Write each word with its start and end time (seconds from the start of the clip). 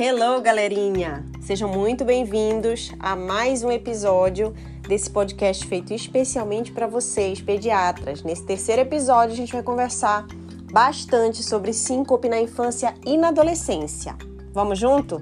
Hello, 0.00 0.40
galerinha! 0.40 1.24
Sejam 1.40 1.68
muito 1.68 2.04
bem-vindos 2.04 2.92
a 3.00 3.16
mais 3.16 3.64
um 3.64 3.72
episódio 3.72 4.54
desse 4.86 5.10
podcast 5.10 5.66
feito 5.66 5.92
especialmente 5.92 6.70
para 6.70 6.86
vocês, 6.86 7.40
pediatras. 7.40 8.22
Nesse 8.22 8.46
terceiro 8.46 8.82
episódio, 8.82 9.32
a 9.32 9.36
gente 9.36 9.52
vai 9.52 9.62
conversar 9.64 10.24
bastante 10.70 11.42
sobre 11.42 11.72
síncope 11.72 12.28
na 12.28 12.40
infância 12.40 12.94
e 13.04 13.18
na 13.18 13.30
adolescência. 13.30 14.16
Vamos 14.52 14.78
junto? 14.78 15.20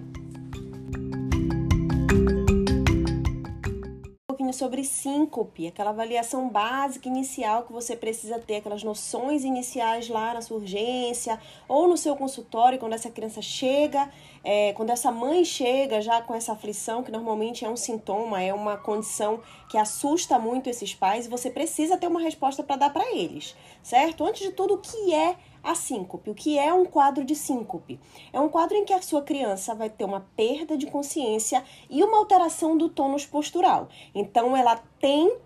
sobre 4.57 4.83
síncope, 4.85 5.69
aquela 5.69 5.91
avaliação 5.91 6.49
básica 6.49 7.09
inicial 7.09 7.65
que 7.65 7.73
você 7.73 7.95
precisa 7.95 8.39
ter, 8.39 8.57
aquelas 8.57 8.83
noções 8.83 9.45
iniciais 9.45 10.09
lá 10.09 10.35
na 10.35 10.41
sua 10.41 10.57
urgência 10.57 11.39
ou 11.69 11.87
no 11.87 11.97
seu 11.97 12.17
consultório, 12.17 12.79
quando 12.79 12.95
essa 12.95 13.11
criança 13.11 13.43
chega, 13.43 14.11
é, 14.49 14.73
quando 14.75 14.91
essa 14.91 15.11
mãe 15.11 15.45
chega 15.45 16.01
já 16.01 16.23
com 16.23 16.33
essa 16.33 16.53
aflição, 16.53 17.03
que 17.03 17.11
normalmente 17.11 17.65
é 17.65 17.69
um 17.69 17.77
sintoma, 17.77 18.41
é 18.41 18.55
uma 18.55 18.77
condição 18.77 19.41
que 19.69 19.77
assusta 19.77 20.39
muito 20.39 20.71
esses 20.71 20.95
pais, 20.95 21.27
você 21.27 21.51
precisa 21.51 21.97
ter 21.97 22.07
uma 22.07 22.21
resposta 22.21 22.63
para 22.63 22.77
dar 22.77 22.91
para 22.91 23.13
eles, 23.13 23.57
certo? 23.83 24.25
Antes 24.25 24.43
de 24.43 24.53
tudo, 24.53 24.75
o 24.75 24.79
que 24.79 25.13
é 25.13 25.35
a 25.65 25.75
síncope. 25.75 26.31
O 26.31 26.35
que 26.35 26.57
é 26.57 26.73
um 26.73 26.85
quadro 26.85 27.25
de 27.25 27.35
síncope? 27.35 27.99
É 28.33 28.39
um 28.39 28.49
quadro 28.49 28.77
em 28.77 28.85
que 28.85 28.93
a 28.93 29.03
sua 29.03 29.23
criança 29.23 29.75
vai 29.75 29.91
ter 29.91 30.05
uma 30.05 30.25
perda 30.37 30.79
de 30.79 30.87
consciência 30.87 31.65
e 31.91 32.05
uma 32.05 32.19
alteração 32.19 32.79
do 32.79 32.89
tônus 32.89 33.27
postural. 33.27 33.89
Então, 34.15 34.57
ela 34.57 34.81
tem 35.01 35.39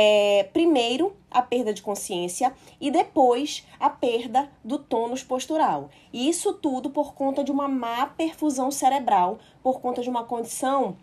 é, 0.00 0.48
primeiro 0.52 1.16
a 1.28 1.42
perda 1.42 1.74
de 1.74 1.82
consciência 1.82 2.52
e 2.80 2.88
depois 2.88 3.66
a 3.80 3.90
perda 3.90 4.48
do 4.64 4.78
tônus 4.78 5.24
postural. 5.24 5.90
E 6.12 6.28
isso 6.28 6.52
tudo 6.52 6.88
por 6.88 7.14
conta 7.14 7.42
de 7.42 7.50
uma 7.50 7.66
má 7.66 8.06
perfusão 8.06 8.70
cerebral, 8.70 9.40
por 9.60 9.80
conta 9.80 10.00
de 10.00 10.08
uma 10.08 10.22
condição 10.22 10.96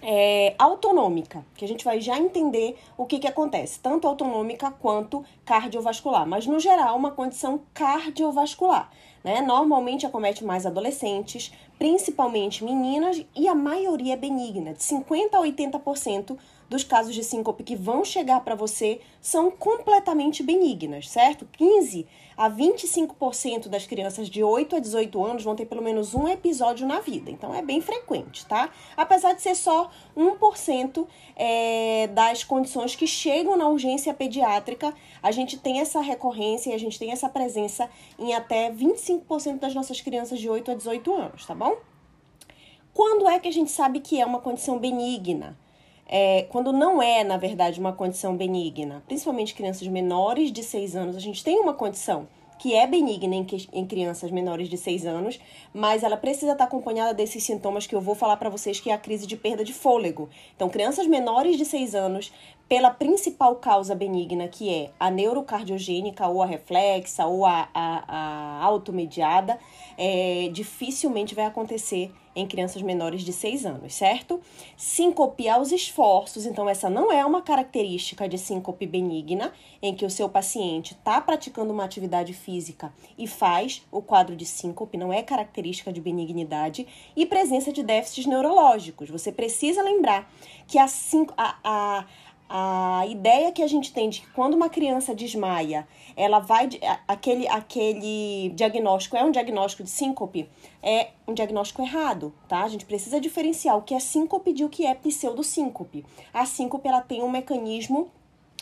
é, 0.00 0.54
autonômica, 0.60 1.44
que 1.56 1.64
a 1.64 1.68
gente 1.68 1.84
vai 1.84 2.00
já 2.00 2.16
entender 2.18 2.78
o 2.96 3.04
que, 3.04 3.18
que 3.18 3.26
acontece, 3.26 3.80
tanto 3.80 4.06
autonômica 4.06 4.70
quanto 4.70 5.24
cardiovascular, 5.44 6.24
mas 6.24 6.46
no 6.46 6.60
geral 6.60 6.96
uma 6.96 7.10
condição 7.10 7.62
cardiovascular. 7.74 8.92
Né? 9.24 9.40
Normalmente 9.40 10.06
acomete 10.06 10.44
mais 10.44 10.64
adolescentes, 10.64 11.52
principalmente 11.80 12.62
meninas, 12.62 13.26
e 13.34 13.48
a 13.48 13.56
maioria 13.56 14.12
é 14.12 14.16
benigna, 14.16 14.72
de 14.72 14.78
50% 14.78 15.34
a 15.34 15.40
80% 15.40 16.38
dos 16.68 16.82
casos 16.82 17.14
de 17.14 17.22
síncope 17.22 17.62
que 17.62 17.76
vão 17.76 18.04
chegar 18.04 18.40
para 18.40 18.54
você 18.54 19.00
são 19.20 19.50
completamente 19.50 20.42
benignas, 20.42 21.08
certo? 21.08 21.46
15 21.52 22.06
a 22.36 22.50
25% 22.50 23.68
das 23.68 23.86
crianças 23.86 24.28
de 24.28 24.42
8 24.42 24.76
a 24.76 24.78
18 24.78 25.24
anos 25.24 25.44
vão 25.44 25.56
ter 25.56 25.64
pelo 25.64 25.82
menos 25.82 26.14
um 26.14 26.28
episódio 26.28 26.86
na 26.86 27.00
vida. 27.00 27.30
Então 27.30 27.54
é 27.54 27.62
bem 27.62 27.80
frequente, 27.80 28.44
tá? 28.46 28.70
Apesar 28.96 29.32
de 29.32 29.42
ser 29.42 29.54
só 29.54 29.90
1% 30.16 31.06
é, 31.34 32.08
das 32.08 32.44
condições 32.44 32.94
que 32.94 33.06
chegam 33.06 33.56
na 33.56 33.68
urgência 33.68 34.12
pediátrica, 34.12 34.94
a 35.22 35.30
gente 35.30 35.58
tem 35.58 35.80
essa 35.80 36.00
recorrência 36.00 36.70
e 36.70 36.74
a 36.74 36.78
gente 36.78 36.98
tem 36.98 37.10
essa 37.10 37.28
presença 37.28 37.88
em 38.18 38.34
até 38.34 38.70
25% 38.70 39.58
das 39.58 39.74
nossas 39.74 40.00
crianças 40.00 40.38
de 40.38 40.50
8 40.50 40.70
a 40.70 40.74
18 40.74 41.14
anos, 41.14 41.46
tá 41.46 41.54
bom? 41.54 41.76
Quando 42.92 43.28
é 43.28 43.38
que 43.38 43.48
a 43.48 43.52
gente 43.52 43.70
sabe 43.70 44.00
que 44.00 44.20
é 44.20 44.26
uma 44.26 44.40
condição 44.40 44.78
benigna? 44.78 45.56
É, 46.08 46.42
quando 46.50 46.72
não 46.72 47.02
é, 47.02 47.24
na 47.24 47.36
verdade, 47.36 47.80
uma 47.80 47.92
condição 47.92 48.36
benigna, 48.36 49.02
principalmente 49.06 49.54
crianças 49.54 49.86
menores 49.88 50.52
de 50.52 50.62
6 50.62 50.94
anos, 50.94 51.16
a 51.16 51.20
gente 51.20 51.42
tem 51.42 51.58
uma 51.58 51.74
condição 51.74 52.28
que 52.58 52.74
é 52.74 52.86
benigna 52.86 53.34
em, 53.34 53.46
em 53.72 53.86
crianças 53.86 54.30
menores 54.30 54.68
de 54.68 54.76
6 54.76 55.04
anos, 55.06 55.38
mas 55.74 56.02
ela 56.02 56.16
precisa 56.16 56.52
estar 56.52 56.64
acompanhada 56.64 57.12
desses 57.12 57.42
sintomas 57.42 57.86
que 57.86 57.94
eu 57.94 58.00
vou 58.00 58.14
falar 58.14 58.36
para 58.36 58.48
vocês, 58.48 58.80
que 58.80 58.90
é 58.90 58.94
a 58.94 58.98
crise 58.98 59.26
de 59.26 59.36
perda 59.36 59.64
de 59.64 59.74
fôlego. 59.74 60.28
Então, 60.54 60.68
crianças 60.68 61.06
menores 61.06 61.58
de 61.58 61.64
6 61.64 61.94
anos, 61.94 62.32
pela 62.68 62.90
principal 62.90 63.56
causa 63.56 63.94
benigna, 63.94 64.48
que 64.48 64.72
é 64.72 64.90
a 64.98 65.10
neurocardiogênica, 65.10 66.26
ou 66.26 66.42
a 66.42 66.46
reflexa, 66.46 67.26
ou 67.26 67.44
a, 67.44 67.68
a, 67.74 68.04
a 68.08 68.64
automediada, 68.64 69.58
é, 69.98 70.48
dificilmente 70.52 71.34
vai 71.34 71.44
acontecer 71.44 72.10
em 72.36 72.46
crianças 72.46 72.82
menores 72.82 73.22
de 73.22 73.32
6 73.32 73.64
anos, 73.64 73.94
certo? 73.94 74.40
Sincopiar 74.76 75.60
os 75.60 75.72
esforços, 75.72 76.44
então 76.44 76.68
essa 76.68 76.90
não 76.90 77.10
é 77.10 77.24
uma 77.24 77.40
característica 77.40 78.28
de 78.28 78.36
síncope 78.36 78.86
benigna, 78.86 79.52
em 79.80 79.94
que 79.94 80.04
o 80.04 80.10
seu 80.10 80.28
paciente 80.28 80.92
está 80.92 81.18
praticando 81.18 81.72
uma 81.72 81.84
atividade 81.84 82.34
física 82.34 82.92
e 83.16 83.26
faz 83.26 83.82
o 83.90 84.02
quadro 84.02 84.36
de 84.36 84.44
síncope, 84.44 84.98
não 84.98 85.10
é 85.10 85.22
característica 85.22 85.90
de 85.90 86.00
benignidade, 86.00 86.86
e 87.16 87.24
presença 87.24 87.72
de 87.72 87.82
déficits 87.82 88.26
neurológicos. 88.26 89.08
Você 89.08 89.32
precisa 89.32 89.82
lembrar 89.82 90.30
que 90.66 90.78
a, 90.78 90.86
a, 91.38 91.56
a 91.64 92.06
a 92.48 93.04
ideia 93.08 93.50
que 93.50 93.62
a 93.62 93.66
gente 93.66 93.92
tem 93.92 94.08
de 94.08 94.20
que 94.20 94.30
quando 94.32 94.54
uma 94.54 94.68
criança 94.68 95.14
desmaia, 95.14 95.86
ela 96.16 96.38
vai 96.38 96.68
aquele 97.06 97.48
aquele 97.48 98.50
diagnóstico 98.54 99.16
é 99.16 99.24
um 99.24 99.30
diagnóstico 99.30 99.82
de 99.82 99.90
síncope, 99.90 100.48
é 100.82 101.10
um 101.26 101.34
diagnóstico 101.34 101.82
errado, 101.82 102.32
tá? 102.48 102.62
A 102.62 102.68
gente 102.68 102.84
precisa 102.84 103.20
diferenciar 103.20 103.76
o 103.76 103.82
que 103.82 103.94
é 103.94 103.98
síncope 103.98 104.52
de 104.52 104.64
o 104.64 104.68
que 104.68 104.86
é 104.86 104.94
pseudosíncope. 104.94 106.04
A 106.32 106.46
síncope 106.46 106.86
ela 106.86 107.00
tem 107.00 107.22
um 107.22 107.30
mecanismo 107.30 108.10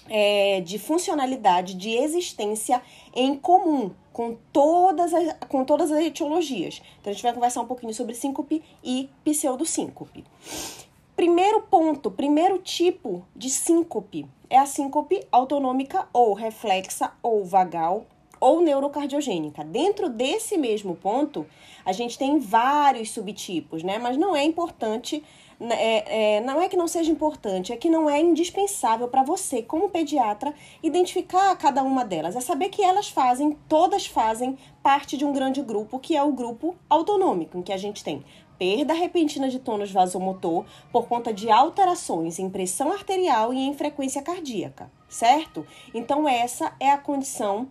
é, 0.09 0.61
de 0.61 0.79
funcionalidade, 0.79 1.75
de 1.75 1.91
existência 1.91 2.83
em 3.15 3.35
comum 3.37 3.91
com 4.13 4.37
todas 4.53 5.13
as, 5.13 5.37
com 5.49 5.65
todas 5.65 5.91
as 5.91 6.05
etiologias. 6.05 6.81
Então 7.01 7.11
a 7.11 7.15
gente 7.15 7.23
vai 7.23 7.33
conversar 7.33 7.61
um 7.61 7.67
pouquinho 7.67 7.93
sobre 7.93 8.15
síncope 8.15 8.63
e 8.83 9.11
pseudosíncope. 9.25 10.25
Primeiro 11.17 11.63
ponto, 11.63 12.11
primeiro 12.11 12.59
tipo 12.59 13.25
de 13.37 13.49
síncope 13.49 14.27
é 14.51 14.59
a 14.59 14.67
síncope 14.67 15.25
autonômica 15.31 16.09
ou 16.13 16.35
reflexa 16.35 17.13
ou 17.23 17.45
vagal 17.45 18.05
ou 18.41 18.61
neurocardiogênica. 18.61 19.63
Dentro 19.63 20.09
desse 20.09 20.59
mesmo 20.59 20.97
ponto, 20.97 21.47
a 21.85 21.93
gente 21.93 22.19
tem 22.19 22.41
vários 22.41 23.13
subtipos, 23.13 23.85
né? 23.85 23.97
Mas 23.97 24.17
não 24.17 24.35
é 24.35 24.43
importante, 24.45 25.23
né, 25.59 25.77
é, 25.79 26.37
é, 26.37 26.41
não 26.41 26.61
é 26.61 26.69
que 26.69 26.77
não 26.77 26.89
seja 26.89 27.13
importante, 27.13 27.73
é 27.73 27.77
que 27.77 27.89
não 27.89 28.11
é 28.11 28.21
indispensável 28.21 29.07
para 29.07 29.23
você, 29.23 29.63
como 29.63 29.89
pediatra, 29.91 30.53
identificar 30.83 31.57
cada 31.57 31.83
uma 31.85 32.05
delas. 32.05 32.35
É 32.35 32.41
saber 32.41 32.71
que 32.71 32.83
elas 32.83 33.09
fazem, 33.09 33.57
todas 33.69 34.05
fazem 34.05 34.59
parte 34.83 35.17
de 35.17 35.25
um 35.25 35.33
grande 35.33 35.63
grupo, 35.63 35.99
que 35.99 36.17
é 36.17 36.23
o 36.23 36.33
grupo 36.33 36.77
autonômico, 36.91 37.57
em 37.57 37.63
que 37.63 37.73
a 37.73 37.79
gente 37.79 38.03
tem 38.03 38.25
perda 38.59 38.93
repentina 38.95 39.49
de 39.49 39.59
tônus 39.59 39.91
vasomotor 39.91 40.65
por 40.93 41.07
conta 41.07 41.33
de 41.33 41.51
alterações 41.51 42.39
em 42.39 42.51
pressão 42.51 42.93
arterial 42.93 43.53
e 43.53 43.59
em 43.59 43.75
frequência 43.75 44.23
cardíaca, 44.23 44.91
certo? 45.09 45.67
Então, 45.93 46.29
essa 46.29 46.73
é 46.81 46.91
a 46.91 46.99
condição 46.99 47.69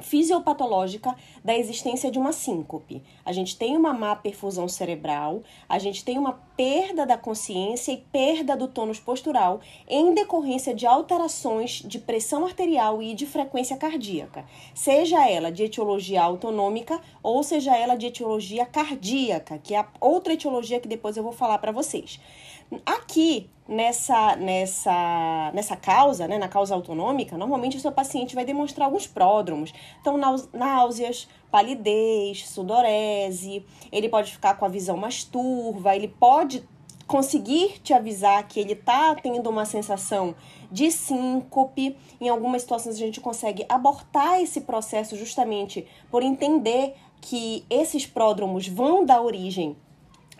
fisiopatológica 0.00 1.14
da 1.44 1.56
existência 1.56 2.10
de 2.10 2.18
uma 2.18 2.32
síncope. 2.32 3.02
A 3.24 3.32
gente 3.32 3.56
tem 3.56 3.76
uma 3.76 3.92
má 3.92 4.14
perfusão 4.16 4.68
cerebral, 4.68 5.42
a 5.68 5.78
gente 5.78 6.04
tem 6.04 6.18
uma 6.18 6.32
perda 6.56 7.06
da 7.06 7.16
consciência 7.16 7.92
e 7.92 7.96
perda 7.96 8.56
do 8.56 8.68
tônus 8.68 9.00
postural 9.00 9.60
em 9.88 10.14
decorrência 10.14 10.74
de 10.74 10.86
alterações 10.86 11.82
de 11.84 11.98
pressão 11.98 12.44
arterial 12.44 13.02
e 13.02 13.14
de 13.14 13.26
frequência 13.26 13.76
cardíaca, 13.76 14.44
seja 14.74 15.28
ela 15.28 15.50
de 15.50 15.62
etiologia 15.62 16.22
autonômica 16.22 17.00
ou 17.22 17.42
seja 17.42 17.76
ela 17.76 17.94
de 17.94 18.06
etiologia 18.06 18.66
cardíaca, 18.66 19.58
que 19.58 19.74
é 19.74 19.84
outra 20.00 20.32
etiologia 20.32 20.80
que 20.80 20.88
depois 20.88 21.16
eu 21.16 21.22
vou 21.22 21.32
falar 21.32 21.58
para 21.58 21.72
vocês. 21.72 22.20
Aqui, 22.86 23.50
nessa, 23.66 24.36
nessa, 24.36 25.50
nessa 25.54 25.76
causa, 25.76 26.26
né, 26.28 26.38
na 26.38 26.48
causa 26.48 26.74
autonômica, 26.74 27.36
normalmente 27.36 27.76
o 27.76 27.80
seu 27.80 27.92
paciente 27.92 28.34
vai 28.34 28.44
demonstrar 28.44 28.86
alguns 28.86 29.06
pródromos. 29.06 29.72
Então, 30.00 30.16
náuseas, 30.52 31.28
palidez, 31.50 32.48
sudorese, 32.48 33.64
ele 33.90 34.08
pode 34.08 34.32
ficar 34.32 34.54
com 34.54 34.64
a 34.64 34.68
visão 34.68 34.96
mais 34.96 35.24
turva, 35.24 35.94
ele 35.94 36.08
pode 36.08 36.62
conseguir 37.06 37.80
te 37.82 37.92
avisar 37.92 38.46
que 38.46 38.60
ele 38.60 38.74
está 38.74 39.16
tendo 39.16 39.50
uma 39.50 39.64
sensação 39.64 40.32
de 40.70 40.92
síncope. 40.92 41.96
Em 42.20 42.28
algumas 42.28 42.62
situações 42.62 42.94
a 42.94 42.98
gente 42.98 43.20
consegue 43.20 43.66
abortar 43.68 44.40
esse 44.40 44.60
processo 44.60 45.16
justamente 45.16 45.84
por 46.08 46.22
entender 46.22 46.94
que 47.20 47.64
esses 47.68 48.06
pródromos 48.06 48.68
vão 48.68 49.04
dar 49.04 49.20
origem 49.22 49.76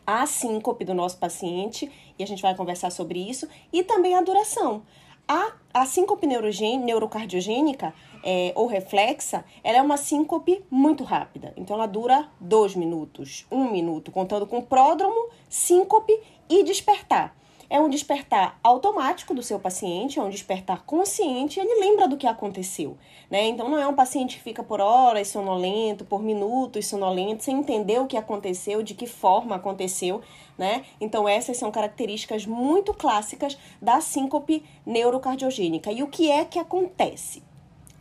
a 0.06 0.26
síncope 0.26 0.84
do 0.84 0.94
nosso 0.94 1.18
paciente, 1.18 1.90
e 2.20 2.22
a 2.22 2.26
gente 2.26 2.42
vai 2.42 2.54
conversar 2.54 2.90
sobre 2.90 3.18
isso, 3.18 3.48
e 3.72 3.82
também 3.82 4.14
a 4.14 4.20
duração. 4.20 4.82
A, 5.26 5.52
a 5.72 5.86
síncope 5.86 6.26
neurocardiogênica 6.26 7.94
é, 8.22 8.52
ou 8.56 8.66
reflexa, 8.66 9.44
ela 9.62 9.78
é 9.78 9.82
uma 9.82 9.96
síncope 9.96 10.62
muito 10.70 11.04
rápida. 11.04 11.54
Então, 11.56 11.76
ela 11.76 11.86
dura 11.86 12.28
dois 12.40 12.74
minutos, 12.74 13.46
um 13.50 13.70
minuto, 13.70 14.10
contando 14.10 14.46
com 14.46 14.60
pródromo, 14.60 15.28
síncope 15.48 16.12
e 16.48 16.62
despertar. 16.64 17.34
É 17.70 17.80
um 17.80 17.88
despertar 17.88 18.58
automático 18.64 19.32
do 19.32 19.44
seu 19.44 19.60
paciente, 19.60 20.18
é 20.18 20.22
um 20.22 20.28
despertar 20.28 20.82
consciente, 20.84 21.60
ele 21.60 21.80
lembra 21.80 22.08
do 22.08 22.16
que 22.16 22.26
aconteceu, 22.26 22.98
né? 23.30 23.46
Então 23.46 23.68
não 23.68 23.78
é 23.78 23.86
um 23.86 23.94
paciente 23.94 24.36
que 24.36 24.42
fica 24.42 24.62
por 24.62 24.80
horas 24.80 25.28
sonolento, 25.28 26.04
por 26.04 26.20
minutos 26.20 26.88
sonolento, 26.88 27.44
sem 27.44 27.58
entender 27.58 28.00
o 28.00 28.06
que 28.06 28.16
aconteceu, 28.16 28.82
de 28.82 28.92
que 28.92 29.06
forma 29.06 29.54
aconteceu, 29.54 30.20
né? 30.58 30.84
Então 31.00 31.28
essas 31.28 31.56
são 31.56 31.70
características 31.70 32.44
muito 32.44 32.92
clássicas 32.92 33.56
da 33.80 34.00
síncope 34.00 34.64
neurocardiogênica. 34.84 35.92
E 35.92 36.02
o 36.02 36.08
que 36.08 36.28
é 36.28 36.44
que 36.44 36.58
acontece? 36.58 37.42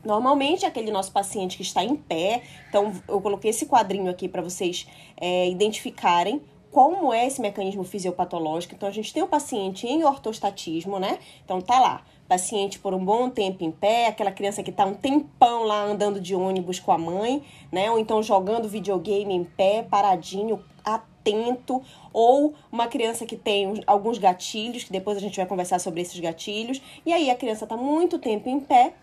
Normalmente, 0.03 0.65
aquele 0.65 0.91
nosso 0.91 1.11
paciente 1.11 1.57
que 1.57 1.63
está 1.63 1.83
em 1.83 1.95
pé, 1.95 2.41
então 2.69 2.93
eu 3.07 3.19
coloquei 3.19 3.49
esse 3.51 3.65
quadrinho 3.65 4.09
aqui 4.09 4.29
para 4.29 4.41
vocês 4.41 4.87
é, 5.17 5.49
identificarem 5.49 6.41
como 6.71 7.11
é 7.13 7.25
esse 7.25 7.41
mecanismo 7.41 7.83
fisiopatológico. 7.83 8.75
Então, 8.75 8.87
a 8.87 8.91
gente 8.91 9.13
tem 9.13 9.23
o 9.23 9.27
paciente 9.27 9.87
em 9.87 10.03
ortostatismo, 10.03 10.99
né? 10.99 11.19
Então, 11.43 11.61
tá 11.61 11.79
lá, 11.79 12.03
paciente 12.27 12.77
por 12.77 12.93
um 12.93 13.03
bom 13.03 13.27
tempo 13.27 13.63
em 13.63 13.71
pé, 13.71 14.07
aquela 14.07 14.31
criança 14.31 14.61
que 14.61 14.71
tá 14.71 14.85
um 14.85 14.93
tempão 14.93 15.63
lá 15.63 15.83
andando 15.83 16.21
de 16.21 16.35
ônibus 16.35 16.79
com 16.79 16.91
a 16.91 16.97
mãe, 16.97 17.43
né? 17.71 17.89
Ou 17.89 17.97
então 17.97 18.21
jogando 18.21 18.69
videogame 18.69 19.33
em 19.33 19.43
pé, 19.43 19.81
paradinho, 19.81 20.63
atento, 20.85 21.81
ou 22.13 22.53
uma 22.71 22.87
criança 22.87 23.25
que 23.25 23.35
tem 23.35 23.83
alguns 23.87 24.19
gatilhos, 24.19 24.83
que 24.83 24.91
depois 24.91 25.17
a 25.17 25.21
gente 25.21 25.37
vai 25.37 25.47
conversar 25.47 25.79
sobre 25.79 26.01
esses 26.01 26.19
gatilhos, 26.19 26.79
e 27.03 27.11
aí 27.11 27.31
a 27.31 27.35
criança 27.35 27.65
tá 27.65 27.75
muito 27.75 28.19
tempo 28.19 28.47
em 28.47 28.59
pé, 28.59 28.93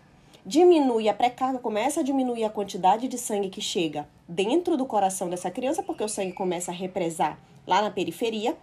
diminui 0.45 1.09
a 1.09 1.13
pré-carga, 1.13 1.59
começa 1.59 1.99
a 1.99 2.03
diminuir 2.03 2.45
a 2.45 2.49
quantidade 2.49 3.09
de 3.09 3.17
sangue 3.17 3.49
que 3.49 3.59
chega 3.59 4.07
dentro 4.27 4.77
do 4.77 4.85
coração 4.85 5.29
dessa 5.29 5.51
criança, 5.51 5.83
porque 5.83 6.03
o 6.03 6.07
sangue 6.07 6.31
começa 6.31 6.71
a 6.71 6.73
represar 6.73 7.37
lá 7.67 7.81
na 7.81 7.91
periferia, 7.91 8.57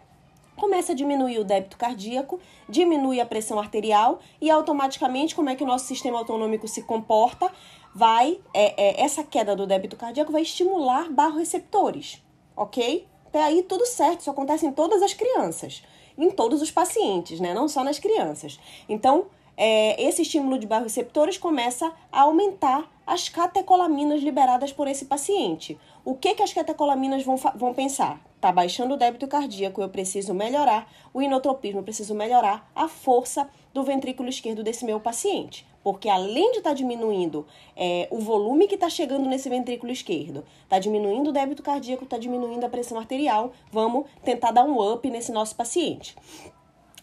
começa 0.56 0.92
a 0.92 0.94
diminuir 0.94 1.38
o 1.38 1.44
débito 1.44 1.76
cardíaco, 1.76 2.40
diminui 2.68 3.20
a 3.20 3.26
pressão 3.26 3.58
arterial 3.58 4.20
e 4.40 4.50
automaticamente 4.50 5.34
como 5.34 5.50
é 5.50 5.54
que 5.54 5.62
o 5.62 5.66
nosso 5.66 5.86
sistema 5.86 6.18
autonômico 6.18 6.66
se 6.66 6.82
comporta? 6.82 7.50
Vai, 7.94 8.40
é, 8.52 8.82
é, 8.82 9.04
essa 9.04 9.22
queda 9.22 9.54
do 9.54 9.66
débito 9.66 9.96
cardíaco 9.96 10.32
vai 10.32 10.42
estimular 10.42 11.10
barroreceptores, 11.10 12.22
ok? 12.56 13.06
Até 13.26 13.42
aí 13.42 13.62
tudo 13.62 13.86
certo, 13.86 14.20
isso 14.20 14.30
acontece 14.30 14.66
em 14.66 14.72
todas 14.72 15.02
as 15.02 15.12
crianças, 15.12 15.82
em 16.16 16.30
todos 16.30 16.62
os 16.62 16.70
pacientes, 16.70 17.40
né? 17.40 17.52
Não 17.52 17.68
só 17.68 17.84
nas 17.84 17.98
crianças. 17.98 18.58
Então, 18.88 19.26
é, 19.56 20.02
esse 20.02 20.22
estímulo 20.22 20.58
de 20.58 20.66
barroreceptores 20.66 21.38
começa 21.38 21.92
a 22.10 22.22
aumentar 22.22 22.90
as 23.06 23.28
catecolaminas 23.28 24.22
liberadas 24.22 24.72
por 24.72 24.88
esse 24.88 25.04
paciente. 25.04 25.78
O 26.04 26.14
que, 26.14 26.34
que 26.34 26.42
as 26.42 26.52
catecolaminas 26.52 27.22
vão, 27.22 27.36
vão 27.36 27.74
pensar? 27.74 28.20
Está 28.44 28.52
baixando 28.52 28.92
o 28.92 28.96
débito 28.98 29.26
cardíaco, 29.26 29.80
eu 29.80 29.88
preciso 29.88 30.34
melhorar 30.34 30.86
o 31.14 31.22
inotropismo, 31.22 31.78
eu 31.78 31.82
preciso 31.82 32.14
melhorar 32.14 32.70
a 32.74 32.86
força 32.86 33.48
do 33.72 33.82
ventrículo 33.82 34.28
esquerdo 34.28 34.62
desse 34.62 34.84
meu 34.84 35.00
paciente. 35.00 35.66
Porque 35.82 36.10
além 36.10 36.52
de 36.52 36.58
estar 36.58 36.68
tá 36.68 36.74
diminuindo 36.74 37.46
é, 37.74 38.06
o 38.10 38.18
volume 38.18 38.68
que 38.68 38.74
está 38.74 38.90
chegando 38.90 39.26
nesse 39.26 39.48
ventrículo 39.48 39.90
esquerdo, 39.90 40.44
está 40.62 40.78
diminuindo 40.78 41.30
o 41.30 41.32
débito 41.32 41.62
cardíaco, 41.62 42.04
está 42.04 42.18
diminuindo 42.18 42.66
a 42.66 42.68
pressão 42.68 42.98
arterial, 42.98 43.54
vamos 43.72 44.04
tentar 44.22 44.50
dar 44.50 44.64
um 44.64 44.92
up 44.92 45.10
nesse 45.10 45.32
nosso 45.32 45.56
paciente. 45.56 46.14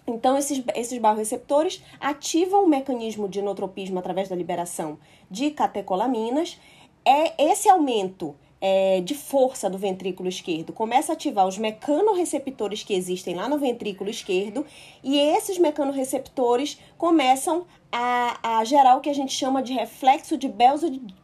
Então, 0.06 0.38
esses, 0.38 0.64
esses 0.76 1.00
barroreceptores 1.00 1.82
ativam 2.00 2.66
o 2.66 2.70
mecanismo 2.70 3.28
de 3.28 3.40
inotropismo 3.40 3.98
através 3.98 4.30
da 4.30 4.36
liberação 4.36 5.00
de 5.28 5.50
catecolaminas. 5.50 6.60
É 7.04 7.50
esse 7.52 7.68
aumento 7.68 8.36
é, 8.62 9.02
de 9.02 9.16
força 9.16 9.68
do 9.70 9.78
ventrículo 9.78 10.30
esquerdo 10.30 10.72
começa 10.72 11.12
a 11.12 11.16
ativar 11.16 11.48
os 11.48 11.58
mecanorreceptores 11.58 12.84
que 12.84 12.94
existem 12.94 13.34
lá 13.34 13.50
no 13.50 13.58
ventrículo 13.58 14.10
esquerdo, 14.10 14.64
e 15.04 15.18
esses 15.18 15.58
mecanorreceptores 15.58 16.80
começam 16.98 17.66
a, 17.92 18.60
a 18.60 18.64
gerar 18.64 18.96
o 18.98 19.02
que 19.02 19.10
a 19.10 19.16
gente 19.16 19.34
chama 19.34 19.64
de 19.64 19.74
reflexo 19.74 20.38
de 20.38 20.48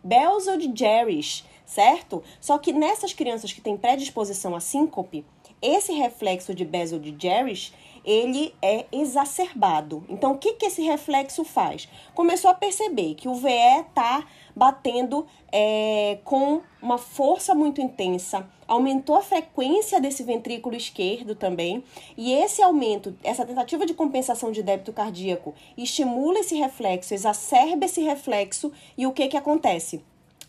Belzod-Jerris, 0.04 1.46
certo? 1.66 2.24
Só 2.42 2.58
que 2.58 2.74
nessas 2.74 3.14
crianças 3.14 3.54
que 3.54 3.62
têm 3.62 3.78
predisposição 3.78 4.56
a 4.56 4.60
síncope, 4.60 5.24
esse 5.62 5.94
reflexo 5.94 6.54
de 6.54 6.66
Belzod-Jerris 6.66 7.74
ele 8.08 8.56
é 8.62 8.86
exacerbado. 8.90 10.06
Então, 10.08 10.32
o 10.32 10.38
que, 10.38 10.54
que 10.54 10.68
esse 10.68 10.82
reflexo 10.82 11.44
faz? 11.44 11.90
Começou 12.16 12.50
a 12.50 12.54
perceber 12.54 13.16
que 13.16 13.28
o 13.28 13.36
VE 13.36 13.82
está 13.82 14.26
batendo 14.56 15.28
é, 15.52 16.18
com 16.24 16.62
uma 16.82 16.98
força 16.98 17.54
muito 17.54 17.82
intensa, 17.82 18.50
aumentou 18.66 19.18
a 19.18 19.22
frequência 19.22 20.00
desse 20.00 20.24
ventrículo 20.24 20.76
esquerdo 20.76 21.36
também, 21.36 21.84
e 22.16 22.32
esse 22.32 22.62
aumento, 22.62 23.14
essa 23.24 23.46
tentativa 23.46 23.86
de 23.86 23.94
compensação 23.94 24.54
de 24.54 24.64
débito 24.64 24.94
cardíaco, 24.94 25.54
estimula 25.78 26.40
esse 26.40 26.56
reflexo, 26.56 27.14
exacerba 27.14 27.86
esse 27.86 28.02
reflexo, 28.02 28.72
e 28.98 29.06
o 29.06 29.12
que, 29.12 29.28
que 29.28 29.38
acontece? 29.38 30.02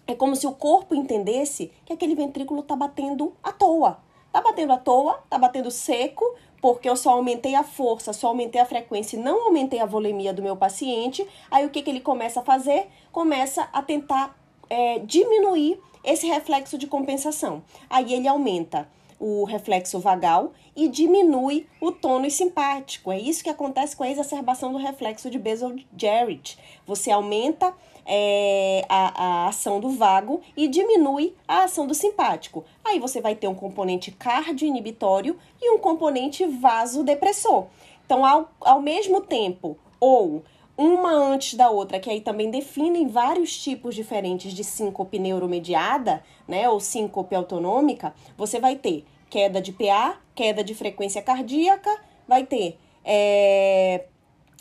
É 0.07 0.15
como 0.15 0.37
se 0.37 0.47
o 0.47 0.53
corpo 0.53 0.95
entendesse 0.95 1.73
que 1.85 1.93
aquele 1.93 2.15
ventrículo 2.15 2.61
está 2.61 2.77
batendo 2.77 3.35
à 3.43 3.51
toa. 3.51 3.99
Tá 4.33 4.43
batendo 4.43 4.73
à 4.73 4.77
toa, 4.77 5.23
tá 5.29 5.39
batendo 5.39 5.71
seco, 5.71 6.25
porque 6.61 6.89
eu 6.89 6.97
só 6.97 7.11
aumentei 7.11 7.55
a 7.55 7.63
força, 7.63 8.13
só 8.13 8.29
aumentei 8.29 8.61
a 8.61 8.67
frequência 8.67 9.17
e 9.17 9.21
não 9.21 9.47
aumentei 9.47 9.81
a 9.81 9.87
volemia 9.87 10.33
do 10.33 10.43
meu 10.43 10.57
paciente. 10.57 11.27
Aí 11.51 11.65
o 11.65 11.71
que, 11.71 11.83
que 11.83 11.91
ele 11.91 12.01
começa 12.01 12.41
a 12.41 12.45
fazer? 12.45 12.89
Começa 13.13 13.69
a 13.73 13.83
tentar 13.83 14.37
é, 14.69 14.99
diminuir 14.99 15.81
esse 16.05 16.27
reflexo 16.27 16.79
de 16.79 16.87
compensação. 16.87 17.63
Aí 17.89 18.13
ele 18.13 18.29
aumenta 18.29 18.89
o 19.19 19.45
reflexo 19.45 19.99
vagal 19.99 20.53
e 20.77 20.89
diminui 20.89 21.67
o 21.81 21.91
tônus 21.91 22.35
simpático. 22.35 23.11
É 23.11 23.19
isso 23.19 23.43
que 23.43 23.51
acontece 23.51 23.97
com 23.97 24.05
a 24.05 24.11
exacerbação 24.11 24.73
do 24.73 24.79
reflexo 24.79 25.29
de 25.31 25.39
Basel-Jarrett. 25.39 26.59
Você 26.87 27.11
aumenta 27.11 27.75
é, 28.07 28.85
a, 28.89 29.25
a 29.25 29.49
ação 29.49 29.81
do 29.81 29.91
vago 29.91 30.41
e 30.57 30.69
diminui 30.69 31.35
a 31.47 31.65
ação 31.65 31.87
do 31.87 31.95
simpático. 31.95 32.65
Aí 32.85 32.99
você 32.99 33.21
vai 33.21 33.35
ter 33.35 33.49
um 33.49 33.55
componente 33.55 34.11
cardio-inibitório 34.11 35.37
e 35.61 35.71
um 35.71 35.79
componente 35.79 36.47
vasodepressor. 36.47 37.67
Então, 38.07 38.25
ao, 38.25 38.51
ao 38.61 38.81
mesmo 38.81 39.21
tempo, 39.21 39.77
ou 40.01 40.43
uma 40.79 41.11
antes 41.11 41.55
da 41.55 41.69
outra, 41.69 41.99
que 41.99 42.09
aí 42.09 42.21
também 42.21 42.53
definem 42.53 43.09
vários 43.09 43.61
tipos 43.61 43.97
diferentes 43.97 44.53
de 44.53 44.63
síncope 44.63 45.19
neuromediada, 45.19 46.23
né, 46.47 46.69
ou 46.69 46.79
síncope 46.79 47.35
autonômica, 47.35 48.15
você 48.37 48.61
vai 48.61 48.77
ter 48.77 49.05
queda 49.29 49.61
de 49.61 49.73
PA, 49.73 50.17
queda 50.37 50.63
de 50.63 50.77
frequência 50.77 51.21
cardíaca, 51.21 51.91
vai 52.29 52.47
ter 52.47 52.79
é, 53.05 54.05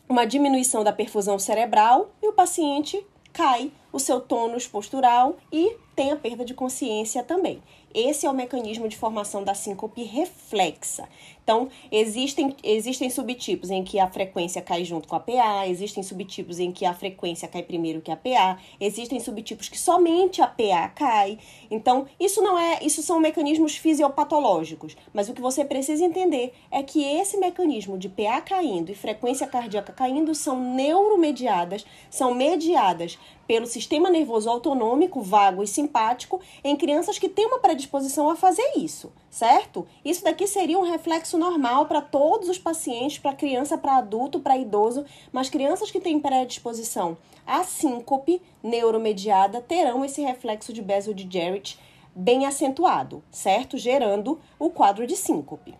uma 0.09 0.25
diminuição 0.25 0.83
da 0.83 0.91
perfusão 0.91 1.37
cerebral 1.37 2.09
e 2.21 2.27
o 2.27 2.33
paciente 2.33 3.05
cai 3.31 3.71
o 3.93 3.99
seu 3.99 4.19
tônus 4.19 4.67
postural 4.67 5.37
e 5.51 5.77
tem 5.95 6.11
a 6.11 6.15
perda 6.15 6.43
de 6.43 6.55
consciência 6.55 7.23
também. 7.23 7.61
Esse 7.93 8.25
é 8.25 8.29
o 8.29 8.33
mecanismo 8.33 8.87
de 8.87 8.97
formação 8.97 9.43
da 9.43 9.53
síncope 9.53 10.03
reflexa. 10.03 11.07
Então, 11.47 11.69
existem, 11.89 12.53
existem 12.61 13.09
subtipos 13.09 13.69
em 13.69 13.81
que 13.81 13.97
a 14.01 14.07
frequência 14.09 14.61
cai 14.61 14.83
junto 14.83 15.07
com 15.07 15.15
a 15.15 15.19
PA, 15.21 15.65
existem 15.65 16.03
subtipos 16.03 16.59
em 16.59 16.73
que 16.73 16.85
a 16.85 16.93
frequência 16.93 17.47
cai 17.47 17.63
primeiro 17.63 18.01
que 18.01 18.11
a 18.11 18.17
PA, 18.17 18.59
existem 18.81 19.17
subtipos 19.21 19.69
que 19.69 19.79
somente 19.79 20.41
a 20.41 20.47
PA 20.47 20.89
cai. 20.89 21.39
Então, 21.71 22.05
isso 22.19 22.41
não 22.41 22.59
é, 22.59 22.79
isso 22.81 23.01
são 23.01 23.17
mecanismos 23.21 23.77
fisiopatológicos, 23.77 24.97
mas 25.13 25.29
o 25.29 25.33
que 25.33 25.39
você 25.41 25.63
precisa 25.63 26.03
entender 26.03 26.53
é 26.69 26.83
que 26.83 27.01
esse 27.01 27.37
mecanismo 27.37 27.97
de 27.97 28.09
PA 28.09 28.41
caindo 28.41 28.91
e 28.91 28.95
frequência 28.95 29.47
cardíaca 29.47 29.93
caindo 29.93 30.35
são 30.35 30.59
neuromediadas, 30.59 31.85
são 32.09 32.33
mediadas 32.33 33.17
pelo 33.47 33.65
sistema 33.65 34.09
nervoso 34.09 34.49
autonômico, 34.49 35.21
vago 35.21 35.63
e 35.63 35.67
simpático 35.67 36.41
em 36.63 36.75
crianças 36.75 37.17
que 37.17 37.29
têm 37.29 37.47
uma 37.47 37.59
predisposição 37.59 38.29
a 38.29 38.35
fazer 38.35 38.73
isso, 38.75 39.11
certo? 39.29 39.87
Isso 40.03 40.23
daqui 40.23 40.45
seria 40.45 40.77
um 40.77 40.83
reflexo 40.83 41.36
normal 41.37 41.85
para 41.85 42.01
todos 42.01 42.49
os 42.49 42.57
pacientes, 42.57 43.19
para 43.19 43.33
criança, 43.33 43.77
para 43.77 43.97
adulto, 43.97 44.39
para 44.39 44.57
idoso, 44.57 45.05
mas 45.31 45.49
crianças 45.49 45.91
que 45.91 45.99
têm 45.99 46.19
predisposição 46.19 47.17
a 47.47 47.63
síncope 47.63 48.41
neuromediada 48.61 49.61
terão 49.61 50.03
esse 50.03 50.21
reflexo 50.21 50.73
de 50.73 50.81
Bessel 50.81 51.13
de 51.13 51.23
Jarrett 51.31 51.79
bem 52.13 52.45
acentuado, 52.45 53.23
certo? 53.31 53.77
Gerando 53.77 54.39
o 54.59 54.69
quadro 54.69 55.07
de 55.07 55.15
síncope. 55.15 55.73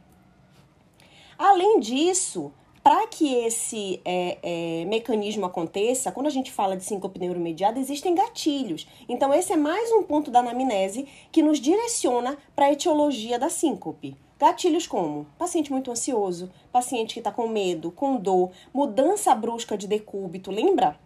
Além 1.38 1.80
disso, 1.82 2.54
para 2.82 3.06
que 3.08 3.36
esse 3.36 4.00
é, 4.06 4.38
é, 4.42 4.86
mecanismo 4.86 5.46
aconteça, 5.46 6.12
quando 6.12 6.28
a 6.28 6.32
gente 6.32 6.52
fala 6.52 6.78
de 6.78 6.86
síncope 6.86 7.20
neuromediada, 7.20 7.80
existem 7.80 8.16
gatilhos. 8.16 8.88
Então, 9.10 9.34
esse 9.34 9.52
é 9.52 9.58
mais 9.58 9.92
um 9.92 10.04
ponto 10.04 10.32
da 10.32 10.40
anamnese 10.40 11.06
que 11.32 11.44
nos 11.44 11.60
direciona 11.60 12.38
para 12.56 12.68
a 12.68 12.72
etiologia 12.72 13.38
da 13.38 13.50
síncope. 13.50 14.16
Gatilhos 14.39 14.86
como 14.86 15.25
paciente 15.38 15.72
muito 15.72 15.89
ansioso, 15.89 16.51
paciente 16.72 17.13
que 17.13 17.20
está 17.20 17.32
com 17.32 17.48
medo, 17.48 17.91
com 17.91 18.17
dor, 18.17 18.51
mudança 18.74 19.34
brusca 19.34 19.77
de 19.77 19.88
decúbito, 19.88 20.51
lembra? 20.51 21.00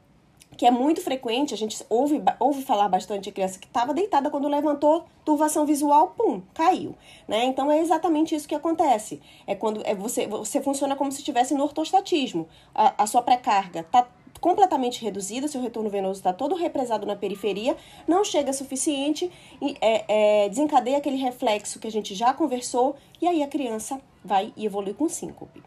que 0.58 0.66
é 0.66 0.72
muito 0.72 1.02
frequente, 1.02 1.54
a 1.54 1.58
gente 1.58 1.84
ouve, 1.90 2.22
ouve 2.40 2.62
falar 2.62 2.88
bastante 2.88 3.24
de 3.24 3.32
criança 3.32 3.58
que 3.58 3.66
estava 3.66 3.94
deitada 3.94 4.30
quando 4.30 4.48
levantou, 4.48 5.06
turvação 5.24 5.66
visual, 5.66 6.14
pum, 6.16 6.42
caiu, 6.54 6.94
né? 7.28 7.46
Então 7.46 7.72
é 7.72 7.80
exatamente 7.80 8.36
isso 8.36 8.48
que 8.48 8.54
acontece. 8.54 9.22
É 9.48 9.56
quando 9.56 9.82
é 9.86 9.96
você, 9.96 10.28
você 10.28 10.62
funciona 10.62 10.96
como 10.96 11.12
se 11.12 11.20
estivesse 11.20 11.54
no 11.54 11.64
ortostatismo. 11.64 12.48
A, 12.76 13.04
a 13.04 13.08
sua 13.08 13.22
pré-carga 13.22 13.84
tá 13.84 14.08
completamente 14.42 15.02
reduzida, 15.02 15.48
seu 15.48 15.62
retorno 15.62 15.90
venoso 15.90 16.20
está 16.20 16.34
todo 16.34 16.56
represado 16.56 17.06
na 17.06 17.16
periferia, 17.16 17.78
não 18.08 18.24
chega 18.24 18.52
suficiente, 18.52 19.32
e, 19.62 19.78
é, 19.80 20.46
é, 20.46 20.50
desencadeia 20.50 20.98
aquele 20.98 21.18
reflexo 21.18 21.80
que 21.80 21.88
a 21.88 21.92
gente 21.92 22.16
já 22.16 22.34
conversou, 22.34 22.96
e 23.22 23.28
aí 23.28 23.44
a 23.44 23.48
criança 23.48 24.02
vai 24.26 24.52
e 24.58 24.66
evolui 24.66 24.96
com 24.96 25.08
síncope. 25.08 25.62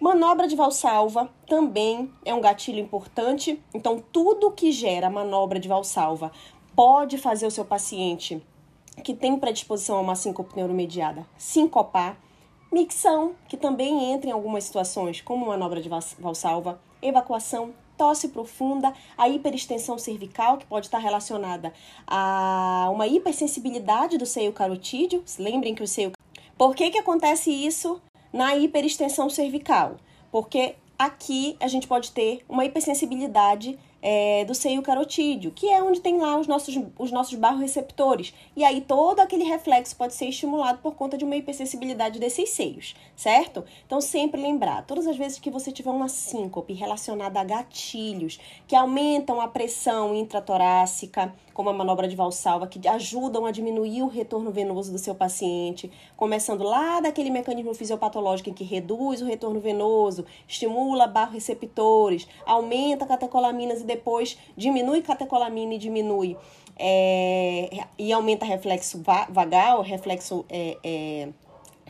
Manobra 0.00 0.46
de 0.46 0.54
valsalva 0.54 1.28
também 1.46 2.12
é 2.24 2.32
um 2.32 2.40
gatilho 2.40 2.78
importante. 2.78 3.60
Então, 3.74 4.00
tudo 4.12 4.52
que 4.52 4.70
gera 4.70 5.10
manobra 5.10 5.58
de 5.58 5.68
valsalva 5.68 6.30
pode 6.76 7.18
fazer 7.18 7.46
o 7.46 7.50
seu 7.50 7.64
paciente 7.64 8.40
que 9.02 9.12
tem 9.12 9.36
predisposição 9.36 9.96
a 9.96 10.00
uma 10.00 10.14
síncope 10.14 10.54
neuromediada 10.54 11.26
sincopar. 11.36 12.16
Micção, 12.70 13.34
que 13.48 13.56
também 13.56 14.12
entra 14.12 14.28
em 14.28 14.32
algumas 14.32 14.64
situações, 14.64 15.20
como 15.20 15.46
manobra 15.46 15.80
de 15.80 15.88
valsalva, 15.88 16.80
evacuação, 17.00 17.72
tosse 17.98 18.28
profunda, 18.28 18.94
a 19.16 19.28
hiperextensão 19.28 19.98
cervical, 19.98 20.56
que 20.56 20.64
pode 20.64 20.86
estar 20.86 20.98
relacionada 20.98 21.74
a 22.06 22.88
uma 22.90 23.06
hipersensibilidade 23.06 24.16
do 24.16 24.24
seio 24.24 24.52
carotídeo. 24.52 25.22
Lembrem 25.38 25.74
que 25.74 25.82
o 25.82 25.88
seio. 25.88 26.12
Por 26.56 26.74
que, 26.74 26.90
que 26.90 26.98
acontece 26.98 27.50
isso? 27.50 28.00
na 28.32 28.56
hiperextensão 28.56 29.28
cervical, 29.30 29.96
porque 30.30 30.74
aqui 30.98 31.56
a 31.60 31.68
gente 31.68 31.86
pode 31.86 32.12
ter 32.12 32.44
uma 32.48 32.64
hipersensibilidade 32.64 33.78
é, 34.02 34.44
do 34.44 34.54
seio 34.54 34.82
carotídeo, 34.82 35.50
que 35.50 35.68
é 35.68 35.82
onde 35.82 36.00
tem 36.00 36.18
lá 36.18 36.38
os 36.38 36.46
nossos, 36.46 36.78
os 36.98 37.10
nossos 37.10 37.34
barroreceptores. 37.38 38.32
E 38.56 38.64
aí 38.64 38.80
todo 38.80 39.20
aquele 39.20 39.44
reflexo 39.44 39.96
pode 39.96 40.14
ser 40.14 40.26
estimulado 40.26 40.78
por 40.78 40.94
conta 40.94 41.16
de 41.16 41.24
uma 41.24 41.36
hipersensibilidade 41.36 42.18
desses 42.18 42.50
seios, 42.50 42.94
certo? 43.16 43.64
Então 43.86 44.00
sempre 44.00 44.40
lembrar, 44.40 44.84
todas 44.86 45.06
as 45.06 45.16
vezes 45.16 45.38
que 45.38 45.50
você 45.50 45.72
tiver 45.72 45.90
uma 45.90 46.08
síncope 46.08 46.72
relacionada 46.72 47.40
a 47.40 47.44
gatilhos 47.44 48.38
que 48.66 48.76
aumentam 48.76 49.40
a 49.40 49.48
pressão 49.48 50.14
intratorácica, 50.14 51.34
como 51.58 51.70
a 51.70 51.72
manobra 51.72 52.06
de 52.06 52.14
valsalva, 52.14 52.68
que 52.68 52.86
ajudam 52.86 53.44
a 53.44 53.50
diminuir 53.50 54.02
o 54.02 54.06
retorno 54.06 54.52
venoso 54.52 54.92
do 54.92 54.98
seu 54.98 55.12
paciente, 55.12 55.90
começando 56.16 56.62
lá 56.62 57.00
daquele 57.00 57.30
mecanismo 57.30 57.74
fisiopatológico 57.74 58.48
em 58.48 58.52
que 58.52 58.62
reduz 58.62 59.22
o 59.22 59.24
retorno 59.24 59.58
venoso, 59.58 60.24
estimula 60.46 61.08
barroreceptores, 61.08 62.28
aumenta 62.46 63.04
catecolaminas 63.04 63.80
e 63.80 63.84
depois 63.84 64.38
diminui 64.56 65.02
catecolamina 65.02 65.74
e 65.74 65.78
diminui 65.78 66.36
é, 66.78 67.86
e 67.98 68.12
aumenta 68.12 68.46
reflexo 68.46 69.02
vagal, 69.28 69.82
reflexo 69.82 70.46
é, 70.48 70.78
é, 70.84 71.28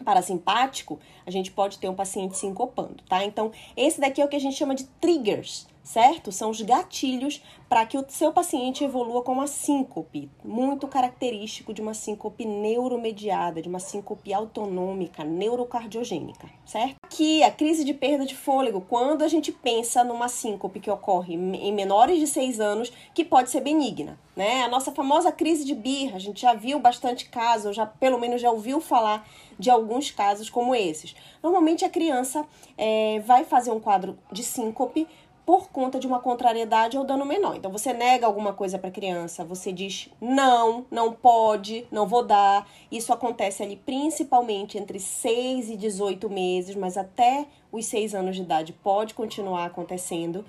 parasimpático, 0.03 0.99
a 1.29 1.31
gente 1.31 1.51
pode 1.53 1.79
ter 1.79 1.91
um 1.91 1.95
paciente 1.95 2.39
sincopando, 2.39 3.03
tá? 3.07 3.23
Então, 3.23 3.53
esse 3.77 4.01
daqui 4.01 4.23
é 4.23 4.25
o 4.25 4.29
que 4.29 4.37
a 4.37 4.41
gente 4.41 4.57
chama 4.57 4.75
de 4.75 4.85
triggers, 4.99 5.67
certo? 5.83 6.33
São 6.33 6.49
os 6.49 6.63
gatilhos 6.63 7.43
para 7.69 7.85
que 7.85 7.99
o 7.99 8.05
seu 8.09 8.33
paciente 8.33 8.83
evolua 8.83 9.23
com 9.23 9.33
uma 9.33 9.47
síncope, 9.47 10.31
muito 10.43 10.89
característico 10.89 11.75
de 11.75 11.83
uma 11.83 11.93
síncope 11.93 12.47
neuromediada, 12.47 13.61
de 13.61 13.69
uma 13.69 13.79
síncope 13.79 14.33
autonômica, 14.33 15.23
neurocardiogênica, 15.23 16.49
certo? 16.65 16.97
Aqui, 17.03 17.43
a 17.43 17.51
crise 17.51 17.85
de 17.85 17.93
perda 17.93 18.25
de 18.25 18.35
fôlego, 18.35 18.81
quando 18.89 19.23
a 19.23 19.29
gente 19.29 19.53
pensa 19.53 20.03
numa 20.03 20.29
síncope 20.29 20.81
que 20.81 20.91
ocorre 20.91 21.35
em 21.35 21.73
menores 21.73 22.19
de 22.19 22.27
6 22.27 22.59
anos, 22.59 22.91
que 23.15 23.23
pode 23.23 23.51
ser 23.51 23.61
benigna, 23.61 24.19
né? 24.35 24.63
A 24.63 24.69
nossa 24.69 24.93
famosa 24.93 25.31
crise 25.31 25.65
de 25.65 25.75
birra, 25.75 26.17
a 26.17 26.21
gente 26.21 26.41
já 26.41 26.55
viu 26.55 26.79
bastante 26.79 27.29
casos, 27.29 27.77
já 27.77 27.85
pelo 27.85 28.19
menos 28.19 28.41
já 28.41 28.51
ouviu 28.51 28.81
falar 28.81 29.29
de 29.59 29.71
alguns 29.71 30.11
casos 30.11 30.49
como 30.49 30.75
esses. 30.75 31.15
Normalmente 31.43 31.85
a 31.85 31.89
criança 31.89 32.47
é, 32.77 33.21
vai 33.21 33.45
fazer 33.45 33.71
um 33.71 33.81
quadro 33.81 34.19
de 34.33 34.43
síncope 34.43 35.07
por 35.49 35.71
conta 35.71 35.99
de 35.99 36.07
uma 36.07 36.21
contrariedade 36.21 36.99
ou 36.99 37.05
dano 37.05 37.25
menor. 37.25 37.57
Então 37.57 37.73
você 37.73 37.95
nega 37.95 38.27
alguma 38.27 38.53
coisa 38.53 38.79
para 38.79 38.91
a 38.91 38.93
criança, 38.93 39.47
você 39.47 39.73
diz 39.73 40.11
não, 40.21 40.85
não 40.91 41.11
pode, 41.11 41.87
não 41.91 42.07
vou 42.07 42.23
dar. 42.23 42.69
Isso 42.93 43.15
acontece 43.15 43.63
ali 43.63 43.75
principalmente 43.75 44.77
entre 44.77 45.01
6 45.01 45.71
e 45.71 45.77
18 45.79 46.29
meses, 46.29 46.77
mas 46.77 46.99
até 46.99 47.47
os 47.73 47.87
6 47.87 48.15
anos 48.15 48.37
de 48.37 48.43
idade 48.43 48.75
pode 48.75 49.15
continuar 49.15 49.65
acontecendo. 49.65 50.45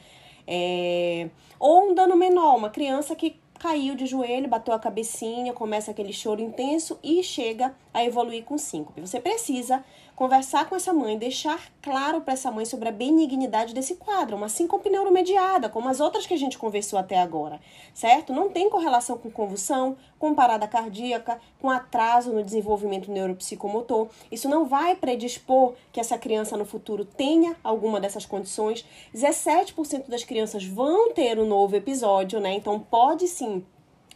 É... 0.45 1.29
Ou 1.57 1.91
um 1.91 1.95
dano 1.95 2.17
menor, 2.17 2.57
uma 2.57 2.69
criança 2.69 3.15
que 3.15 3.39
caiu 3.59 3.93
de 3.93 4.05
joelho, 4.05 4.49
bateu 4.49 4.73
a 4.73 4.79
cabecinha, 4.79 5.53
começa 5.53 5.91
aquele 5.91 6.11
choro 6.11 6.41
intenso 6.41 6.97
e 7.03 7.21
chega 7.21 7.75
a 7.93 8.03
evoluir 8.03 8.43
com 8.43 8.57
síncope. 8.57 9.01
Você 9.01 9.19
precisa 9.19 9.83
conversar 10.19 10.67
com 10.67 10.75
essa 10.75 10.91
mãe, 10.91 11.17
deixar 11.17 11.71
claro 11.81 12.19
para 12.19 12.33
essa 12.33 12.51
mãe 12.51 12.65
sobre 12.65 12.89
a 12.89 12.91
benignidade 12.91 13.73
desse 13.73 13.95
quadro, 13.95 14.35
uma 14.35 14.49
síncope 14.49 14.89
neuromediada, 14.89 15.69
como 15.69 15.88
as 15.88 16.01
outras 16.01 16.27
que 16.27 16.33
a 16.33 16.38
gente 16.38 16.57
conversou 16.57 16.99
até 16.99 17.17
agora, 17.21 17.57
certo? 17.93 18.33
Não 18.33 18.49
tem 18.49 18.69
correlação 18.69 19.17
com 19.17 19.31
convulsão, 19.31 19.95
com 20.19 20.35
parada 20.35 20.67
cardíaca, 20.67 21.39
com 21.61 21.69
atraso 21.69 22.33
no 22.33 22.43
desenvolvimento 22.43 23.09
neuropsicomotor. 23.09 24.09
Isso 24.29 24.49
não 24.49 24.65
vai 24.65 24.93
predispor 24.93 25.75
que 25.89 26.01
essa 26.01 26.17
criança 26.17 26.57
no 26.57 26.65
futuro 26.65 27.05
tenha 27.05 27.55
alguma 27.63 28.01
dessas 28.01 28.25
condições. 28.25 28.85
17% 29.15 30.09
das 30.09 30.25
crianças 30.25 30.65
vão 30.65 31.13
ter 31.13 31.39
um 31.39 31.45
novo 31.45 31.77
episódio, 31.77 32.41
né? 32.41 32.55
Então 32.55 32.77
pode 32.77 33.25
sim 33.25 33.63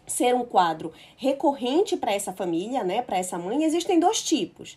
ser 0.06 0.36
um 0.36 0.44
quadro 0.44 0.92
recorrente 1.16 1.96
para 1.96 2.12
essa 2.14 2.34
família, 2.34 2.84
né, 2.84 3.02
para 3.02 3.18
essa 3.18 3.38
mãe, 3.38 3.64
existem 3.64 4.00
dois 4.00 4.22
tipos. 4.22 4.76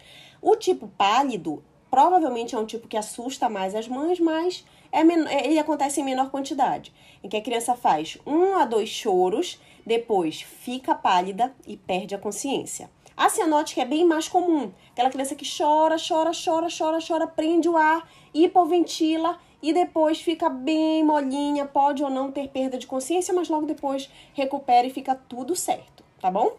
O 0.48 0.54
tipo 0.54 0.86
pálido 0.96 1.60
provavelmente 1.90 2.54
é 2.54 2.58
um 2.58 2.64
tipo 2.64 2.86
que 2.86 2.96
assusta 2.96 3.48
mais 3.48 3.74
as 3.74 3.88
mães, 3.88 4.20
mas 4.20 4.64
é 4.92 5.00
é, 5.00 5.48
ele 5.48 5.58
acontece 5.58 6.00
em 6.00 6.04
menor 6.04 6.30
quantidade, 6.30 6.94
em 7.20 7.28
que 7.28 7.36
a 7.36 7.42
criança 7.42 7.74
faz 7.74 8.16
um 8.24 8.54
a 8.54 8.64
dois 8.64 8.88
choros, 8.88 9.60
depois 9.84 10.42
fica 10.42 10.94
pálida 10.94 11.52
e 11.66 11.76
perde 11.76 12.14
a 12.14 12.18
consciência. 12.18 12.88
A 13.16 13.28
cianótica 13.28 13.82
é 13.82 13.84
bem 13.84 14.04
mais 14.04 14.28
comum, 14.28 14.70
aquela 14.92 15.10
criança 15.10 15.34
que 15.34 15.44
chora, 15.44 15.96
chora, 15.98 16.30
chora, 16.30 16.68
chora, 16.70 16.98
chora, 17.04 17.26
prende 17.26 17.68
o 17.68 17.76
ar, 17.76 18.08
hipoventila 18.32 19.40
e 19.60 19.72
depois 19.72 20.20
fica 20.20 20.48
bem 20.48 21.02
molinha, 21.02 21.66
pode 21.66 22.04
ou 22.04 22.10
não 22.10 22.30
ter 22.30 22.46
perda 22.50 22.78
de 22.78 22.86
consciência, 22.86 23.34
mas 23.34 23.48
logo 23.48 23.66
depois 23.66 24.08
recupera 24.32 24.86
e 24.86 24.90
fica 24.90 25.16
tudo 25.28 25.56
certo, 25.56 26.04
tá 26.20 26.30
bom? 26.30 26.56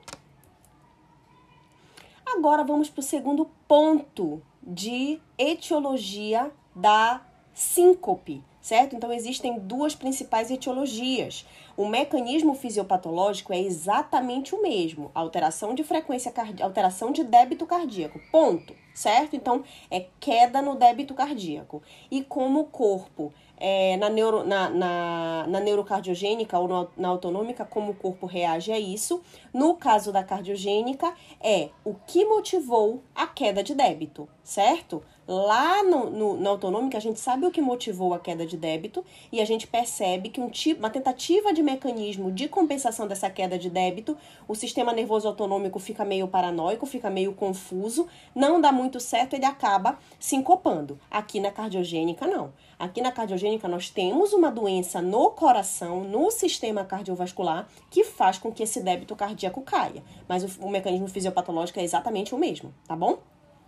Agora 2.35 2.63
vamos 2.63 2.89
para 2.89 2.99
o 2.99 3.03
segundo 3.03 3.49
ponto 3.67 4.41
de 4.61 5.19
etiologia 5.37 6.51
da 6.75 7.21
síncope, 7.53 8.43
certo? 8.59 8.95
Então 8.95 9.13
existem 9.13 9.57
duas 9.57 9.95
principais 9.95 10.51
etiologias. 10.51 11.47
O 11.77 11.87
mecanismo 11.87 12.53
fisiopatológico 12.53 13.53
é 13.53 13.61
exatamente 13.61 14.53
o 14.53 14.61
mesmo, 14.61 15.09
alteração 15.15 15.73
de 15.73 15.85
frequência 15.85 16.29
cardíaca, 16.29 16.65
alteração 16.65 17.11
de 17.13 17.23
débito 17.23 17.65
cardíaco. 17.65 18.19
Ponto, 18.29 18.75
certo? 18.93 19.35
Então 19.35 19.63
é 19.89 20.07
queda 20.19 20.61
no 20.61 20.75
débito 20.75 21.13
cardíaco. 21.13 21.81
E 22.11 22.23
como 22.23 22.59
o 22.59 22.65
corpo 22.65 23.33
é, 23.57 23.97
na, 23.97 24.09
neuro, 24.09 24.43
na, 24.43 24.69
na, 24.69 25.45
na, 25.47 25.59
neurocardiogênica 25.59 26.57
ou 26.57 26.67
na, 26.67 26.87
na 26.95 27.07
autonômica, 27.09 27.65
como 27.65 27.91
o 27.91 27.95
corpo 27.95 28.25
reage 28.25 28.71
a 28.71 28.79
isso. 28.79 29.21
No 29.53 29.75
caso 29.75 30.11
da 30.11 30.23
cardiogênica, 30.23 31.13
é 31.41 31.69
o 31.83 31.93
que 31.93 32.25
motivou 32.25 33.03
a 33.15 33.27
queda 33.27 33.63
de 33.63 33.73
débito, 33.73 34.29
certo? 34.43 35.03
Lá 35.27 35.83
no, 35.83 36.09
no, 36.09 36.37
na 36.37 36.51
autonômica, 36.51 36.97
a 36.97 37.01
gente 37.01 37.19
sabe 37.19 37.45
o 37.45 37.51
que 37.51 37.61
motivou 37.61 38.13
a 38.13 38.19
queda 38.19 38.45
de 38.45 38.55
débito 38.55 39.03
e 39.29 39.41
a 39.41 39.45
gente 39.45 39.67
percebe 39.67 40.29
que 40.29 40.39
um 40.39 40.49
tipo, 40.49 40.79
uma 40.79 40.89
tentativa 40.89 41.53
de 41.53 41.61
mecanismo 41.61 42.31
de 42.31 42.47
compensação 42.47 43.05
dessa 43.05 43.29
queda 43.29 43.59
de 43.59 43.69
débito, 43.69 44.15
o 44.47 44.55
sistema 44.55 44.93
nervoso 44.93 45.27
autonômico 45.27 45.79
fica 45.79 46.05
meio 46.05 46.29
paranoico, 46.29 46.85
fica 46.85 47.09
meio 47.09 47.33
confuso, 47.33 48.07
não 48.33 48.61
dá 48.61 48.71
muito 48.71 49.01
certo, 49.01 49.33
ele 49.33 49.43
acaba 49.43 49.99
sincopando. 50.17 50.97
Aqui 51.11 51.41
na 51.41 51.51
cardiogênica, 51.51 52.25
não. 52.25 52.53
Aqui 52.79 53.01
na 53.01 53.11
cardiogênica, 53.11 53.67
nós 53.67 53.89
temos 53.89 54.31
uma 54.31 54.49
doença 54.49 55.01
no 55.01 55.31
coração, 55.31 56.05
no 56.05 56.31
sistema 56.31 56.85
cardiovascular, 56.85 57.67
que 57.89 58.05
faz 58.05 58.37
com 58.37 58.49
que 58.49 58.63
esse 58.63 58.81
débito 58.81 59.13
cardíaco 59.13 59.61
caia. 59.61 60.01
Mas 60.25 60.57
o, 60.57 60.67
o 60.67 60.69
mecanismo 60.69 61.09
fisiopatológico 61.09 61.81
é 61.81 61.83
exatamente 61.83 62.33
o 62.33 62.37
mesmo, 62.37 62.73
tá 62.87 62.95
bom? 62.95 63.19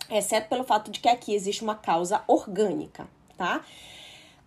Exceto 0.10 0.50
pelo 0.50 0.64
fato 0.64 0.92
de 0.92 1.00
que 1.00 1.10
aqui 1.10 1.34
existe 1.34 1.64
uma 1.64 1.76
causa 1.76 2.24
orgânica, 2.28 3.08
tá? 3.38 3.64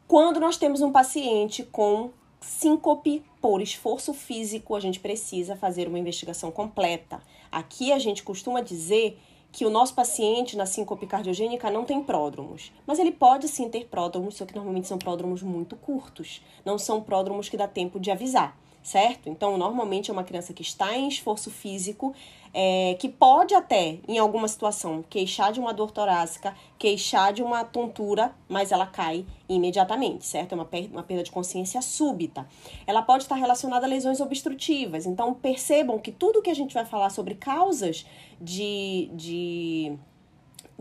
Quando 0.06 0.40
nós 0.40 0.56
temos 0.56 0.80
um 0.80 0.92
paciente 0.92 1.62
com 1.62 2.10
síncope 2.40 3.24
por 3.40 3.62
esforço 3.62 4.12
físico, 4.12 4.74
a 4.74 4.80
gente 4.80 5.00
precisa 5.00 5.56
fazer 5.56 5.88
uma 5.88 5.98
investigação 5.98 6.50
completa. 6.50 7.20
Aqui 7.50 7.92
a 7.92 7.98
gente 7.98 8.22
costuma 8.22 8.60
dizer 8.60 9.18
que 9.50 9.66
o 9.66 9.70
nosso 9.70 9.94
paciente 9.94 10.56
na 10.56 10.64
síncope 10.64 11.06
cardiogênica 11.06 11.70
não 11.70 11.84
tem 11.84 12.02
pródromos. 12.02 12.72
Mas 12.86 12.98
ele 12.98 13.12
pode 13.12 13.48
sim 13.48 13.68
ter 13.68 13.86
pródromos, 13.86 14.36
só 14.36 14.46
que 14.46 14.54
normalmente 14.54 14.88
são 14.88 14.98
pródromos 14.98 15.42
muito 15.42 15.76
curtos. 15.76 16.42
Não 16.64 16.78
são 16.78 17.02
pródromos 17.02 17.48
que 17.48 17.56
dá 17.56 17.68
tempo 17.68 18.00
de 18.00 18.10
avisar 18.10 18.56
certo? 18.82 19.28
Então, 19.28 19.56
normalmente 19.56 20.10
é 20.10 20.12
uma 20.12 20.24
criança 20.24 20.52
que 20.52 20.62
está 20.62 20.96
em 20.96 21.08
esforço 21.08 21.50
físico, 21.50 22.14
é, 22.54 22.94
que 22.98 23.08
pode 23.08 23.54
até, 23.54 23.98
em 24.06 24.18
alguma 24.18 24.46
situação, 24.46 25.02
queixar 25.08 25.52
de 25.52 25.60
uma 25.60 25.72
dor 25.72 25.90
torácica, 25.90 26.54
queixar 26.78 27.32
de 27.32 27.42
uma 27.42 27.64
tontura, 27.64 28.34
mas 28.48 28.72
ela 28.72 28.86
cai 28.86 29.24
imediatamente, 29.48 30.26
certo? 30.26 30.52
É 30.52 30.54
uma, 30.54 30.64
per 30.64 30.90
uma 30.92 31.02
perda 31.02 31.22
de 31.22 31.30
consciência 31.30 31.80
súbita. 31.80 32.46
Ela 32.86 33.02
pode 33.02 33.22
estar 33.22 33.36
relacionada 33.36 33.86
a 33.86 33.88
lesões 33.88 34.20
obstrutivas. 34.20 35.06
Então, 35.06 35.32
percebam 35.32 35.98
que 35.98 36.12
tudo 36.12 36.42
que 36.42 36.50
a 36.50 36.54
gente 36.54 36.74
vai 36.74 36.84
falar 36.84 37.10
sobre 37.10 37.34
causas 37.34 38.04
de, 38.40 39.08
de 39.14 39.96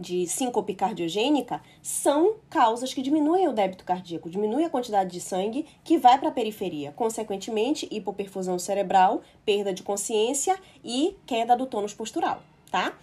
de 0.01 0.27
síncope 0.27 0.74
cardiogênica 0.74 1.62
são 1.81 2.36
causas 2.50 2.93
que 2.93 3.01
diminuem 3.01 3.48
o 3.48 3.53
débito 3.53 3.86
cardíaco, 3.86 4.29
diminuem 4.29 4.65
a 4.65 4.70
quantidade 4.70 5.12
de 5.12 5.22
sangue 5.22 5.65
que 5.84 5.98
vai 5.98 6.17
para 6.17 6.29
a 6.29 6.31
periferia. 6.31 6.91
Consequentemente, 6.91 7.88
hipoperfusão 7.91 8.58
cerebral, 8.58 9.22
perda 9.46 9.74
de 9.74 9.84
consciência 9.84 10.58
e 10.84 11.15
queda 11.25 11.55
do 11.55 11.67
tônus 11.67 11.93
postural, 11.93 12.41
tá? 12.72 12.98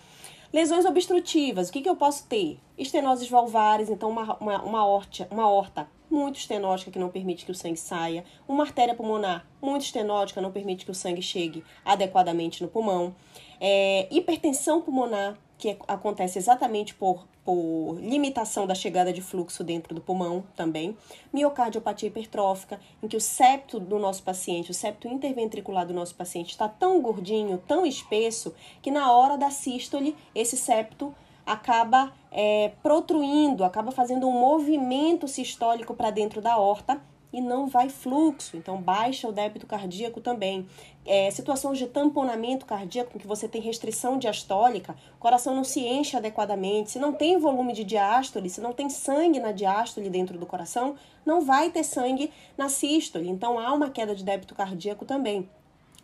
Lesões 0.52 0.84
obstrutivas, 0.84 1.68
o 1.68 1.72
que, 1.72 1.82
que 1.82 1.88
eu 1.88 1.94
posso 1.94 2.26
ter? 2.26 2.58
Estenoses 2.76 3.28
valvares, 3.28 3.90
então 3.90 4.10
uma, 4.10 4.36
uma, 4.38 4.62
uma, 4.62 4.86
horta, 4.86 5.28
uma 5.30 5.48
horta 5.48 5.86
muito 6.10 6.38
estenótica 6.38 6.90
que 6.90 6.98
não 6.98 7.10
permite 7.10 7.44
que 7.44 7.50
o 7.50 7.54
sangue 7.54 7.78
saia, 7.78 8.24
uma 8.48 8.64
artéria 8.64 8.94
pulmonar 8.94 9.46
muito 9.60 9.82
estenótica 9.82 10.40
não 10.40 10.50
permite 10.50 10.84
que 10.84 10.90
o 10.90 10.94
sangue 10.94 11.20
chegue 11.20 11.62
adequadamente 11.84 12.62
no 12.62 12.68
pulmão, 12.68 13.14
é, 13.60 14.08
hipertensão 14.10 14.80
pulmonar, 14.80 15.36
que 15.58 15.76
acontece 15.88 16.38
exatamente 16.38 16.94
por, 16.94 17.26
por 17.44 17.98
limitação 18.00 18.64
da 18.64 18.76
chegada 18.76 19.12
de 19.12 19.20
fluxo 19.20 19.64
dentro 19.64 19.92
do 19.92 20.00
pulmão 20.00 20.44
também. 20.54 20.96
Miocardiopatia 21.32 22.08
hipertrófica, 22.08 22.80
em 23.02 23.08
que 23.08 23.16
o 23.16 23.20
septo 23.20 23.80
do 23.80 23.98
nosso 23.98 24.22
paciente, 24.22 24.70
o 24.70 24.74
septo 24.74 25.08
interventricular 25.08 25.84
do 25.84 25.92
nosso 25.92 26.14
paciente 26.14 26.50
está 26.50 26.68
tão 26.68 27.02
gordinho, 27.02 27.58
tão 27.66 27.84
espesso, 27.84 28.54
que 28.80 28.90
na 28.90 29.12
hora 29.12 29.36
da 29.36 29.50
sístole, 29.50 30.16
esse 30.32 30.56
septo 30.56 31.12
acaba 31.44 32.12
é, 32.30 32.70
protruindo, 32.82 33.64
acaba 33.64 33.90
fazendo 33.90 34.28
um 34.28 34.32
movimento 34.32 35.26
sistólico 35.26 35.94
para 35.94 36.10
dentro 36.10 36.40
da 36.40 36.56
horta 36.56 37.02
e 37.38 37.40
não 37.40 37.68
vai 37.68 37.88
fluxo, 37.88 38.56
então 38.56 38.82
baixa 38.82 39.28
o 39.28 39.32
débito 39.32 39.66
cardíaco 39.66 40.20
também. 40.20 40.66
É, 41.06 41.30
situações 41.30 41.78
de 41.78 41.86
tamponamento 41.86 42.66
cardíaco, 42.66 43.18
que 43.18 43.26
você 43.26 43.48
tem 43.48 43.62
restrição 43.62 44.18
diastólica, 44.18 44.96
o 45.14 45.18
coração 45.18 45.54
não 45.54 45.64
se 45.64 45.80
enche 45.80 46.16
adequadamente, 46.16 46.90
se 46.90 46.98
não 46.98 47.12
tem 47.12 47.38
volume 47.38 47.72
de 47.72 47.84
diástole, 47.84 48.50
se 48.50 48.60
não 48.60 48.72
tem 48.72 48.90
sangue 48.90 49.38
na 49.38 49.52
diástole 49.52 50.10
dentro 50.10 50.36
do 50.36 50.46
coração, 50.46 50.96
não 51.24 51.40
vai 51.40 51.70
ter 51.70 51.84
sangue 51.84 52.30
na 52.56 52.68
sístole, 52.68 53.28
então 53.28 53.58
há 53.58 53.72
uma 53.72 53.88
queda 53.88 54.14
de 54.14 54.24
débito 54.24 54.54
cardíaco 54.54 55.04
também 55.04 55.48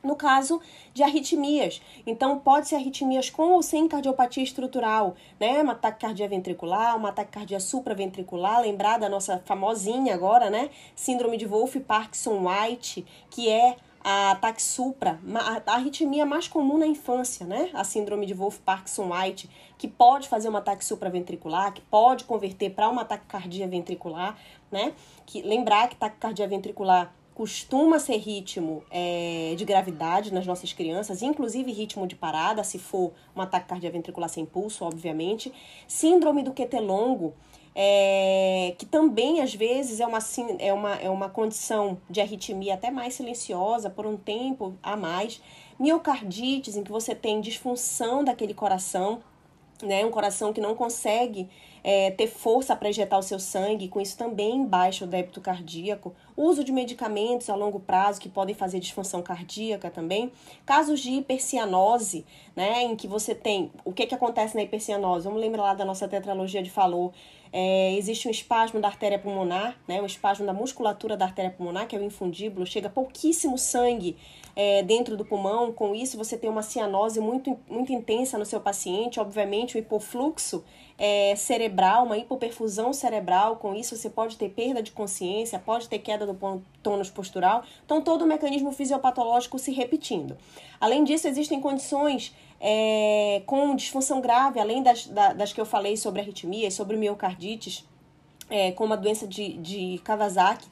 no 0.04 0.14
caso 0.14 0.60
de 0.92 1.02
arritmias. 1.02 1.80
Então, 2.06 2.38
pode 2.38 2.68
ser 2.68 2.76
arritmias 2.76 3.30
com 3.30 3.52
ou 3.52 3.62
sem 3.62 3.88
cardiopatia 3.88 4.42
estrutural, 4.42 5.14
né? 5.40 5.62
Uma 5.62 5.74
taquicardia 5.74 6.28
ventricular, 6.28 6.96
uma 6.96 7.12
taquicardia 7.12 7.58
supraventricular, 7.58 8.60
lembrar 8.60 8.98
da 8.98 9.08
nossa 9.08 9.42
famosinha 9.44 10.14
agora, 10.14 10.50
né? 10.50 10.70
Síndrome 10.94 11.36
de 11.36 11.46
Wolff-Parkinson-White, 11.46 13.06
que 13.30 13.48
é 13.48 13.76
a 14.04 14.32
ataque 14.32 14.62
supra, 14.62 15.18
a 15.66 15.72
arritmia 15.72 16.26
mais 16.26 16.46
comum 16.46 16.76
na 16.76 16.86
infância, 16.86 17.46
né? 17.46 17.70
A 17.72 17.82
síndrome 17.84 18.26
de 18.26 18.34
Wolff-Parkinson-White, 18.34 19.48
que 19.78 19.88
pode 19.88 20.28
fazer 20.28 20.50
uma 20.50 20.58
ataque 20.58 20.84
supraventricular, 20.84 21.72
que 21.72 21.80
pode 21.80 22.24
converter 22.24 22.68
para 22.70 22.86
uma 22.90 23.02
taquicardia 23.02 23.66
ventricular, 23.66 24.36
né? 24.70 24.92
Que 25.24 25.40
lembrar 25.40 25.88
que 25.88 25.96
taquicardia 25.96 26.46
ventricular 26.46 27.14
costuma 27.34 27.98
ser 27.98 28.16
ritmo 28.18 28.84
é, 28.90 29.54
de 29.56 29.64
gravidade 29.64 30.32
nas 30.32 30.46
nossas 30.46 30.72
crianças, 30.72 31.20
inclusive 31.20 31.72
ritmo 31.72 32.06
de 32.06 32.14
parada, 32.14 32.62
se 32.62 32.78
for 32.78 33.12
um 33.34 33.40
ataque 33.40 33.66
cardioventricular 33.68 34.28
sem 34.28 34.46
pulso, 34.46 34.84
obviamente. 34.84 35.52
Síndrome 35.88 36.44
do 36.44 36.52
QT 36.52 36.78
longo, 36.78 37.34
é, 37.74 38.74
que 38.78 38.86
também 38.86 39.40
às 39.40 39.52
vezes 39.52 39.98
é 39.98 40.06
uma, 40.06 40.20
é, 40.60 40.72
uma, 40.72 40.94
é 40.94 41.10
uma 41.10 41.28
condição 41.28 42.00
de 42.08 42.20
arritmia 42.20 42.74
até 42.74 42.90
mais 42.90 43.14
silenciosa 43.14 43.90
por 43.90 44.06
um 44.06 44.16
tempo 44.16 44.78
a 44.80 44.96
mais. 44.96 45.42
Miocardites, 45.76 46.76
em 46.76 46.84
que 46.84 46.92
você 46.92 47.16
tem 47.16 47.40
disfunção 47.40 48.22
daquele 48.22 48.54
coração, 48.54 49.20
né, 49.82 50.06
um 50.06 50.10
coração 50.10 50.52
que 50.52 50.60
não 50.60 50.76
consegue 50.76 51.48
é, 51.84 52.10
ter 52.10 52.26
força 52.26 52.74
para 52.74 52.88
injetar 52.88 53.18
o 53.18 53.22
seu 53.22 53.38
sangue, 53.38 53.88
com 53.88 54.00
isso 54.00 54.16
também 54.16 54.64
baixa 54.64 55.04
o 55.04 55.08
débito 55.08 55.38
cardíaco. 55.38 56.14
Uso 56.34 56.64
de 56.64 56.72
medicamentos 56.72 57.50
a 57.50 57.54
longo 57.54 57.78
prazo 57.78 58.18
que 58.18 58.28
podem 58.28 58.54
fazer 58.54 58.80
disfunção 58.80 59.22
cardíaca 59.22 59.90
também. 59.90 60.32
Casos 60.64 61.00
de 61.00 61.10
hipercianose, 61.10 62.24
né, 62.56 62.82
em 62.84 62.96
que 62.96 63.06
você 63.06 63.34
tem. 63.34 63.70
O 63.84 63.92
que, 63.92 64.06
que 64.06 64.14
acontece 64.14 64.56
na 64.56 64.62
hipercianose? 64.62 65.26
Vamos 65.26 65.40
lembrar 65.40 65.62
lá 65.62 65.74
da 65.74 65.84
nossa 65.84 66.08
tetralogia 66.08 66.62
de 66.62 66.70
Falou. 66.70 67.12
É, 67.56 67.94
existe 67.94 68.26
um 68.26 68.32
espasmo 68.32 68.80
da 68.80 68.88
artéria 68.88 69.16
pulmonar, 69.16 69.78
né, 69.86 70.02
um 70.02 70.06
espasmo 70.06 70.44
da 70.44 70.52
musculatura 70.52 71.16
da 71.16 71.24
artéria 71.24 71.52
pulmonar, 71.52 71.86
que 71.86 71.94
é 71.94 71.98
o 72.00 72.02
infundíbulo, 72.02 72.66
chega 72.66 72.90
pouquíssimo 72.90 73.56
sangue 73.56 74.16
é, 74.56 74.82
dentro 74.82 75.16
do 75.16 75.24
pulmão, 75.24 75.72
com 75.72 75.94
isso 75.94 76.18
você 76.18 76.36
tem 76.36 76.50
uma 76.50 76.62
cianose 76.62 77.20
muito, 77.20 77.56
muito 77.70 77.92
intensa 77.92 78.36
no 78.36 78.44
seu 78.44 78.60
paciente, 78.60 79.20
obviamente 79.20 79.76
o 79.76 79.78
hipofluxo 79.78 80.64
é, 80.98 81.36
cerebral, 81.36 82.06
uma 82.06 82.18
hipoperfusão 82.18 82.92
cerebral, 82.92 83.54
com 83.54 83.72
isso 83.72 83.96
você 83.96 84.10
pode 84.10 84.36
ter 84.36 84.48
perda 84.48 84.82
de 84.82 84.90
consciência, 84.90 85.56
pode 85.56 85.88
ter 85.88 86.00
queda 86.00 86.26
do 86.26 86.62
tônus 86.82 87.08
postural, 87.08 87.62
então 87.84 88.02
todo 88.02 88.22
o 88.22 88.26
mecanismo 88.26 88.72
fisiopatológico 88.72 89.60
se 89.60 89.70
repetindo. 89.70 90.36
Além 90.80 91.04
disso, 91.04 91.28
existem 91.28 91.60
condições 91.60 92.34
é, 92.66 93.42
com 93.44 93.76
disfunção 93.76 94.22
grave, 94.22 94.58
além 94.58 94.82
das, 94.82 95.06
das 95.06 95.52
que 95.52 95.60
eu 95.60 95.66
falei 95.66 95.98
sobre 95.98 96.22
arritmias, 96.22 96.72
sobre 96.72 96.96
miocardites, 96.96 97.86
é, 98.48 98.72
como 98.72 98.94
a 98.94 98.96
doença 98.96 99.26
de, 99.26 99.58
de 99.58 100.00
Kawasaki, 100.02 100.66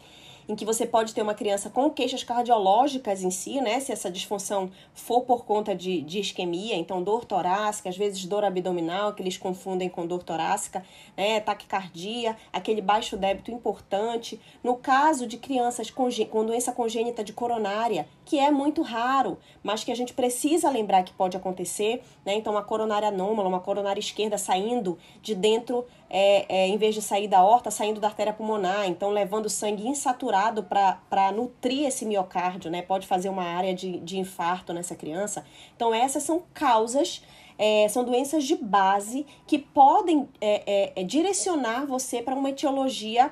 em 0.49 0.57
que 0.57 0.65
você 0.65 0.87
pode 0.87 1.15
ter 1.15 1.21
uma 1.21 1.35
criança 1.35 1.69
com 1.69 1.91
queixas 1.91 2.25
cardiológicas 2.25 3.23
em 3.23 3.31
si, 3.31 3.61
né? 3.61 3.79
Se 3.79 3.93
essa 3.93 4.11
disfunção 4.11 4.71
for 4.95 5.21
por 5.21 5.45
conta 5.45 5.75
de, 5.75 6.01
de 6.01 6.21
isquemia, 6.21 6.77
então 6.77 7.03
dor 7.03 7.27
torácica, 7.27 7.91
às 7.91 7.97
vezes 7.97 8.25
dor 8.25 8.43
abdominal, 8.43 9.13
que 9.13 9.23
eles 9.23 9.37
confundem 9.37 9.89
com 9.89 10.07
dor 10.07 10.23
torácica, 10.23 10.83
né? 11.17 11.41
Taquicardia, 11.41 12.37
aquele 12.53 12.81
baixo 12.81 13.17
débito 13.19 13.51
importante. 13.51 14.41
No 14.65 14.77
caso 14.77 15.27
de 15.27 15.37
crianças 15.37 15.91
com, 15.91 16.09
com 16.31 16.45
doença 16.45 16.73
congênita 16.73 17.23
de 17.23 17.33
coronária, 17.33 18.09
que 18.33 18.39
é 18.39 18.51
muito 18.51 18.81
raro, 18.81 19.37
mas 19.63 19.85
que 19.85 19.93
a 19.93 19.95
gente 19.95 20.15
precisa 20.15 20.71
lembrar 20.71 21.03
que 21.03 21.13
pode 21.13 21.37
acontecer, 21.37 22.03
né? 22.25 22.33
Então, 22.35 22.55
uma 22.55 22.63
coronária 22.63 23.09
anômala, 23.09 23.47
uma 23.47 23.61
coronária 23.61 24.01
esquerda 24.01 24.39
saindo 24.39 24.97
de 25.21 25.35
dentro, 25.35 25.85
é, 26.09 26.47
é, 26.49 26.67
em 26.67 26.79
vez 26.79 26.95
de 26.95 27.03
sair 27.03 27.29
da 27.29 27.45
horta, 27.45 27.71
saindo 27.71 28.01
da 28.01 28.09
artéria 28.09 28.33
pulmonar, 28.33 28.89
então 28.89 29.11
levando 29.11 29.51
sangue 29.51 29.87
insaturado 29.87 30.63
para 30.63 31.31
nutrir 31.31 31.87
esse 31.87 32.07
miocárdio, 32.07 32.71
né? 32.71 32.81
Pode 32.81 33.07
fazer 33.07 33.29
uma 33.29 33.45
área 33.45 33.75
de, 33.75 33.99
de 33.99 34.19
infarto 34.19 34.73
nessa 34.73 34.95
criança. 34.95 35.45
Então, 35.77 35.93
essas 35.93 36.23
são 36.23 36.43
causas. 36.55 37.23
É, 37.59 37.87
são 37.91 38.03
doenças 38.03 38.45
de 38.45 38.57
base 38.57 39.27
que 39.47 39.59
podem 39.59 40.27
é, 40.41 40.63
é, 40.67 41.03
é 41.03 41.05
direcionar 41.05 41.85
você 41.85 42.23
para 42.23 42.35
uma 42.35 42.49
etiologia 42.49 43.31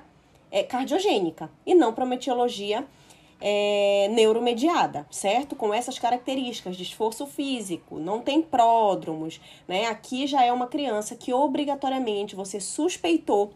cardiogênica 0.69 1.49
e 1.65 1.77
não 1.77 1.95
para 1.95 2.05
uma 2.05 2.17
etiologia 2.17 2.85
é, 3.40 4.09
neuromediada, 4.11 5.07
certo? 5.11 5.57
Com 5.57 5.72
essas 5.72 5.98
características 5.98 6.76
de 6.76 6.83
esforço 6.83 7.26
físico, 7.26 7.98
não 7.98 8.20
tem 8.20 8.42
pródromos, 8.42 9.40
né? 9.66 9.87
Aqui 9.87 10.26
já 10.26 10.44
é 10.44 10.53
uma 10.53 10.66
criança 10.66 11.16
que 11.16 11.33
obrigatoriamente 11.33 12.37
você 12.37 12.61
suspeitou, 12.61 13.53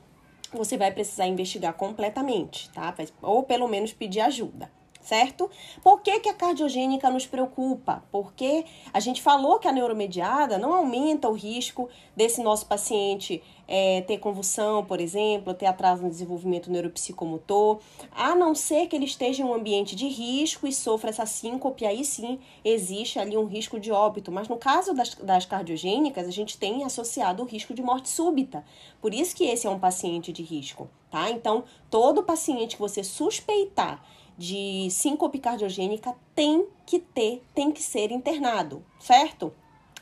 você 0.52 0.76
vai 0.76 0.90
precisar 0.92 1.26
investigar 1.26 1.74
completamente, 1.74 2.70
tá? 2.70 2.94
Ou 3.20 3.42
pelo 3.42 3.68
menos 3.68 3.92
pedir 3.92 4.20
ajuda 4.20 4.70
certo? 5.04 5.50
Por 5.82 6.00
que, 6.00 6.18
que 6.20 6.28
a 6.28 6.34
cardiogênica 6.34 7.10
nos 7.10 7.26
preocupa? 7.26 8.02
Porque 8.10 8.64
a 8.92 8.98
gente 8.98 9.22
falou 9.22 9.58
que 9.58 9.68
a 9.68 9.72
neuromediada 9.72 10.58
não 10.58 10.72
aumenta 10.72 11.28
o 11.28 11.34
risco 11.34 11.88
desse 12.16 12.42
nosso 12.42 12.66
paciente 12.66 13.42
é, 13.66 14.02
ter 14.02 14.18
convulsão, 14.18 14.84
por 14.84 15.00
exemplo, 15.00 15.54
ter 15.54 15.66
atraso 15.66 16.02
no 16.02 16.10
desenvolvimento 16.10 16.70
neuropsicomotor, 16.70 17.80
a 18.10 18.34
não 18.34 18.54
ser 18.54 18.86
que 18.86 18.96
ele 18.96 19.04
esteja 19.04 19.42
em 19.42 19.46
um 19.46 19.54
ambiente 19.54 19.96
de 19.96 20.06
risco 20.08 20.66
e 20.66 20.72
sofra 20.72 21.10
essa 21.10 21.26
síncope, 21.26 21.86
aí 21.86 22.04
sim 22.04 22.38
existe 22.64 23.18
ali 23.18 23.36
um 23.36 23.46
risco 23.46 23.78
de 23.80 23.90
óbito. 23.90 24.30
Mas 24.30 24.48
no 24.48 24.56
caso 24.56 24.94
das, 24.94 25.14
das 25.14 25.46
cardiogênicas, 25.46 26.26
a 26.26 26.30
gente 26.30 26.58
tem 26.58 26.84
associado 26.84 27.42
o 27.42 27.46
risco 27.46 27.74
de 27.74 27.82
morte 27.82 28.08
súbita. 28.08 28.64
Por 29.00 29.12
isso 29.12 29.34
que 29.34 29.44
esse 29.44 29.66
é 29.66 29.70
um 29.70 29.78
paciente 29.78 30.32
de 30.32 30.42
risco, 30.42 30.88
tá? 31.10 31.30
Então, 31.30 31.64
todo 31.90 32.22
paciente 32.22 32.76
que 32.76 32.82
você 32.82 33.02
suspeitar 33.02 34.04
de 34.36 34.88
síncope 34.90 35.38
cardiogênica 35.38 36.14
tem 36.34 36.66
que 36.84 36.98
ter, 36.98 37.42
tem 37.54 37.70
que 37.70 37.82
ser 37.82 38.10
internado, 38.10 38.84
certo? 38.98 39.52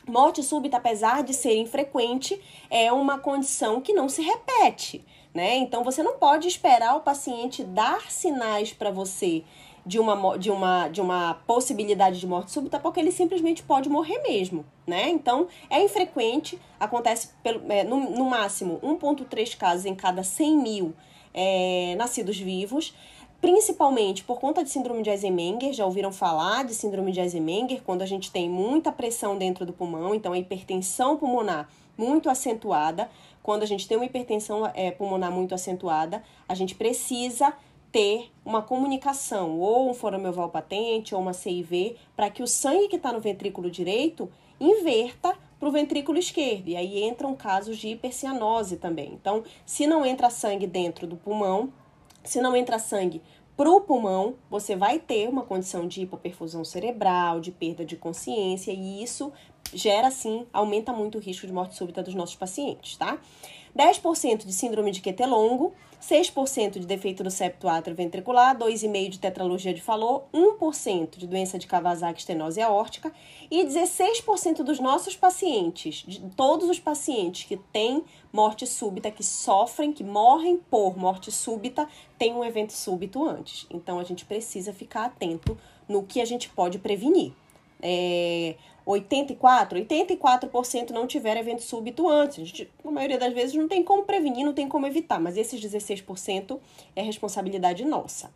Morte 0.07 0.43
súbita, 0.43 0.77
apesar 0.77 1.23
de 1.23 1.33
ser 1.33 1.55
infrequente, 1.55 2.39
é 2.69 2.91
uma 2.91 3.17
condição 3.19 3.79
que 3.79 3.93
não 3.93 4.09
se 4.09 4.21
repete, 4.21 5.05
né? 5.33 5.55
Então 5.55 5.83
você 5.83 6.03
não 6.03 6.17
pode 6.17 6.47
esperar 6.47 6.95
o 6.95 7.01
paciente 7.01 7.63
dar 7.63 8.11
sinais 8.11 8.73
para 8.73 8.91
você 8.91 9.43
de 9.85 9.99
uma, 9.99 10.37
de, 10.37 10.49
uma, 10.49 10.87
de 10.87 11.01
uma 11.01 11.33
possibilidade 11.45 12.19
de 12.19 12.27
morte 12.27 12.51
súbita, 12.51 12.79
porque 12.79 12.99
ele 12.99 13.11
simplesmente 13.11 13.63
pode 13.63 13.89
morrer 13.89 14.19
mesmo, 14.19 14.65
né? 14.87 15.09
Então, 15.09 15.47
é 15.69 15.83
infrequente, 15.83 16.59
acontece 16.79 17.29
pelo, 17.43 17.69
é, 17.71 17.83
no, 17.83 18.11
no 18.11 18.25
máximo 18.25 18.79
1,3 18.81 19.57
casos 19.57 19.85
em 19.85 19.95
cada 19.95 20.23
100 20.23 20.57
mil 20.57 20.93
é, 21.33 21.95
nascidos 21.97 22.37
vivos, 22.37 22.93
principalmente 23.43 24.23
por 24.23 24.39
conta 24.39 24.63
de 24.63 24.69
síndrome 24.69 25.03
de 25.03 25.09
Eisenmenger, 25.09 25.73
já 25.73 25.85
ouviram 25.85 26.13
falar 26.13 26.63
de 26.63 26.73
síndrome 26.73 27.11
de 27.11 27.19
Eisenmenger, 27.19 27.83
quando 27.83 28.01
a 28.01 28.05
gente 28.05 28.31
tem 28.31 28.49
muita 28.49 28.89
pressão 28.89 29.37
dentro 29.37 29.65
do 29.65 29.73
pulmão, 29.73 30.15
então 30.15 30.31
a 30.31 30.37
hipertensão 30.37 31.17
pulmonar 31.17 31.67
muito 31.97 32.29
acentuada, 32.29 33.09
quando 33.41 33.63
a 33.63 33.65
gente 33.65 33.85
tem 33.85 33.97
uma 33.97 34.05
hipertensão 34.05 34.65
é, 34.73 34.91
pulmonar 34.91 35.29
muito 35.29 35.53
acentuada, 35.53 36.23
a 36.47 36.55
gente 36.55 36.73
precisa 36.73 37.51
ter 37.91 38.31
uma 38.45 38.61
comunicação, 38.61 39.59
ou 39.59 39.89
um 39.89 39.93
forameoval 39.93 40.47
patente, 40.47 41.13
ou 41.13 41.19
uma 41.19 41.33
CIV, 41.33 41.97
para 42.15 42.29
que 42.29 42.41
o 42.41 42.47
sangue 42.47 42.87
que 42.87 42.95
está 42.95 43.11
no 43.11 43.19
ventrículo 43.19 43.69
direito 43.69 44.31
inverta 44.57 45.37
para 45.59 45.67
o 45.67 45.71
ventrículo 45.71 46.17
esquerdo. 46.17 46.69
E 46.69 46.77
aí 46.77 47.03
entram 47.03 47.35
casos 47.35 47.77
de 47.77 47.89
hipercianose 47.89 48.77
também. 48.77 49.11
Então, 49.11 49.43
se 49.65 49.85
não 49.85 50.05
entra 50.05 50.29
sangue 50.29 50.65
dentro 50.65 51.05
do 51.05 51.17
pulmão, 51.17 51.73
se 52.23 52.41
não 52.41 52.55
entra 52.55 52.79
sangue 52.79 53.21
para 53.55 53.69
o 53.69 53.81
pulmão, 53.81 54.35
você 54.49 54.75
vai 54.75 54.99
ter 54.99 55.29
uma 55.29 55.43
condição 55.43 55.87
de 55.87 56.01
hipoperfusão 56.01 56.65
cerebral, 56.65 57.39
de 57.39 57.51
perda 57.51 57.85
de 57.85 57.95
consciência, 57.95 58.71
e 58.71 59.03
isso 59.03 59.31
gera, 59.73 60.09
sim, 60.09 60.45
aumenta 60.51 60.91
muito 60.91 61.17
o 61.17 61.21
risco 61.21 61.45
de 61.45 61.53
morte 61.53 61.75
súbita 61.75 62.01
dos 62.01 62.15
nossos 62.15 62.35
pacientes, 62.35 62.97
tá? 62.97 63.19
10% 63.77 64.45
de 64.45 64.53
síndrome 64.53 64.91
de 64.91 65.01
QT 65.01 65.25
longo, 65.25 65.73
6% 66.01 66.79
de 66.79 66.85
defeito 66.85 67.23
do 67.23 67.31
septo 67.31 67.67
atrioventricular, 67.69 68.57
2,5% 68.57 69.09
de 69.09 69.19
tetralogia 69.19 69.73
de 69.73 69.81
Fallot, 69.81 70.25
1% 70.33 71.17
de 71.17 71.25
doença 71.25 71.57
de 71.57 71.65
Kawasaki 71.65 72.19
estenose 72.19 72.61
aórtica 72.61 73.11
e 73.49 73.63
16% 73.63 74.63
dos 74.63 74.79
nossos 74.79 75.15
pacientes, 75.15 76.03
de 76.05 76.19
todos 76.31 76.69
os 76.69 76.79
pacientes 76.79 77.45
que 77.45 77.55
têm 77.55 78.03
morte 78.33 78.67
súbita, 78.67 79.09
que 79.09 79.23
sofrem, 79.23 79.93
que 79.93 80.03
morrem 80.03 80.57
por 80.69 80.97
morte 80.97 81.31
súbita, 81.31 81.87
tem 82.17 82.33
um 82.33 82.43
evento 82.43 82.73
súbito 82.73 83.23
antes. 83.23 83.65
Então 83.71 83.97
a 83.97 84.03
gente 84.03 84.25
precisa 84.25 84.73
ficar 84.73 85.05
atento 85.05 85.57
no 85.87 86.03
que 86.03 86.19
a 86.19 86.25
gente 86.25 86.49
pode 86.49 86.79
prevenir. 86.79 87.31
É, 87.81 88.55
84, 88.85 89.79
84% 89.79 90.89
não 90.89 91.07
tiveram 91.07 91.41
evento 91.41 91.63
súbito 91.63 92.09
antes. 92.09 92.39
A 92.39 92.45
gente, 92.45 92.71
maioria 92.83 93.17
das 93.17 93.33
vezes, 93.33 93.55
não 93.55 93.67
tem 93.67 93.83
como 93.83 94.03
prevenir, 94.03 94.45
não 94.45 94.53
tem 94.53 94.67
como 94.67 94.85
evitar, 94.85 95.19
mas 95.19 95.37
esses 95.37 95.61
16% 95.61 96.59
é 96.95 97.01
responsabilidade 97.01 97.85
nossa. 97.85 98.31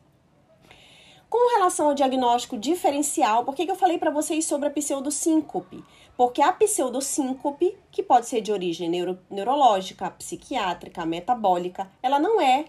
Com 1.29 1.55
relação 1.55 1.87
ao 1.87 1.93
diagnóstico 1.93 2.57
diferencial, 2.57 3.43
por 3.43 3.53
que, 3.53 3.65
que 3.65 3.71
eu 3.71 3.75
falei 3.75 3.97
para 3.97 4.09
vocês 4.09 4.45
sobre 4.45 4.69
a 4.69 4.71
pseudosíncope? 4.71 5.83
Porque 6.15 6.41
a 6.41 6.53
pseudosíncope, 6.53 7.77
que 7.91 8.01
pode 8.01 8.27
ser 8.27 8.39
de 8.39 8.51
origem 8.51 8.89
neuro, 8.89 9.19
neurológica, 9.29 10.09
psiquiátrica, 10.11 11.05
metabólica, 11.05 11.91
ela 12.01 12.17
não 12.17 12.39
é 12.39 12.65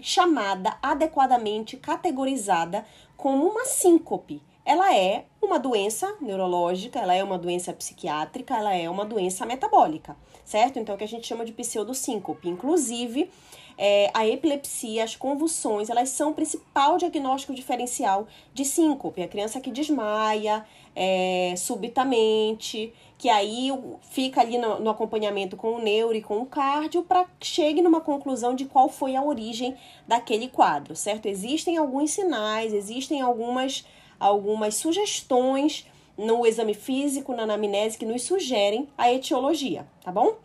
chamada 0.00 0.78
adequadamente 0.80 1.76
categorizada 1.76 2.86
como 3.16 3.46
uma 3.46 3.66
síncope 3.66 4.40
ela 4.68 4.94
é 4.94 5.24
uma 5.40 5.58
doença 5.58 6.14
neurológica, 6.20 6.98
ela 6.98 7.14
é 7.14 7.24
uma 7.24 7.38
doença 7.38 7.72
psiquiátrica, 7.72 8.54
ela 8.54 8.74
é 8.74 8.88
uma 8.90 9.02
doença 9.02 9.46
metabólica, 9.46 10.14
certo? 10.44 10.78
Então, 10.78 10.92
é 10.92 10.94
o 10.94 10.98
que 10.98 11.04
a 11.04 11.08
gente 11.08 11.26
chama 11.26 11.42
de 11.42 11.52
pseudosíncope. 11.52 12.50
Inclusive, 12.50 13.30
é, 13.78 14.10
a 14.12 14.28
epilepsia, 14.28 15.04
as 15.04 15.16
convulsões, 15.16 15.88
elas 15.88 16.10
são 16.10 16.32
o 16.32 16.34
principal 16.34 16.98
diagnóstico 16.98 17.54
diferencial 17.54 18.28
de 18.52 18.62
síncope. 18.66 19.22
A 19.22 19.28
criança 19.28 19.58
que 19.58 19.70
desmaia 19.70 20.66
é, 20.94 21.54
subitamente, 21.56 22.92
que 23.16 23.30
aí 23.30 23.70
fica 24.02 24.42
ali 24.42 24.58
no, 24.58 24.80
no, 24.80 24.90
acompanhamento 24.90 25.56
com 25.56 25.76
o 25.76 25.80
neuro 25.80 26.14
e 26.14 26.20
com 26.20 26.40
o 26.40 26.46
cardio 26.46 27.02
para 27.04 27.24
que 27.40 27.46
chegue 27.46 27.80
numa 27.80 28.02
conclusão 28.02 28.54
de 28.54 28.66
qual 28.66 28.90
foi 28.90 29.16
a 29.16 29.22
origem 29.22 29.74
daquele 30.06 30.46
quadro, 30.46 30.94
certo? 30.94 31.24
Existem 31.24 31.78
alguns 31.78 32.10
sinais, 32.10 32.74
existem 32.74 33.22
algumas 33.22 33.86
algumas 34.18 34.74
sugestões 34.74 35.86
no 36.16 36.44
exame 36.44 36.74
físico, 36.74 37.32
na 37.32 37.44
anamnese, 37.44 37.96
que 37.96 38.04
nos 38.04 38.22
sugerem 38.22 38.88
a 38.98 39.12
etiologia, 39.12 39.86
tá 40.02 40.10
bom? 40.10 40.36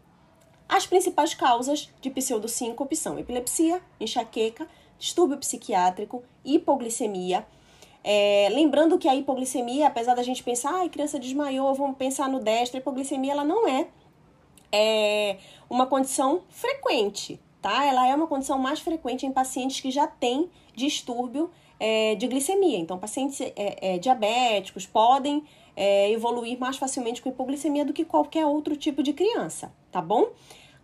As 0.69 0.85
principais 0.85 1.33
causas 1.33 1.89
de 1.99 2.09
pseudosíncope 2.09 2.95
são 2.95 3.17
epilepsia, 3.17 3.81
enxaqueca, 3.99 4.67
distúrbio 4.97 5.37
psiquiátrico, 5.37 6.23
hipoglicemia. 6.45 7.45
É, 8.03 8.49
lembrando 8.51 8.97
que 8.97 9.07
a 9.07 9.15
hipoglicemia, 9.15 9.87
apesar 9.87 10.13
da 10.13 10.23
gente 10.23 10.43
pensar, 10.43 10.73
ai, 10.73 10.89
criança 10.89 11.19
desmaiou, 11.19 11.73
vamos 11.73 11.97
pensar 11.97 12.29
no 12.29 12.39
destro, 12.39 12.77
a 12.77 12.79
hipoglicemia 12.79 13.31
ela 13.31 13.43
não 13.43 13.67
é, 13.67 13.87
é 14.71 15.37
uma 15.69 15.85
condição 15.85 16.41
frequente, 16.49 17.39
tá? 17.61 17.85
Ela 17.85 18.07
é 18.07 18.15
uma 18.15 18.27
condição 18.27 18.59
mais 18.59 18.79
frequente 18.79 19.25
em 19.25 19.31
pacientes 19.31 19.79
que 19.79 19.89
já 19.89 20.05
têm 20.05 20.49
distúrbio 20.75 21.49
é, 21.85 22.15
de 22.15 22.27
glicemia. 22.27 22.77
Então, 22.77 22.97
pacientes 22.97 23.41
é, 23.41 23.53
é, 23.57 23.97
diabéticos 23.97 24.85
podem 24.85 25.43
é, 25.75 26.09
evoluir 26.11 26.57
mais 26.57 26.77
facilmente 26.77 27.21
com 27.21 27.27
hipoglicemia 27.27 27.83
do 27.83 27.91
que 27.91 28.05
qualquer 28.05 28.45
outro 28.45 28.77
tipo 28.77 29.03
de 29.03 29.11
criança, 29.11 29.69
tá 29.91 30.01
bom? 30.01 30.29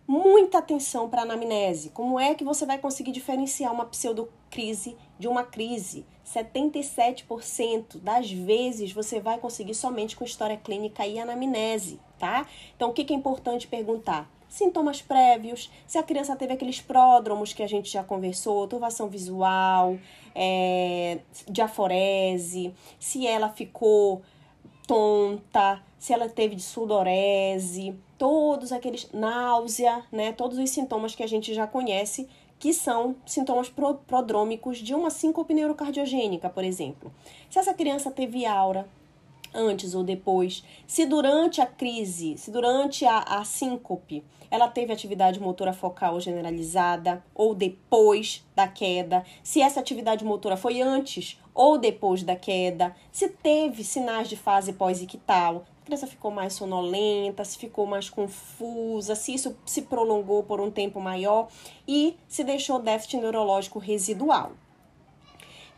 Muita 0.06 0.58
atenção 0.58 1.08
para 1.08 1.22
anamnese. 1.22 1.88
Como 1.90 2.20
é 2.20 2.34
que 2.34 2.44
você 2.44 2.66
vai 2.66 2.76
conseguir 2.76 3.12
diferenciar 3.12 3.72
uma 3.72 3.86
pseudocrise 3.86 4.94
de 5.18 5.26
uma 5.26 5.42
crise? 5.42 6.04
77% 6.26 7.98
das 7.98 8.30
vezes 8.30 8.92
você 8.92 9.20
vai 9.20 9.38
conseguir 9.38 9.74
somente 9.74 10.14
com 10.14 10.24
história 10.24 10.58
clínica 10.58 11.06
e 11.06 11.18
anamnese, 11.18 11.98
tá? 12.18 12.46
Então, 12.76 12.90
o 12.90 12.92
que 12.92 13.10
é 13.10 13.16
importante 13.16 13.66
perguntar? 13.66 14.30
Sintomas 14.50 15.00
prévios, 15.00 15.70
se 15.86 15.96
a 15.96 16.02
criança 16.02 16.36
teve 16.36 16.52
aqueles 16.52 16.80
pródromos 16.80 17.54
que 17.54 17.62
a 17.62 17.68
gente 17.68 17.90
já 17.90 18.02
conversou, 18.02 18.66
turvação 18.66 19.08
visual, 19.08 19.96
é, 20.34 21.20
diaforese, 21.48 22.74
se 22.98 23.26
ela 23.26 23.48
ficou 23.48 24.20
tonta, 24.86 25.80
se 25.98 26.12
ela 26.12 26.28
teve 26.28 26.56
de 26.56 26.62
sudorese, 26.62 27.94
todos 28.18 28.72
aqueles 28.72 29.08
náusea, 29.12 30.04
né, 30.10 30.32
todos 30.32 30.58
os 30.58 30.68
sintomas 30.68 31.14
que 31.14 31.22
a 31.22 31.28
gente 31.28 31.54
já 31.54 31.66
conhece 31.66 32.28
que 32.58 32.74
são 32.74 33.16
sintomas 33.24 33.70
prodrômicos 33.70 34.78
de 34.78 34.94
uma 34.94 35.08
síncope 35.08 35.54
neurocardiogênica, 35.54 36.50
por 36.50 36.62
exemplo. 36.62 37.10
Se 37.48 37.58
essa 37.58 37.72
criança 37.72 38.10
teve 38.10 38.44
aura, 38.44 38.86
antes 39.54 39.94
ou 39.94 40.02
depois, 40.02 40.64
se 40.86 41.06
durante 41.06 41.60
a 41.60 41.66
crise, 41.66 42.36
se 42.36 42.50
durante 42.50 43.04
a, 43.04 43.18
a 43.18 43.44
síncope, 43.44 44.24
ela 44.50 44.68
teve 44.68 44.92
atividade 44.92 45.40
motora 45.40 45.72
focal 45.72 46.20
generalizada 46.20 47.24
ou 47.34 47.54
depois 47.54 48.44
da 48.54 48.66
queda, 48.66 49.24
se 49.42 49.62
essa 49.62 49.80
atividade 49.80 50.24
motora 50.24 50.56
foi 50.56 50.80
antes 50.80 51.38
ou 51.54 51.78
depois 51.78 52.22
da 52.22 52.34
queda, 52.34 52.94
se 53.12 53.28
teve 53.28 53.84
sinais 53.84 54.28
de 54.28 54.36
fase 54.36 54.72
pós-ictal, 54.72 55.64
a 55.82 55.84
criança 55.84 56.06
ficou 56.06 56.30
mais 56.30 56.52
sonolenta, 56.54 57.44
se 57.44 57.58
ficou 57.58 57.86
mais 57.86 58.08
confusa, 58.10 59.14
se 59.14 59.34
isso 59.34 59.56
se 59.64 59.82
prolongou 59.82 60.42
por 60.42 60.60
um 60.60 60.70
tempo 60.70 61.00
maior 61.00 61.48
e 61.86 62.16
se 62.28 62.44
deixou 62.44 62.78
déficit 62.78 63.18
neurológico 63.18 63.78
residual. 63.78 64.52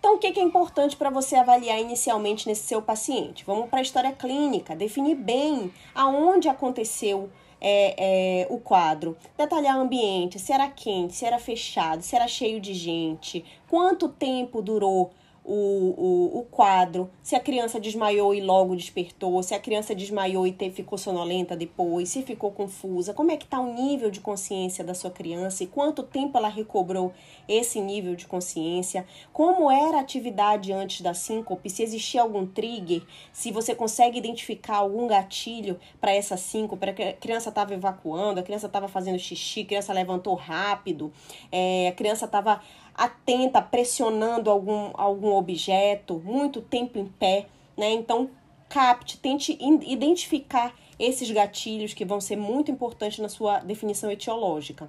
Então, 0.03 0.17
o 0.17 0.19
que 0.19 0.27
é 0.27 0.43
importante 0.43 0.97
para 0.97 1.11
você 1.11 1.37
avaliar 1.37 1.81
inicialmente 1.81 2.49
nesse 2.49 2.65
seu 2.65 2.83
paciente? 2.83 3.45
Vamos 3.47 3.71
para 3.71 3.79
a 3.79 3.83
história 3.83 4.11
clínica, 4.11 4.75
definir 4.75 5.15
bem 5.15 5.73
aonde 5.95 6.49
aconteceu 6.49 7.31
é, 7.61 7.95
é, 8.41 8.47
o 8.51 8.59
quadro, 8.59 9.17
detalhar 9.39 9.79
o 9.79 9.83
ambiente, 9.83 10.41
se 10.41 10.53
era 10.53 10.69
quente, 10.69 11.15
se 11.15 11.25
era 11.25 11.39
fechado, 11.39 12.03
se 12.03 12.17
era 12.17 12.27
cheio 12.27 12.61
de 12.61 12.75
gente, 12.75 13.45
quanto 13.71 14.09
tempo 14.09 14.61
durou 14.61 15.13
o, 15.45 15.55
o, 15.55 16.39
o 16.39 16.43
quadro, 16.45 17.11
se 17.23 17.35
a 17.35 17.41
criança 17.41 17.81
desmaiou 17.81 18.35
e 18.35 18.41
logo 18.41 18.77
despertou, 18.77 19.43
se 19.43 19.55
a 19.55 19.59
criança 19.59 19.95
desmaiou 19.95 20.47
e 20.47 20.57
ficou 20.71 20.97
sonolenta 20.97 21.57
depois, 21.57 22.11
se 22.11 22.23
ficou 22.23 22.53
confusa, 22.53 23.13
como 23.13 23.33
é 23.33 23.37
que 23.37 23.45
está 23.45 23.61
o 23.61 23.75
nível 23.75 24.11
de 24.11 24.21
consciência 24.21 24.85
da 24.85 24.95
sua 24.95 25.11
criança 25.11 25.65
e 25.65 25.67
quanto 25.67 26.05
tempo 26.05 26.39
ela 26.39 26.49
recobrou 26.49 27.13
esse 27.49 27.81
nível 27.81 28.15
de 28.15 28.27
consciência, 28.27 29.05
como 29.33 29.71
era 29.71 29.99
a 29.99 30.01
atividade 30.01 30.73
antes 30.73 31.01
da 31.01 31.13
síncope, 31.13 31.69
se 31.69 31.83
existia 31.83 32.23
algum 32.23 32.47
trigger, 32.47 33.03
se 33.33 33.51
você 33.51 33.75
consegue 33.75 34.19
identificar 34.19 34.77
algum 34.77 35.09
gatilho 35.09 35.79
para 36.01 36.13
essa 36.13 36.37
síncope, 36.37 36.89
a 36.89 37.13
criança 37.15 37.49
estava 37.49 37.75
evacuando, 37.75 38.39
a 38.39 38.43
criança 38.45 38.67
estava 38.67 38.87
fazendo 38.87 39.19
xixi, 39.19 39.63
a 39.63 39.67
criança 39.67 39.93
levantou 39.93 40.35
rápido, 40.35 41.13
é, 41.51 41.89
a 41.89 41.93
criança 41.93 42.27
estava 42.27 42.61
atenta, 42.95 43.61
pressionando 43.63 44.51
algum, 44.51 44.91
algum 44.95 45.33
objeto, 45.35 46.21
muito 46.25 46.61
tempo 46.61 46.99
em 46.99 47.07
pé, 47.07 47.47
né? 47.77 47.91
Então, 47.93 48.31
capte, 48.69 49.19
tente 49.19 49.59
identificar 49.61 50.75
esses 50.99 51.31
gatilhos 51.31 51.95
que 51.95 52.05
vão 52.05 52.21
ser 52.21 52.37
muito 52.37 52.71
importantes 52.71 53.19
na 53.19 53.29
sua 53.29 53.59
definição 53.61 54.11
etiológica 54.11 54.89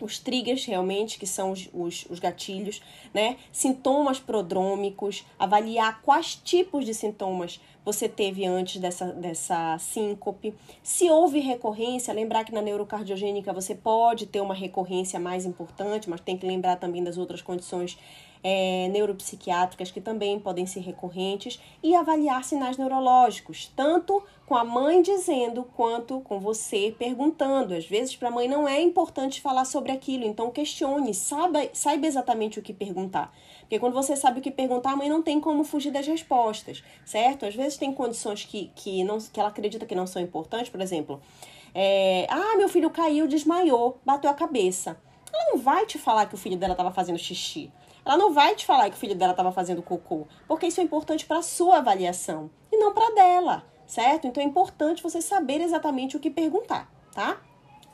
os 0.00 0.18
triggers 0.18 0.64
realmente, 0.64 1.18
que 1.18 1.26
são 1.26 1.50
os, 1.52 1.68
os, 1.72 2.06
os, 2.10 2.18
gatilhos, 2.18 2.82
né? 3.12 3.36
Sintomas 3.52 4.18
prodrômicos, 4.18 5.24
avaliar 5.38 6.00
quais 6.02 6.34
tipos 6.34 6.84
de 6.84 6.94
sintomas 6.94 7.60
você 7.84 8.08
teve 8.08 8.46
antes 8.46 8.80
dessa, 8.80 9.12
dessa 9.12 9.76
síncope. 9.78 10.54
Se 10.82 11.10
houve 11.10 11.38
recorrência, 11.38 12.14
lembrar 12.14 12.44
que 12.44 12.52
na 12.52 12.62
neurocardiogênica 12.62 13.52
você 13.52 13.74
pode 13.74 14.26
ter 14.26 14.40
uma 14.40 14.54
recorrência 14.54 15.20
mais 15.20 15.44
importante, 15.44 16.08
mas 16.08 16.20
tem 16.20 16.36
que 16.36 16.46
lembrar 16.46 16.76
também 16.76 17.04
das 17.04 17.18
outras 17.18 17.42
condições 17.42 17.98
é, 18.44 18.88
neuropsiquiátricas 18.88 19.90
que 19.90 20.02
também 20.02 20.38
podem 20.38 20.66
ser 20.66 20.80
recorrentes 20.80 21.58
e 21.82 21.94
avaliar 21.94 22.44
sinais 22.44 22.76
neurológicos, 22.76 23.72
tanto 23.74 24.22
com 24.44 24.54
a 24.54 24.62
mãe 24.62 25.00
dizendo 25.00 25.64
quanto 25.74 26.20
com 26.20 26.38
você 26.38 26.94
perguntando. 26.98 27.72
Às 27.72 27.86
vezes, 27.86 28.14
para 28.14 28.28
a 28.28 28.30
mãe 28.30 28.46
não 28.46 28.68
é 28.68 28.82
importante 28.82 29.40
falar 29.40 29.64
sobre 29.64 29.90
aquilo, 29.90 30.26
então 30.26 30.50
questione, 30.50 31.14
saiba, 31.14 31.60
saiba 31.72 32.06
exatamente 32.06 32.58
o 32.58 32.62
que 32.62 32.74
perguntar. 32.74 33.34
Porque 33.60 33.78
quando 33.78 33.94
você 33.94 34.14
sabe 34.14 34.40
o 34.40 34.42
que 34.42 34.50
perguntar, 34.50 34.92
a 34.92 34.96
mãe 34.96 35.08
não 35.08 35.22
tem 35.22 35.40
como 35.40 35.64
fugir 35.64 35.90
das 35.90 36.06
respostas, 36.06 36.84
certo? 37.06 37.46
Às 37.46 37.54
vezes 37.54 37.78
tem 37.78 37.94
condições 37.94 38.44
que, 38.44 38.70
que, 38.76 39.02
não, 39.02 39.18
que 39.18 39.40
ela 39.40 39.48
acredita 39.48 39.86
que 39.86 39.94
não 39.94 40.06
são 40.06 40.20
importantes, 40.20 40.68
por 40.68 40.82
exemplo, 40.82 41.18
é, 41.74 42.26
ah, 42.28 42.58
meu 42.58 42.68
filho 42.68 42.90
caiu, 42.90 43.26
desmaiou, 43.26 43.98
bateu 44.04 44.30
a 44.30 44.34
cabeça. 44.34 45.00
Ela 45.32 45.52
não 45.52 45.58
vai 45.58 45.86
te 45.86 45.98
falar 45.98 46.26
que 46.26 46.34
o 46.34 46.38
filho 46.38 46.58
dela 46.58 46.74
estava 46.74 46.92
fazendo 46.92 47.18
xixi. 47.18 47.72
Ela 48.04 48.16
não 48.16 48.32
vai 48.32 48.54
te 48.54 48.66
falar 48.66 48.90
que 48.90 48.96
o 48.96 48.98
filho 48.98 49.14
dela 49.14 49.32
estava 49.32 49.50
fazendo 49.50 49.82
cocô, 49.82 50.26
porque 50.46 50.66
isso 50.66 50.80
é 50.80 50.84
importante 50.84 51.24
para 51.24 51.38
a 51.38 51.42
sua 51.42 51.78
avaliação 51.78 52.50
e 52.70 52.76
não 52.76 52.92
para 52.92 53.14
dela, 53.14 53.64
certo? 53.86 54.26
Então 54.26 54.42
é 54.42 54.46
importante 54.46 55.02
você 55.02 55.22
saber 55.22 55.60
exatamente 55.60 56.16
o 56.16 56.20
que 56.20 56.30
perguntar, 56.30 56.90
tá? 57.14 57.40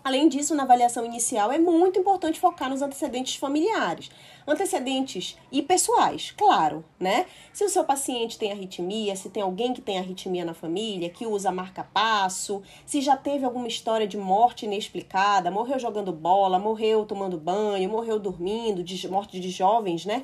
Além 0.03 0.29
disso, 0.29 0.55
na 0.55 0.63
avaliação 0.63 1.05
inicial 1.05 1.53
é 1.53 1.59
muito 1.59 1.99
importante 1.99 2.41
focar 2.41 2.71
nos 2.71 2.81
antecedentes 2.81 3.35
familiares. 3.35 4.11
Antecedentes 4.47 5.37
e 5.53 5.61
pessoais, 5.61 6.33
claro, 6.37 6.83
né? 6.99 7.27
Se 7.53 7.65
o 7.65 7.69
seu 7.69 7.85
paciente 7.85 8.39
tem 8.39 8.51
arritmia, 8.51 9.15
se 9.15 9.29
tem 9.29 9.43
alguém 9.43 9.75
que 9.75 9.83
tem 9.83 9.99
arritmia 9.99 10.45
na 10.45 10.55
família, 10.55 11.11
que 11.11 11.27
usa 11.27 11.53
marca-passo, 11.53 12.63
se 12.87 13.03
já 13.03 13.15
teve 13.15 13.45
alguma 13.45 13.69
história 13.69 14.07
de 14.07 14.17
morte 14.17 14.65
inexplicada, 14.65 15.51
morreu 15.51 15.79
jogando 15.79 16.13
bola, 16.13 16.59
morreu 16.59 17.05
tomando 17.05 17.37
banho, 17.37 17.91
morreu 17.91 18.19
dormindo, 18.19 18.83
de 18.83 19.07
morte 19.07 19.39
de 19.39 19.51
jovens, 19.51 20.07
né? 20.07 20.23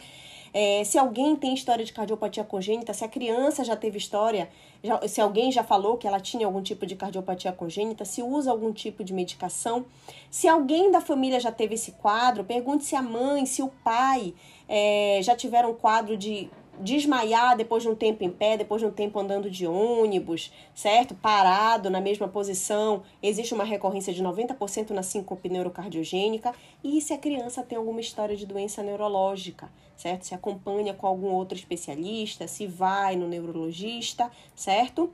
É, 0.59 0.83
se 0.85 0.97
alguém 0.97 1.37
tem 1.37 1.53
história 1.53 1.85
de 1.85 1.93
cardiopatia 1.93 2.43
congênita, 2.43 2.95
se 2.95 3.05
a 3.05 3.09
criança 3.09 3.63
já 3.63 3.77
teve 3.77 3.99
história, 3.99 4.49
já, 4.83 5.07
se 5.07 5.21
alguém 5.21 5.53
já 5.53 5.63
falou 5.63 5.99
que 5.99 6.07
ela 6.07 6.19
tinha 6.19 6.47
algum 6.47 6.63
tipo 6.63 6.87
de 6.87 6.97
cardiopatia 6.97 7.53
congênita, 7.53 8.07
se 8.07 8.23
usa 8.23 8.51
algum 8.51 8.73
tipo 8.73 9.05
de 9.05 9.13
medicação, 9.13 9.85
se 10.31 10.49
alguém 10.49 10.91
da 10.91 10.99
família 10.99 11.39
já 11.39 11.53
teve 11.53 11.75
esse 11.75 11.93
quadro, 11.93 12.43
pergunte 12.43 12.87
se 12.87 12.97
a 12.97 13.03
mãe, 13.03 13.45
se 13.45 13.61
o 13.63 13.69
pai 13.85 14.33
é, 14.67 15.21
já 15.23 15.37
tiveram 15.37 15.75
quadro 15.75 16.17
de 16.17 16.49
desmaiar 16.81 17.57
depois 17.57 17.83
de 17.83 17.89
um 17.89 17.95
tempo 17.95 18.25
em 18.25 18.31
pé, 18.31 18.57
depois 18.57 18.81
de 18.81 18.87
um 18.87 18.91
tempo 18.91 19.19
andando 19.19 19.51
de 19.51 19.67
ônibus, 19.67 20.53
certo? 20.75 21.15
Parado 21.15 21.91
na 21.91 22.01
mesma 22.01 22.29
posição, 22.29 23.03
existe 23.23 23.55
uma 23.55 23.65
recorrência 23.65 24.13
de 24.13 24.23
90% 24.23 24.91
na 24.91 25.03
síncope 25.03 25.49
neurocardiogênica. 25.49 26.55
E 26.83 27.01
se 27.01 27.13
a 27.13 27.19
criança 27.19 27.63
tem 27.63 27.79
alguma 27.79 28.01
história 28.01 28.37
de 28.37 28.47
doença 28.47 28.83
neurológica, 28.83 29.71
certo? 29.97 30.25
Se 30.25 30.35
acompanha 30.35 30.95
com 30.95 31.07
algum 31.07 31.29
outro 31.29 31.57
especialista, 31.57 32.47
se 32.47 32.67
vai 32.67 33.17
no 33.17 33.27
neurologista, 33.27 34.31
certo? 34.55 35.13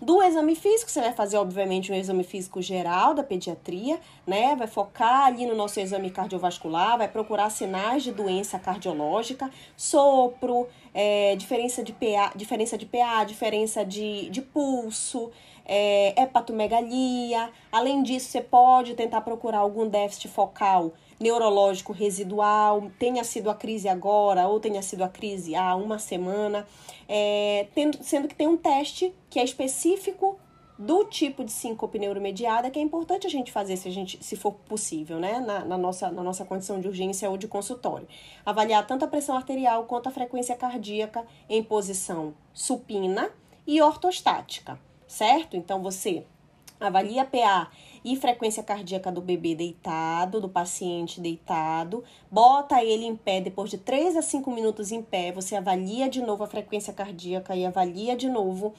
Do 0.00 0.22
exame 0.22 0.54
físico, 0.54 0.90
você 0.90 1.00
vai 1.00 1.12
fazer, 1.12 1.36
obviamente, 1.36 1.90
um 1.90 1.94
exame 1.94 2.24
físico 2.24 2.60
geral 2.60 3.14
da 3.14 3.22
pediatria, 3.22 3.98
né? 4.26 4.54
Vai 4.56 4.66
focar 4.66 5.26
ali 5.26 5.46
no 5.46 5.54
nosso 5.54 5.80
exame 5.80 6.10
cardiovascular, 6.10 6.98
vai 6.98 7.08
procurar 7.08 7.50
sinais 7.50 8.02
de 8.02 8.12
doença 8.12 8.58
cardiológica, 8.58 9.50
sopro, 9.76 10.66
é, 10.92 11.36
diferença 11.36 11.82
de 11.82 11.92
PA, 11.92 12.32
diferença 12.36 12.76
de 12.76 12.86
PA, 12.86 13.24
diferença 13.24 13.84
de, 13.84 14.28
de 14.30 14.42
pulso, 14.42 15.30
é, 15.64 16.20
hepatomegalia. 16.20 17.50
Além 17.72 18.02
disso, 18.02 18.28
você 18.28 18.40
pode 18.40 18.94
tentar 18.94 19.20
procurar 19.22 19.58
algum 19.58 19.88
déficit 19.88 20.28
focal 20.28 20.92
neurológico 21.20 21.92
residual, 21.92 22.90
tenha 22.98 23.24
sido 23.24 23.50
a 23.50 23.54
crise 23.54 23.88
agora 23.88 24.46
ou 24.46 24.60
tenha 24.60 24.82
sido 24.82 25.02
a 25.02 25.08
crise 25.08 25.54
há 25.54 25.74
uma 25.74 25.98
semana, 25.98 26.66
é, 27.08 27.66
tendo, 27.74 28.02
sendo 28.02 28.28
que 28.28 28.34
tem 28.34 28.46
um 28.46 28.56
teste 28.56 29.14
que 29.30 29.38
é 29.38 29.44
específico 29.44 30.38
do 30.78 31.04
tipo 31.04 31.44
de 31.44 31.52
síncope 31.52 31.98
neuromediada 31.98 32.70
que 32.70 32.78
é 32.78 32.82
importante 32.82 33.26
a 33.26 33.30
gente 33.30 33.52
fazer 33.52 33.76
se, 33.76 33.88
a 33.88 33.92
gente, 33.92 34.22
se 34.22 34.36
for 34.36 34.52
possível, 34.52 35.18
né? 35.20 35.38
Na, 35.38 35.64
na, 35.64 35.78
nossa, 35.78 36.10
na 36.10 36.22
nossa 36.22 36.44
condição 36.44 36.80
de 36.80 36.88
urgência 36.88 37.30
ou 37.30 37.36
de 37.36 37.46
consultório. 37.46 38.08
Avaliar 38.44 38.86
tanto 38.86 39.04
a 39.04 39.08
pressão 39.08 39.36
arterial 39.36 39.84
quanto 39.84 40.08
a 40.08 40.12
frequência 40.12 40.56
cardíaca 40.56 41.24
em 41.48 41.62
posição 41.62 42.34
supina 42.52 43.30
e 43.66 43.80
ortostática, 43.80 44.78
certo? 45.06 45.56
Então 45.56 45.80
você 45.80 46.24
avalia 46.80 47.24
PA 47.24 47.70
e 48.04 48.16
frequência 48.16 48.62
cardíaca 48.62 49.10
do 49.10 49.20
bebê 49.20 49.54
deitado, 49.54 50.40
do 50.40 50.48
paciente 50.48 51.20
deitado, 51.20 52.04
bota 52.30 52.84
ele 52.84 53.06
em 53.06 53.16
pé, 53.16 53.40
depois 53.40 53.70
de 53.70 53.78
3 53.78 54.16
a 54.16 54.22
5 54.22 54.50
minutos 54.50 54.92
em 54.92 55.00
pé, 55.00 55.32
você 55.32 55.56
avalia 55.56 56.08
de 56.08 56.20
novo 56.20 56.44
a 56.44 56.46
frequência 56.46 56.92
cardíaca 56.92 57.56
e 57.56 57.64
avalia 57.64 58.14
de 58.14 58.28
novo 58.28 58.74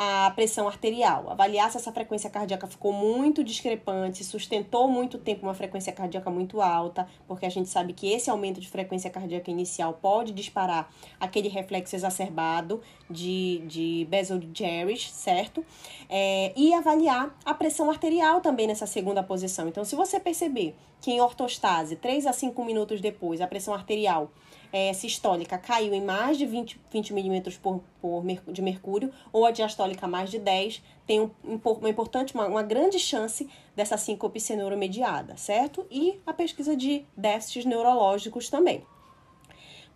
a 0.00 0.30
pressão 0.30 0.68
arterial, 0.68 1.28
avaliar 1.28 1.68
se 1.72 1.76
essa 1.76 1.90
frequência 1.90 2.30
cardíaca 2.30 2.68
ficou 2.68 2.92
muito 2.92 3.42
discrepante, 3.42 4.22
sustentou 4.22 4.86
muito 4.86 5.18
tempo 5.18 5.44
uma 5.44 5.54
frequência 5.54 5.92
cardíaca 5.92 6.30
muito 6.30 6.60
alta, 6.60 7.08
porque 7.26 7.44
a 7.44 7.48
gente 7.48 7.68
sabe 7.68 7.92
que 7.92 8.08
esse 8.12 8.30
aumento 8.30 8.60
de 8.60 8.68
frequência 8.68 9.10
cardíaca 9.10 9.50
inicial 9.50 9.94
pode 9.94 10.32
disparar 10.32 10.88
aquele 11.18 11.48
reflexo 11.48 11.96
exacerbado 11.96 12.80
de, 13.10 13.60
de 13.66 14.06
Basel-Gerrich, 14.08 15.10
certo? 15.10 15.66
É, 16.08 16.52
e 16.54 16.72
avaliar 16.72 17.36
a 17.44 17.52
pressão 17.52 17.90
arterial 17.90 18.40
também 18.40 18.68
nessa 18.68 18.86
segunda 18.86 19.20
posição. 19.20 19.66
Então, 19.66 19.84
se 19.84 19.96
você 19.96 20.20
perceber 20.20 20.76
que 21.00 21.10
em 21.10 21.20
ortostase, 21.20 21.96
3 21.96 22.26
a 22.26 22.32
5 22.32 22.64
minutos 22.64 23.00
depois, 23.00 23.40
a 23.40 23.48
pressão 23.48 23.74
arterial 23.74 24.30
é, 24.72 24.92
sistólica 24.92 25.56
caiu 25.58 25.94
em 25.94 26.02
mais 26.02 26.36
de 26.36 26.46
20, 26.46 26.80
20 26.90 27.12
milímetros 27.12 27.56
por, 27.56 27.82
por, 28.00 28.24
de 28.46 28.62
mercúrio, 28.62 29.12
ou 29.32 29.46
a 29.46 29.50
diastólica 29.50 30.06
mais 30.06 30.30
de 30.30 30.38
10, 30.38 30.82
tem 31.06 31.20
um, 31.20 31.30
uma 31.44 31.88
importante, 31.88 32.34
uma, 32.34 32.46
uma 32.46 32.62
grande 32.62 32.98
chance 32.98 33.48
dessa 33.74 33.96
síncope 33.96 34.38
neuromediada, 34.50 35.36
certo? 35.36 35.86
E 35.90 36.20
a 36.26 36.32
pesquisa 36.32 36.76
de 36.76 37.04
déficits 37.16 37.64
neurológicos 37.64 38.48
também. 38.48 38.84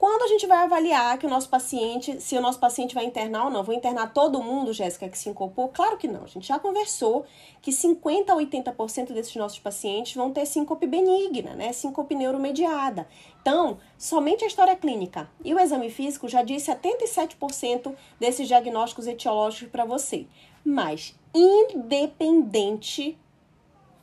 Quando 0.02 0.22
a 0.22 0.26
gente 0.26 0.48
vai 0.48 0.58
avaliar 0.58 1.16
que 1.16 1.26
o 1.26 1.30
nosso 1.30 1.48
paciente, 1.48 2.20
se 2.20 2.36
o 2.36 2.40
nosso 2.40 2.58
paciente 2.58 2.92
vai 2.92 3.04
internar 3.04 3.44
ou 3.44 3.52
não, 3.52 3.62
vou 3.62 3.72
internar 3.72 4.12
todo 4.12 4.42
mundo, 4.42 4.72
Jéssica, 4.72 5.08
que 5.08 5.16
se 5.16 5.28
incorporou? 5.28 5.70
Claro 5.70 5.96
que 5.96 6.08
não. 6.08 6.24
A 6.24 6.26
gente 6.26 6.48
já 6.48 6.58
conversou 6.58 7.24
que 7.60 7.70
50 7.70 8.32
a 8.32 8.36
80% 8.36 9.12
desses 9.12 9.36
nossos 9.36 9.60
pacientes 9.60 10.16
vão 10.16 10.32
ter 10.32 10.44
síncope 10.44 10.88
benigna, 10.88 11.54
né? 11.54 11.72
Síncope 11.72 12.16
neuromediada. 12.16 13.06
Então, 13.40 13.78
somente 13.96 14.42
a 14.42 14.48
história 14.48 14.74
clínica 14.74 15.30
e 15.44 15.54
o 15.54 15.60
exame 15.60 15.88
físico 15.88 16.28
já 16.28 16.42
diz 16.42 16.64
77% 16.64 17.94
desses 18.18 18.48
diagnósticos 18.48 19.06
etiológicos 19.06 19.68
para 19.68 19.84
você. 19.84 20.26
Mas, 20.64 21.16
independente 21.32 23.16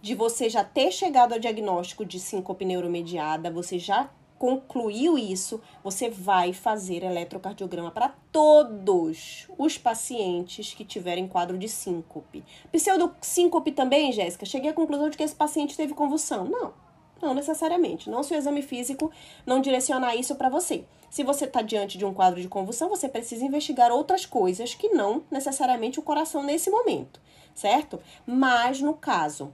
de 0.02 0.16
você 0.16 0.50
já 0.50 0.64
ter 0.64 0.94
chegado 0.94 1.34
ao 1.34 1.40
diagnóstico 1.40 2.06
de 2.06 2.22
síncope 2.22 2.64
neuromediada, 2.64 3.52
você 3.52 3.78
já 3.78 4.10
concluiu 4.40 5.18
isso, 5.18 5.62
você 5.84 6.10
vai 6.10 6.54
fazer 6.54 7.04
eletrocardiograma 7.04 7.92
para 7.92 8.16
todos 8.32 9.48
os 9.58 9.78
pacientes 9.78 10.74
que 10.74 10.86
tiverem 10.86 11.28
quadro 11.28 11.58
de 11.58 11.68
síncope. 11.68 12.44
Pseudo 12.72 13.14
síncope 13.22 13.74
também, 13.74 14.14
Jéssica? 14.14 14.46
Cheguei 14.46 14.72
à 14.72 14.74
conclusão 14.74 15.10
de 15.10 15.18
que 15.18 15.24
esse 15.24 15.36
paciente 15.36 15.76
teve 15.76 15.94
convulsão. 15.94 16.46
Não, 16.46 16.74
não 17.22 17.34
necessariamente. 17.34 18.10
Não 18.10 18.24
se 18.24 18.34
o 18.34 18.38
exame 18.38 18.62
físico 18.62 19.12
não 19.46 19.60
direcionar 19.60 20.16
isso 20.16 20.34
para 20.36 20.48
você. 20.48 20.86
Se 21.10 21.22
você 21.22 21.44
está 21.44 21.62
diante 21.62 21.98
de 21.98 22.06
um 22.06 22.14
quadro 22.14 22.42
de 22.42 22.48
convulsão, 22.48 22.88
você 22.88 23.10
precisa 23.10 23.44
investigar 23.44 23.92
outras 23.92 24.26
coisas 24.26 24.74
que 24.74 24.88
não 24.90 25.22
necessariamente 25.30 26.00
o 26.00 26.04
coração 26.04 26.44
nesse 26.44 26.70
momento, 26.70 27.20
certo? 27.54 28.00
Mas 28.26 28.80
no 28.80 28.94
caso 28.94 29.54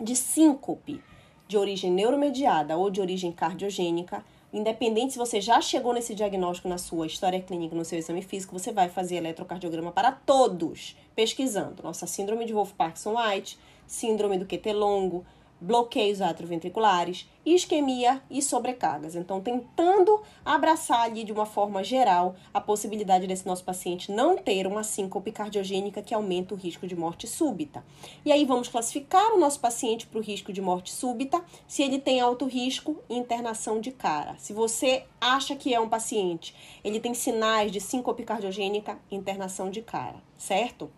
de 0.00 0.16
síncope, 0.16 1.02
de 1.52 1.58
origem 1.58 1.90
neuromediada 1.90 2.78
ou 2.78 2.88
de 2.88 2.98
origem 2.98 3.30
cardiogênica, 3.30 4.24
independente 4.54 5.12
se 5.12 5.18
você 5.18 5.38
já 5.38 5.60
chegou 5.60 5.92
nesse 5.92 6.14
diagnóstico 6.14 6.66
na 6.66 6.78
sua 6.78 7.06
história 7.06 7.38
clínica, 7.42 7.76
no 7.76 7.84
seu 7.84 7.98
exame 7.98 8.22
físico, 8.22 8.58
você 8.58 8.72
vai 8.72 8.88
fazer 8.88 9.16
eletrocardiograma 9.16 9.92
para 9.92 10.10
todos, 10.10 10.96
pesquisando. 11.14 11.82
Nossa 11.82 12.06
síndrome 12.06 12.46
de 12.46 12.54
Wolff-Parkinson-White, 12.54 13.58
síndrome 13.86 14.38
do 14.38 14.46
QT 14.46 14.72
longo, 14.72 15.26
bloqueios 15.62 16.20
atrioventriculares, 16.20 17.28
isquemia 17.46 18.20
e 18.28 18.42
sobrecargas. 18.42 19.14
Então, 19.14 19.40
tentando 19.40 20.20
abraçar 20.44 21.02
ali 21.02 21.22
de 21.22 21.32
uma 21.32 21.46
forma 21.46 21.84
geral 21.84 22.34
a 22.52 22.60
possibilidade 22.60 23.28
desse 23.28 23.46
nosso 23.46 23.64
paciente 23.64 24.10
não 24.10 24.36
ter 24.36 24.66
uma 24.66 24.82
síncope 24.82 25.30
cardiogênica 25.30 26.02
que 26.02 26.12
aumenta 26.12 26.52
o 26.52 26.56
risco 26.56 26.86
de 26.86 26.96
morte 26.96 27.28
súbita. 27.28 27.84
E 28.24 28.32
aí 28.32 28.44
vamos 28.44 28.68
classificar 28.68 29.32
o 29.32 29.38
nosso 29.38 29.60
paciente 29.60 30.06
para 30.06 30.18
o 30.18 30.22
risco 30.22 30.52
de 30.52 30.60
morte 30.60 30.92
súbita, 30.92 31.42
se 31.66 31.82
ele 31.82 32.00
tem 32.00 32.20
alto 32.20 32.44
risco, 32.46 32.96
internação 33.08 33.80
de 33.80 33.92
cara. 33.92 34.34
Se 34.38 34.52
você 34.52 35.04
acha 35.20 35.54
que 35.54 35.72
é 35.72 35.80
um 35.80 35.88
paciente, 35.88 36.54
ele 36.82 36.98
tem 36.98 37.14
sinais 37.14 37.70
de 37.70 37.80
síncope 37.80 38.24
cardiogênica, 38.24 38.98
internação 39.10 39.70
de 39.70 39.80
cara, 39.80 40.20
certo? 40.36 40.90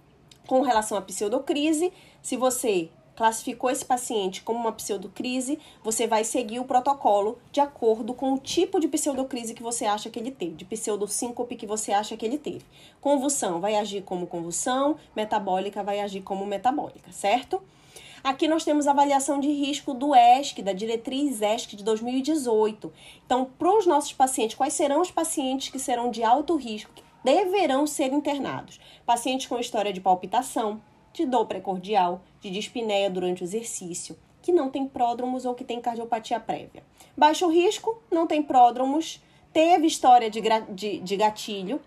Com 0.46 0.62
relação 0.62 0.96
à 0.96 1.02
pseudocrise, 1.02 1.92
se 2.22 2.36
você 2.36 2.90
classificou 3.16 3.70
esse 3.70 3.84
paciente 3.84 4.42
como 4.42 4.58
uma 4.58 4.72
pseudocrise, 4.72 5.58
você 5.82 6.06
vai 6.06 6.24
seguir 6.24 6.60
o 6.60 6.64
protocolo 6.64 7.38
de 7.52 7.60
acordo 7.60 8.14
com 8.14 8.34
o 8.34 8.38
tipo 8.38 8.80
de 8.80 8.88
pseudocrise 8.88 9.54
que 9.54 9.62
você 9.62 9.84
acha 9.84 10.10
que 10.10 10.18
ele 10.18 10.30
teve, 10.30 10.54
de 10.54 10.64
pseudosíncope 10.64 11.56
que 11.56 11.66
você 11.66 11.92
acha 11.92 12.16
que 12.16 12.26
ele 12.26 12.38
teve. 12.38 12.64
Convulsão 13.00 13.60
vai 13.60 13.76
agir 13.76 14.02
como 14.02 14.26
convulsão, 14.26 14.96
metabólica 15.14 15.82
vai 15.82 16.00
agir 16.00 16.22
como 16.22 16.44
metabólica, 16.44 17.12
certo? 17.12 17.62
Aqui 18.24 18.48
nós 18.48 18.64
temos 18.64 18.86
a 18.86 18.92
avaliação 18.92 19.38
de 19.38 19.50
risco 19.50 19.92
do 19.92 20.14
ESC, 20.14 20.62
da 20.62 20.72
diretriz 20.72 21.42
ESC 21.42 21.76
de 21.76 21.84
2018. 21.84 22.90
Então, 23.26 23.44
para 23.58 23.76
os 23.76 23.86
nossos 23.86 24.14
pacientes, 24.14 24.56
quais 24.56 24.72
serão 24.72 25.02
os 25.02 25.10
pacientes 25.10 25.68
que 25.68 25.78
serão 25.78 26.10
de 26.10 26.24
alto 26.24 26.56
risco, 26.56 26.90
que 26.94 27.02
deverão 27.22 27.86
ser 27.86 28.14
internados? 28.14 28.80
Pacientes 29.04 29.46
com 29.46 29.58
história 29.58 29.92
de 29.92 30.00
palpitação, 30.00 30.80
de 31.14 31.24
dor 31.24 31.46
precordial, 31.46 32.20
de 32.40 32.50
dispneia 32.50 33.08
durante 33.08 33.42
o 33.42 33.44
exercício, 33.44 34.18
que 34.42 34.52
não 34.52 34.68
tem 34.68 34.86
pródromos 34.86 35.46
ou 35.46 35.54
que 35.54 35.64
tem 35.64 35.80
cardiopatia 35.80 36.38
prévia. 36.38 36.82
Baixo 37.16 37.48
risco, 37.48 38.02
não 38.10 38.26
tem 38.26 38.42
pródromos, 38.42 39.22
teve 39.52 39.86
história 39.86 40.28
de, 40.28 40.42
de, 40.70 40.98
de 40.98 41.16
gatilho, 41.16 41.80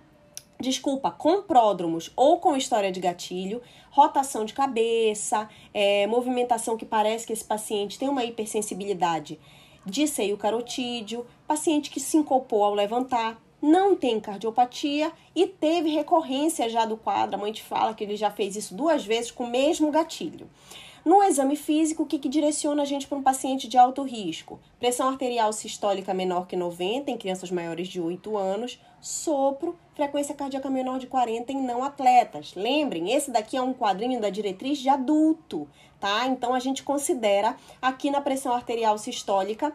desculpa, 0.60 1.12
com 1.12 1.44
pródromos 1.44 2.12
ou 2.16 2.40
com 2.40 2.56
história 2.56 2.92
de 2.92 3.00
gatilho, 3.00 3.62
rotação 3.92 4.46
de 4.46 4.54
cabeça, 4.54 5.48
é, 5.74 6.08
movimentação 6.08 6.78
que 6.78 6.86
parece 6.86 7.28
que 7.28 7.34
esse 7.34 7.44
paciente 7.44 8.00
tem 8.00 8.10
uma 8.10 8.24
hipersensibilidade 8.24 9.40
de 9.86 10.08
seio 10.08 10.38
carotídeo, 10.38 11.26
paciente 11.48 11.90
que 11.90 12.00
sincopou 12.00 12.63
ao 12.63 12.74
levantar, 12.74 13.40
não 13.62 13.96
tem 13.96 14.20
cardiopatia 14.20 15.12
e 15.36 15.48
teve 15.48 15.89
recorrência 15.89 16.70
já 16.70 16.86
do 16.86 16.98
quadro. 16.98 17.36
A 17.36 17.39
mãe 17.39 17.52
te 17.52 17.63
fala 17.63 17.93
que 17.93 18.04
ele 18.04 18.15
já 18.15 18.30
fez 18.30 18.56
isso 18.56 18.76
duas 18.76 19.06
vezes 19.06 19.32
com 19.32 19.46
o 19.46 19.50
mesmo 19.50 19.91
gatilho. 19.91 20.50
No 21.08 21.24
exame 21.24 21.56
físico, 21.56 22.04
o 22.04 22.06
que, 22.06 22.20
que 22.20 22.28
direciona 22.28 22.82
a 22.82 22.86
gente 22.86 23.08
para 23.08 23.17
um 23.17 23.24
paciente 23.24 23.70
de 23.70 23.78
alto 23.78 24.04
risco? 24.04 24.60
Pressão 24.78 25.08
arterial 25.08 25.54
sistólica 25.54 26.13
menor 26.13 26.48
que 26.48 26.58
90 26.58 27.10
em 27.10 27.17
crianças 27.17 27.50
maiores 27.50 27.88
de 27.88 28.02
8 28.02 28.36
anos, 28.36 28.78
sopro, 29.00 29.78
frequência 29.93 30.36
cardíaca 30.36 30.70
menor 30.70 31.00
de 31.00 31.08
40 31.08 31.54
em 31.54 31.62
não 31.62 31.82
atletas. 31.82 32.54
Lembrem, 32.56 33.13
esse 33.13 33.32
daqui 33.32 33.56
é 33.56 33.62
um 33.62 33.74
quadrinho 33.74 34.20
da 34.20 34.30
diretriz 34.30 34.80
de 34.80 34.89
adulto, 34.89 35.65
tá? 35.98 36.28
Então 36.28 36.54
a 36.54 36.60
gente 36.60 36.84
considera 36.84 37.56
aqui 37.82 38.12
na 38.12 38.20
pressão 38.20 38.54
arterial 38.54 38.98
sistólica 38.98 39.74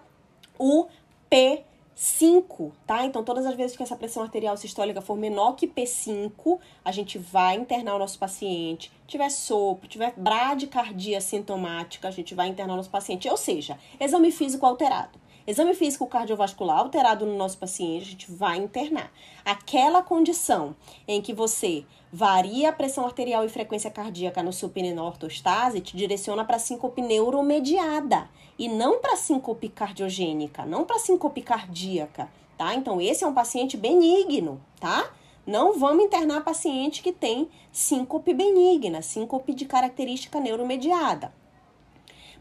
o 0.58 0.86
P 1.30 1.64
5, 1.94 2.72
tá? 2.86 3.04
Então, 3.04 3.22
todas 3.22 3.44
as 3.46 3.54
vezes 3.54 3.76
que 3.76 3.82
essa 3.82 3.96
pressão 3.96 4.22
arterial 4.22 4.56
sistólica 4.56 5.00
for 5.00 5.16
menor 5.16 5.52
que 5.52 5.66
P5, 5.66 6.58
a 6.84 6.90
gente 6.90 7.18
vai 7.18 7.56
internar 7.56 7.94
o 7.94 7.98
nosso 7.98 8.18
paciente. 8.18 8.90
Tiver 9.06 9.30
sopro, 9.30 9.88
tiver 9.88 10.14
bradicardia 10.16 11.20
sintomática, 11.20 12.08
a 12.08 12.10
gente 12.10 12.34
vai 12.34 12.48
internar 12.48 12.74
o 12.74 12.76
nosso 12.76 12.90
paciente. 12.90 13.28
Ou 13.28 13.36
seja, 13.36 13.78
exame 14.00 14.32
físico 14.32 14.64
alterado. 14.64 15.20
Exame 15.46 15.74
físico 15.74 16.06
cardiovascular 16.06 16.78
alterado 16.78 17.26
no 17.26 17.36
nosso 17.36 17.58
paciente, 17.58 18.02
a 18.02 18.10
gente 18.10 18.30
vai 18.30 18.58
internar. 18.58 19.12
Aquela 19.44 20.00
condição 20.00 20.76
em 21.06 21.20
que 21.20 21.34
você 21.34 21.84
varia 22.12 22.68
a 22.68 22.72
pressão 22.72 23.06
arterial 23.06 23.42
e 23.42 23.48
frequência 23.48 23.90
cardíaca 23.90 24.42
no 24.42 24.52
supino 24.52 25.02
ortostase, 25.02 25.80
te 25.80 25.96
direciona 25.96 26.44
para 26.44 26.58
síncope 26.58 27.00
neuromediada 27.00 28.28
e 28.58 28.68
não 28.68 29.00
para 29.00 29.16
síncope 29.16 29.70
cardiogênica, 29.70 30.66
não 30.66 30.84
para 30.84 30.98
síncope 30.98 31.40
cardíaca, 31.40 32.28
tá? 32.58 32.74
Então, 32.74 33.00
esse 33.00 33.24
é 33.24 33.26
um 33.26 33.32
paciente 33.32 33.78
benigno, 33.78 34.60
tá? 34.78 35.10
Não 35.46 35.78
vamos 35.78 36.04
internar 36.04 36.44
paciente 36.44 37.02
que 37.02 37.12
tem 37.12 37.48
síncope 37.72 38.34
benigna, 38.34 39.00
síncope 39.00 39.54
de 39.54 39.64
característica 39.64 40.38
neuromediada. 40.38 41.32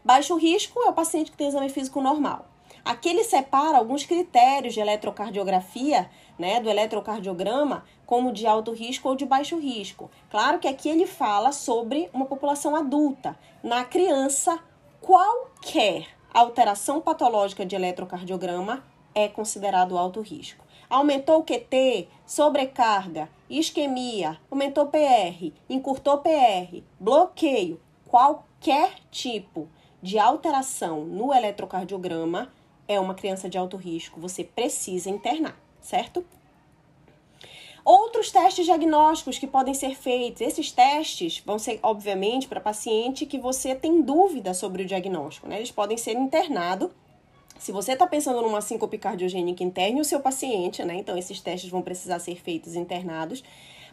Baixo 0.04 0.36
risco 0.36 0.80
é 0.82 0.90
o 0.90 0.92
paciente 0.92 1.30
que 1.30 1.36
tem 1.36 1.48
exame 1.48 1.70
físico 1.70 2.00
normal. 2.02 2.46
Aqui 2.84 3.08
ele 3.08 3.24
separa 3.24 3.78
alguns 3.78 4.04
critérios 4.04 4.74
de 4.74 4.80
eletrocardiografia, 4.80 6.10
né, 6.42 6.58
do 6.58 6.68
eletrocardiograma, 6.68 7.84
como 8.04 8.32
de 8.32 8.48
alto 8.48 8.72
risco 8.72 9.08
ou 9.08 9.14
de 9.14 9.24
baixo 9.24 9.56
risco. 9.60 10.10
Claro 10.28 10.58
que 10.58 10.66
aqui 10.66 10.88
ele 10.88 11.06
fala 11.06 11.52
sobre 11.52 12.10
uma 12.12 12.26
população 12.26 12.74
adulta. 12.74 13.38
Na 13.62 13.84
criança, 13.84 14.58
qualquer 15.00 16.08
alteração 16.34 17.00
patológica 17.00 17.64
de 17.64 17.76
eletrocardiograma 17.76 18.82
é 19.14 19.28
considerado 19.28 19.96
alto 19.96 20.20
risco. 20.20 20.64
Aumentou 20.90 21.38
o 21.38 21.44
QT, 21.44 22.08
sobrecarga, 22.26 23.28
isquemia, 23.48 24.36
aumentou 24.50 24.86
PR, 24.88 25.52
encurtou 25.70 26.18
PR, 26.18 26.82
bloqueio, 26.98 27.80
qualquer 28.08 28.96
tipo 29.12 29.68
de 30.02 30.18
alteração 30.18 31.04
no 31.04 31.32
eletrocardiograma 31.32 32.50
é 32.88 32.98
uma 32.98 33.14
criança 33.14 33.48
de 33.48 33.56
alto 33.56 33.76
risco, 33.76 34.20
você 34.20 34.42
precisa 34.42 35.08
internar, 35.08 35.56
certo? 35.82 36.24
Outros 37.84 38.30
testes 38.30 38.64
diagnósticos 38.64 39.38
que 39.38 39.46
podem 39.46 39.74
ser 39.74 39.96
feitos, 39.96 40.40
esses 40.40 40.70
testes 40.70 41.42
vão 41.44 41.58
ser, 41.58 41.80
obviamente, 41.82 42.46
para 42.46 42.60
paciente 42.60 43.26
que 43.26 43.38
você 43.38 43.74
tem 43.74 44.00
dúvida 44.00 44.54
sobre 44.54 44.84
o 44.84 44.86
diagnóstico, 44.86 45.48
né? 45.48 45.56
Eles 45.56 45.72
podem 45.72 45.96
ser 45.96 46.12
internados. 46.12 46.90
Se 47.58 47.72
você 47.72 47.92
está 47.92 48.06
pensando 48.06 48.40
numa 48.40 48.60
síncope 48.60 48.98
cardiogênica, 48.98 49.64
interne 49.64 50.00
o 50.00 50.04
seu 50.04 50.20
paciente, 50.20 50.84
né? 50.84 50.94
Então, 50.94 51.18
esses 51.18 51.40
testes 51.40 51.70
vão 51.70 51.82
precisar 51.82 52.20
ser 52.20 52.36
feitos 52.40 52.76
internados. 52.76 53.42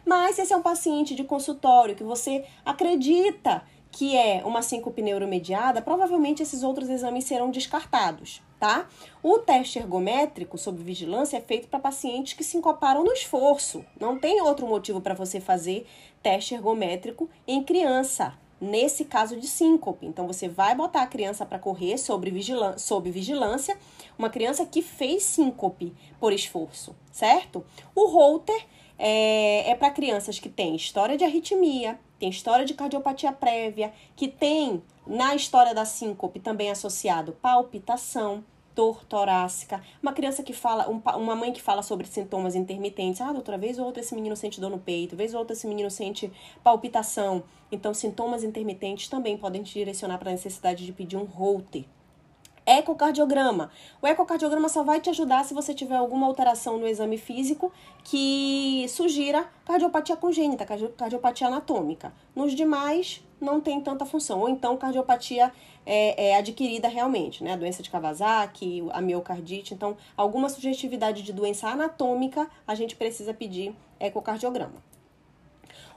Mas 0.04 0.36
se 0.36 0.42
esse 0.42 0.52
é 0.52 0.56
um 0.56 0.62
paciente 0.62 1.14
de 1.14 1.24
consultório 1.24 1.96
que 1.96 2.04
você 2.04 2.44
acredita 2.64 3.64
que 3.90 4.16
é 4.16 4.42
uma 4.44 4.62
síncope 4.62 5.02
neuromediada, 5.02 5.82
provavelmente 5.82 6.42
esses 6.42 6.62
outros 6.62 6.88
exames 6.88 7.24
serão 7.24 7.50
descartados, 7.50 8.40
tá? 8.58 8.88
O 9.22 9.38
teste 9.38 9.78
ergométrico 9.78 10.56
sob 10.56 10.82
vigilância 10.82 11.36
é 11.36 11.40
feito 11.40 11.68
para 11.68 11.80
pacientes 11.80 12.34
que 12.34 12.44
sincoparam 12.44 13.02
no 13.04 13.12
esforço. 13.12 13.84
Não 13.98 14.18
tem 14.18 14.40
outro 14.40 14.66
motivo 14.66 15.00
para 15.00 15.14
você 15.14 15.40
fazer 15.40 15.86
teste 16.22 16.54
ergométrico 16.54 17.28
em 17.46 17.62
criança, 17.62 18.34
nesse 18.60 19.04
caso 19.04 19.36
de 19.36 19.48
síncope. 19.48 20.06
Então, 20.06 20.26
você 20.26 20.48
vai 20.48 20.74
botar 20.74 21.02
a 21.02 21.06
criança 21.06 21.44
para 21.46 21.58
correr 21.58 21.98
sobre 21.98 22.30
vigilância, 22.30 22.78
sob 22.78 23.10
vigilância, 23.10 23.76
uma 24.18 24.28
criança 24.28 24.66
que 24.66 24.82
fez 24.82 25.22
síncope 25.24 25.94
por 26.20 26.32
esforço, 26.32 26.94
certo? 27.10 27.64
O 27.94 28.06
Holter 28.06 28.66
é, 28.98 29.70
é 29.70 29.74
para 29.74 29.90
crianças 29.90 30.38
que 30.38 30.48
têm 30.48 30.76
história 30.76 31.16
de 31.16 31.24
arritmia, 31.24 31.98
tem 32.20 32.28
história 32.28 32.66
de 32.66 32.74
cardiopatia 32.74 33.32
prévia, 33.32 33.92
que 34.14 34.28
tem 34.28 34.82
na 35.06 35.34
história 35.34 35.74
da 35.74 35.86
síncope 35.86 36.38
também 36.38 36.70
associado 36.70 37.32
palpitação, 37.40 38.44
dor 38.74 39.02
torácica, 39.06 39.82
uma 40.02 40.12
criança 40.12 40.42
que 40.42 40.52
fala, 40.52 40.88
um, 40.88 41.00
uma 41.16 41.34
mãe 41.34 41.50
que 41.50 41.62
fala 41.62 41.82
sobre 41.82 42.06
sintomas 42.06 42.54
intermitentes, 42.54 43.22
ah, 43.22 43.32
doutora, 43.32 43.56
vez 43.56 43.78
ou 43.78 43.86
outra 43.86 44.02
esse 44.02 44.14
menino 44.14 44.36
sente 44.36 44.60
dor 44.60 44.70
no 44.70 44.78
peito, 44.78 45.16
vez 45.16 45.32
ou 45.32 45.40
outra 45.40 45.54
esse 45.54 45.66
menino 45.66 45.90
sente 45.90 46.30
palpitação. 46.62 47.42
Então, 47.72 47.94
sintomas 47.94 48.44
intermitentes 48.44 49.08
também 49.08 49.38
podem 49.38 49.62
te 49.62 49.72
direcionar 49.72 50.18
para 50.18 50.28
a 50.28 50.32
necessidade 50.32 50.84
de 50.84 50.92
pedir 50.92 51.16
um 51.16 51.24
Holter, 51.24 51.84
ecocardiograma. 52.66 53.70
O 54.00 54.06
ecocardiograma 54.06 54.68
só 54.68 54.82
vai 54.82 55.00
te 55.00 55.10
ajudar 55.10 55.44
se 55.44 55.54
você 55.54 55.74
tiver 55.74 55.96
alguma 55.96 56.26
alteração 56.26 56.78
no 56.78 56.86
exame 56.86 57.18
físico 57.18 57.72
que 58.04 58.86
sugira 58.88 59.48
cardiopatia 59.64 60.16
congênita, 60.16 60.64
cardiopatia 60.64 61.46
anatômica. 61.46 62.12
Nos 62.34 62.54
demais, 62.54 63.22
não 63.40 63.60
tem 63.60 63.80
tanta 63.80 64.04
função. 64.04 64.40
Ou 64.40 64.48
então, 64.48 64.76
cardiopatia 64.76 65.52
é, 65.84 66.28
é 66.28 66.36
adquirida 66.36 66.88
realmente, 66.88 67.42
né? 67.42 67.52
A 67.52 67.56
doença 67.56 67.82
de 67.82 67.90
Kawasaki, 67.90 68.84
a 68.92 69.00
miocardite. 69.00 69.74
Então, 69.74 69.96
alguma 70.16 70.48
sugestividade 70.48 71.22
de 71.22 71.32
doença 71.32 71.68
anatômica, 71.68 72.48
a 72.66 72.74
gente 72.74 72.94
precisa 72.94 73.32
pedir 73.32 73.74
ecocardiograma. 73.98 74.90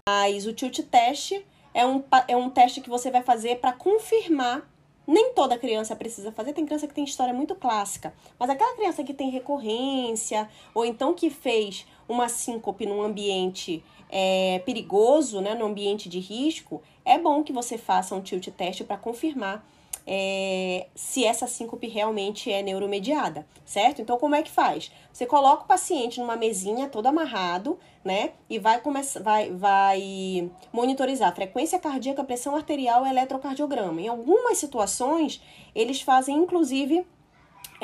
Mas 0.08 0.45
o 0.45 0.54
tilt 0.54 0.80
test 0.89 1.34
é 1.73 1.86
um, 1.86 2.04
é 2.28 2.36
um 2.36 2.49
teste 2.49 2.82
que 2.82 2.89
você 2.89 3.10
vai 3.10 3.23
fazer 3.23 3.60
para 3.60 3.73
confirmar 3.73 4.69
nem 5.06 5.34
toda 5.34 5.58
criança 5.58 5.96
precisa 5.96 6.32
fazer, 6.32 6.54
tem 6.54 6.66
criança 6.66 6.88
que 6.88 6.94
tem 6.94 7.04
história 7.04 7.34
muito 7.34 7.56
clássica, 7.56 8.13
mas 8.39 8.50
aquela 8.50 8.76
criança 8.76 9.04
que 9.04 9.13
tem 9.13 9.30
recorrência, 9.30 10.50
ou 10.74 10.86
então 10.86 11.14
que 11.14 11.30
fez 11.30 11.86
uma 12.08 12.30
síncope 12.30 12.86
num 12.86 13.01
ambiente 13.01 13.84
é, 14.10 14.60
perigoso, 14.66 15.41
né, 15.41 15.56
num 15.56 15.66
ambiente 15.66 16.08
de 16.08 16.20
risco, 16.20 16.82
é 17.04 17.18
bom 17.18 17.43
que 17.43 17.51
você 17.51 17.78
faça 17.78 18.16
um 18.16 18.22
tilt 18.22 18.47
teste 18.49 18.84
para 18.84 18.97
confirmar 18.97 19.66
é, 20.06 20.88
se 20.95 21.24
essa 21.24 21.47
síncope 21.47 21.88
realmente 21.88 22.51
é 22.51 22.62
neuromediada, 22.62 23.47
certo? 23.66 24.01
Então, 24.01 24.18
como 24.18 24.36
é 24.36 24.43
que 24.43 24.51
faz? 24.51 24.91
Você 25.12 25.26
coloca 25.26 25.64
o 25.64 25.68
paciente 25.68 26.20
numa 26.20 26.36
mesinha 26.36 26.89
todo 26.89 27.08
amarrado, 27.08 27.80
né? 28.04 28.32
E 28.49 28.60
vai 28.60 28.82
começar, 28.82 29.22
vai, 29.22 29.51
vai 29.51 30.51
monitorizar 30.72 31.30
a 31.30 31.36
frequência 31.36 31.80
cardíaca, 31.80 32.24
pressão 32.24 32.56
arterial 32.56 33.06
eletrocardiograma. 33.06 34.01
Em 34.01 34.08
algumas 34.08 34.58
situações, 34.58 35.41
eles 35.74 36.01
fazem, 36.01 36.36
inclusive, 36.36 37.06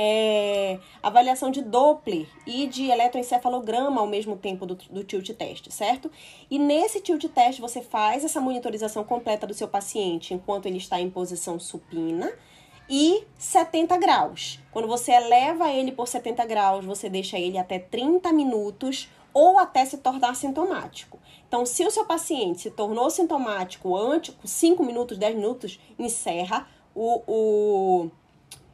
é, 0.02 0.80
avaliação 1.04 1.52
de 1.52 1.62
Doppler 1.62 2.28
e 2.46 2.68
de 2.68 2.90
eletroencefalograma 2.90 4.00
ao 4.00 4.08
mesmo 4.08 4.38
tempo 4.38 4.66
do, 4.66 4.76
do 4.76 5.04
tilt 5.04 5.30
test, 5.32 5.70
certo? 5.72 6.10
E 6.50 6.58
nesse 6.58 7.02
tilt 7.02 7.26
test 7.26 7.60
você 7.60 7.82
faz 7.82 8.24
essa 8.24 8.40
monitorização 8.40 9.04
completa 9.04 9.46
do 9.46 9.54
seu 9.54 9.68
paciente 9.68 10.34
enquanto 10.34 10.68
ele 10.68 10.78
está 10.78 11.02
em 11.02 11.10
posição 11.10 11.60
supina 11.60 12.32
e 12.90 13.24
70 13.38 13.98
graus. 13.98 14.60
Quando 14.72 14.88
você 14.88 15.12
eleva 15.12 15.70
ele 15.70 15.92
por 15.92 16.08
70 16.08 16.46
graus, 16.46 16.86
você 16.86 17.10
deixa 17.10 17.38
ele 17.38 17.58
até 17.58 17.78
30 17.78 18.32
minutos 18.32 19.10
ou 19.40 19.58
até 19.58 19.86
se 19.86 19.98
tornar 20.00 20.36
sintomático. 20.36 21.18
Então, 21.48 21.66
se 21.66 21.86
o 21.86 21.90
seu 21.90 22.04
paciente 22.04 22.60
se 22.60 22.72
tornou 22.72 23.10
sintomático 23.10 23.96
antes, 23.96 24.36
5 24.44 24.84
minutos, 24.84 25.18
10 25.18 25.36
minutos, 25.36 25.80
encerra 25.98 26.68
o, 26.94 27.22
o 27.26 28.12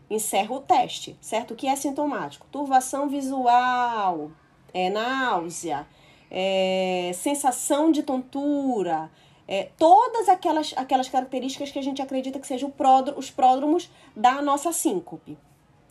encerra 0.10 0.56
o 0.56 0.60
teste, 0.60 1.16
certo? 1.22 1.52
O 1.52 1.56
que 1.56 1.68
é 1.68 1.76
sintomático? 1.76 2.48
Turvação 2.52 3.08
visual, 3.08 4.32
é, 4.74 4.90
náusea, 4.90 5.88
é, 6.32 7.12
sensação 7.14 7.92
de 7.92 8.02
tontura, 8.02 9.12
é, 9.48 9.70
todas 9.78 10.28
aquelas, 10.30 10.74
aquelas 10.76 11.08
características 11.08 11.72
que 11.72 11.78
a 11.78 11.84
gente 11.84 12.02
acredita 12.02 12.40
que 12.40 12.48
sejam 12.48 12.74
os 13.16 13.30
pródromos 13.30 13.92
da 14.16 14.42
nossa 14.42 14.74
síncope. 14.74 15.38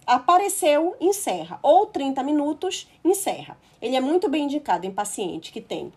Apareceu, 0.07 0.95
encerra. 1.01 1.59
Ou 1.63 1.87
30 1.87 2.23
minutos, 2.23 2.89
encerra. 3.05 3.57
Ele 3.81 3.97
é 3.97 4.01
muito 4.01 4.29
bem 4.29 4.45
indicado 4.45 4.87
em 4.87 4.91
paciente 4.91 5.53
que 5.53 5.61
tem 5.61 5.93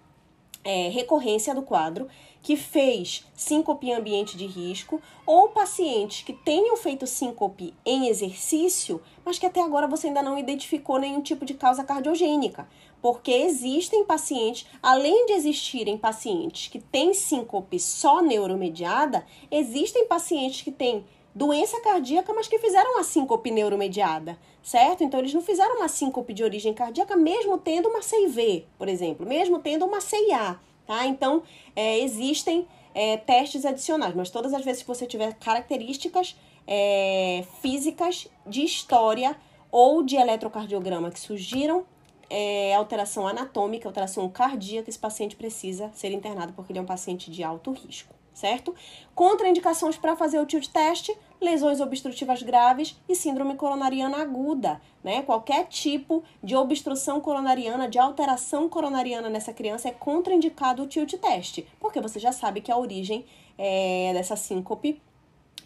é, 0.63 0.89
recorrência 0.89 1.55
do 1.55 1.61
quadro, 1.61 2.07
que 2.41 2.55
fez 2.55 3.25
síncope 3.33 3.87
em 3.87 3.93
ambiente 3.93 4.37
de 4.37 4.45
risco, 4.45 5.01
ou 5.25 5.49
pacientes 5.49 6.23
que 6.23 6.33
tenham 6.33 6.77
feito 6.77 7.07
síncope 7.07 7.73
em 7.85 8.07
exercício, 8.07 9.01
mas 9.25 9.39
que 9.39 9.45
até 9.45 9.61
agora 9.61 9.87
você 9.87 10.07
ainda 10.07 10.21
não 10.21 10.37
identificou 10.37 10.99
nenhum 10.99 11.21
tipo 11.21 11.45
de 11.45 11.53
causa 11.53 11.83
cardiogênica. 11.83 12.67
Porque 13.01 13.31
existem 13.31 14.05
pacientes, 14.05 14.65
além 14.81 15.25
de 15.27 15.33
existirem 15.33 15.97
pacientes 15.97 16.67
que 16.67 16.79
têm 16.79 17.13
síncope 17.13 17.79
só 17.79 18.21
neuromediada, 18.21 19.25
existem 19.51 20.07
pacientes 20.07 20.61
que 20.61 20.71
têm 20.71 21.05
doença 21.37 21.79
cardíaca, 21.81 22.33
mas 22.33 22.47
que 22.47 22.57
fizeram 22.57 22.93
uma 22.93 23.03
síncope 23.03 23.51
neuromediada, 23.51 24.39
certo? 24.63 25.03
Então, 25.03 25.19
eles 25.19 25.35
não 25.35 25.41
fizeram 25.41 25.75
uma 25.75 25.87
síncope 25.87 26.33
de 26.33 26.43
origem 26.43 26.73
cardíaca, 26.73 27.15
mesmo 27.15 27.59
tendo 27.59 27.87
uma 27.87 28.01
CIV, 28.01 28.65
por 28.75 28.89
exemplo, 28.89 29.23
mesmo 29.23 29.59
tendo 29.59 29.85
uma 29.85 30.01
CIA, 30.01 30.59
tá? 30.87 31.05
Então, 31.05 31.43
é, 31.75 31.99
existem 31.99 32.67
é, 32.91 33.17
testes 33.17 33.65
adicionais, 33.65 34.15
mas 34.15 34.31
todas 34.31 34.51
as 34.51 34.65
vezes 34.65 34.81
que 34.81 34.87
você 34.87 35.05
tiver 35.05 35.35
características 35.35 36.35
é, 36.65 37.45
físicas 37.61 38.27
de 38.43 38.63
história 38.63 39.37
ou 39.71 40.01
de 40.01 40.15
eletrocardiograma 40.15 41.11
que 41.11 41.19
surgiram 41.19 41.85
é, 42.31 42.73
alteração 42.73 43.27
anatômica, 43.27 43.87
alteração 43.87 44.27
cardíaca, 44.27 44.89
esse 44.89 44.97
paciente 44.97 45.35
precisa 45.35 45.91
ser 45.93 46.11
internado 46.11 46.53
porque 46.53 46.71
ele 46.71 46.79
é 46.79 46.81
um 46.81 46.85
paciente 46.85 47.29
de 47.29 47.43
alto 47.43 47.71
risco 47.71 48.16
certo? 48.37 48.75
Contraindicações 49.15 49.97
para 49.97 50.15
fazer 50.15 50.39
o 50.39 50.45
tilt 50.45 50.67
test, 50.67 51.09
lesões 51.41 51.81
obstrutivas 51.81 52.43
graves 52.43 52.95
e 53.09 53.15
síndrome 53.15 53.55
coronariana 53.55 54.21
aguda, 54.21 54.79
né? 55.03 55.23
Qualquer 55.23 55.65
tipo 55.65 56.23
de 56.43 56.55
obstrução 56.55 57.19
coronariana, 57.19 57.89
de 57.89 57.97
alteração 57.97 58.69
coronariana 58.69 59.27
nessa 59.27 59.51
criança 59.51 59.89
é 59.89 59.91
contraindicado 59.91 60.83
o 60.83 60.87
tilt 60.87 61.15
test, 61.15 61.63
porque 61.79 61.99
você 61.99 62.19
já 62.19 62.31
sabe 62.31 62.61
que 62.61 62.71
a 62.71 62.77
origem 62.77 63.25
é, 63.57 64.11
dessa 64.13 64.35
síncope 64.35 65.01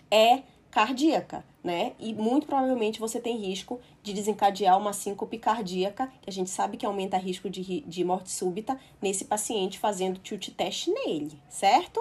é 0.09 0.43
cardíaca, 0.71 1.43
né? 1.61 1.91
E 1.99 2.13
muito 2.13 2.47
provavelmente 2.47 3.01
você 3.01 3.19
tem 3.19 3.35
risco 3.35 3.81
de 4.01 4.13
desencadear 4.13 4.77
uma 4.77 4.93
síncope 4.93 5.37
cardíaca, 5.37 6.09
que 6.21 6.29
a 6.29 6.33
gente 6.33 6.49
sabe 6.49 6.77
que 6.77 6.85
aumenta 6.85 7.17
risco 7.17 7.49
de, 7.49 7.81
de 7.81 8.03
morte 8.05 8.31
súbita 8.31 8.79
nesse 9.01 9.25
paciente 9.25 9.77
fazendo 9.77 10.21
tilt 10.21 10.51
test 10.51 10.87
nele, 10.87 11.37
certo? 11.49 11.99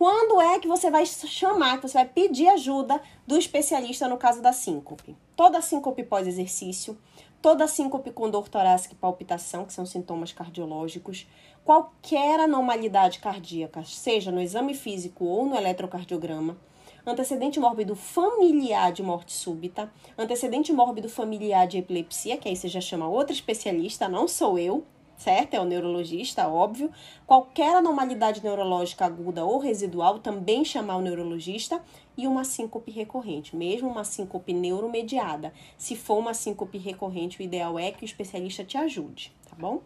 Quando 0.00 0.40
é 0.40 0.58
que 0.58 0.66
você 0.66 0.90
vai 0.90 1.04
chamar, 1.04 1.76
que 1.76 1.86
você 1.86 1.98
vai 1.98 2.06
pedir 2.06 2.48
ajuda 2.48 3.02
do 3.26 3.36
especialista 3.36 4.08
no 4.08 4.16
caso 4.16 4.40
da 4.40 4.50
síncope? 4.50 5.14
Toda 5.36 5.60
síncope 5.60 6.02
pós-exercício, 6.02 6.96
toda 7.42 7.68
síncope 7.68 8.10
com 8.10 8.30
dor 8.30 8.48
torácica 8.48 8.94
e 8.94 8.96
palpitação, 8.96 9.66
que 9.66 9.74
são 9.74 9.84
sintomas 9.84 10.32
cardiológicos, 10.32 11.28
qualquer 11.62 12.40
anormalidade 12.40 13.18
cardíaca, 13.18 13.84
seja 13.84 14.32
no 14.32 14.40
exame 14.40 14.72
físico 14.72 15.26
ou 15.26 15.44
no 15.44 15.54
eletrocardiograma, 15.54 16.56
antecedente 17.04 17.60
mórbido 17.60 17.94
familiar 17.94 18.92
de 18.92 19.02
morte 19.02 19.34
súbita, 19.34 19.92
antecedente 20.16 20.72
mórbido 20.72 21.10
familiar 21.10 21.66
de 21.66 21.76
epilepsia, 21.76 22.38
que 22.38 22.48
aí 22.48 22.56
você 22.56 22.68
já 22.68 22.80
chama 22.80 23.06
outro 23.06 23.34
especialista, 23.34 24.08
não 24.08 24.26
sou 24.26 24.58
eu, 24.58 24.82
certo? 25.20 25.54
É 25.54 25.60
o 25.60 25.64
neurologista, 25.64 26.48
óbvio. 26.48 26.90
Qualquer 27.26 27.76
anormalidade 27.76 28.42
neurológica 28.42 29.04
aguda 29.04 29.44
ou 29.44 29.58
residual, 29.58 30.18
também 30.18 30.64
chamar 30.64 30.96
o 30.96 31.02
neurologista. 31.02 31.80
E 32.16 32.26
uma 32.26 32.44
síncope 32.44 32.90
recorrente, 32.90 33.56
mesmo 33.56 33.88
uma 33.88 34.04
síncope 34.04 34.52
neuromediada. 34.52 35.52
Se 35.78 35.96
for 35.96 36.18
uma 36.18 36.34
síncope 36.34 36.76
recorrente, 36.76 37.40
o 37.40 37.42
ideal 37.42 37.78
é 37.78 37.90
que 37.92 38.02
o 38.02 38.04
especialista 38.04 38.64
te 38.64 38.76
ajude, 38.76 39.32
tá 39.48 39.56
bom? 39.58 39.80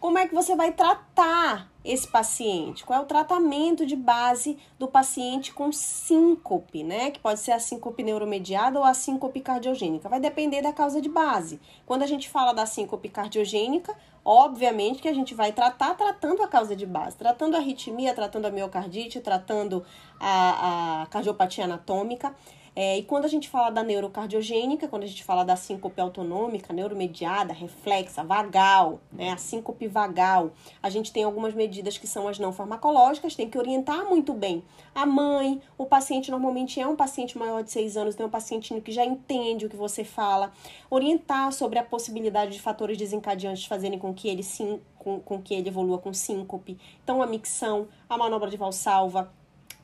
Como 0.00 0.16
é 0.16 0.26
que 0.26 0.34
você 0.34 0.56
vai 0.56 0.72
tratar 0.72 1.70
esse 1.84 2.08
paciente? 2.08 2.86
Qual 2.86 2.98
é 2.98 3.02
o 3.02 3.06
tratamento 3.06 3.84
de 3.84 3.94
base 3.94 4.56
do 4.78 4.88
paciente 4.88 5.52
com 5.52 5.70
síncope, 5.70 6.82
né? 6.82 7.10
Que 7.10 7.20
pode 7.20 7.38
ser 7.38 7.52
a 7.52 7.60
síncope 7.60 8.02
neuromediada 8.02 8.78
ou 8.78 8.84
a 8.84 8.94
síncope 8.94 9.42
cardiogênica. 9.42 10.08
Vai 10.08 10.18
depender 10.18 10.62
da 10.62 10.72
causa 10.72 11.02
de 11.02 11.08
base. 11.10 11.60
Quando 11.84 12.02
a 12.02 12.06
gente 12.06 12.30
fala 12.30 12.54
da 12.54 12.64
síncope 12.64 13.10
cardiogênica, 13.10 13.94
obviamente 14.24 15.02
que 15.02 15.08
a 15.08 15.12
gente 15.12 15.34
vai 15.34 15.52
tratar 15.52 15.94
tratando 15.94 16.42
a 16.42 16.48
causa 16.48 16.74
de 16.74 16.86
base, 16.86 17.18
tratando 17.18 17.56
a 17.56 17.58
arritmia, 17.58 18.14
tratando 18.14 18.46
a 18.46 18.50
miocardite, 18.50 19.20
tratando 19.20 19.84
a, 20.18 21.02
a 21.02 21.06
cardiopatia 21.08 21.64
anatômica. 21.64 22.34
É, 22.82 22.96
e 22.96 23.02
quando 23.02 23.26
a 23.26 23.28
gente 23.28 23.46
fala 23.46 23.68
da 23.68 23.82
neurocardiogênica, 23.82 24.88
quando 24.88 25.02
a 25.02 25.06
gente 25.06 25.22
fala 25.22 25.44
da 25.44 25.54
síncope 25.54 26.00
autonômica, 26.00 26.72
neuromediada, 26.72 27.52
reflexa, 27.52 28.24
vagal, 28.24 29.00
né, 29.12 29.32
a 29.32 29.36
síncope 29.36 29.86
vagal, 29.86 30.52
a 30.82 30.88
gente 30.88 31.12
tem 31.12 31.22
algumas 31.22 31.52
medidas 31.52 31.98
que 31.98 32.06
são 32.06 32.26
as 32.26 32.38
não 32.38 32.54
farmacológicas, 32.54 33.36
tem 33.36 33.50
que 33.50 33.58
orientar 33.58 34.08
muito 34.08 34.32
bem 34.32 34.64
a 34.94 35.04
mãe, 35.04 35.60
o 35.76 35.84
paciente 35.84 36.30
normalmente 36.30 36.80
é 36.80 36.86
um 36.86 36.96
paciente 36.96 37.36
maior 37.36 37.62
de 37.62 37.70
6 37.70 37.98
anos, 37.98 38.18
é 38.18 38.24
um 38.24 38.30
paciente 38.30 38.80
que 38.80 38.92
já 38.92 39.04
entende 39.04 39.66
o 39.66 39.68
que 39.68 39.76
você 39.76 40.02
fala, 40.02 40.50
orientar 40.88 41.52
sobre 41.52 41.78
a 41.78 41.84
possibilidade 41.84 42.52
de 42.52 42.62
fatores 42.62 42.96
desencadeantes 42.96 43.66
fazerem 43.66 43.98
com 43.98 44.14
que 44.14 44.26
ele 44.26 44.42
sim, 44.42 44.80
com, 44.98 45.20
com 45.20 45.42
que 45.42 45.52
ele 45.52 45.68
evolua 45.68 45.98
com 45.98 46.14
síncope, 46.14 46.78
então 47.04 47.22
a 47.22 47.26
micção, 47.26 47.88
a 48.08 48.16
manobra 48.16 48.48
de 48.48 48.56
valsalva, 48.56 49.30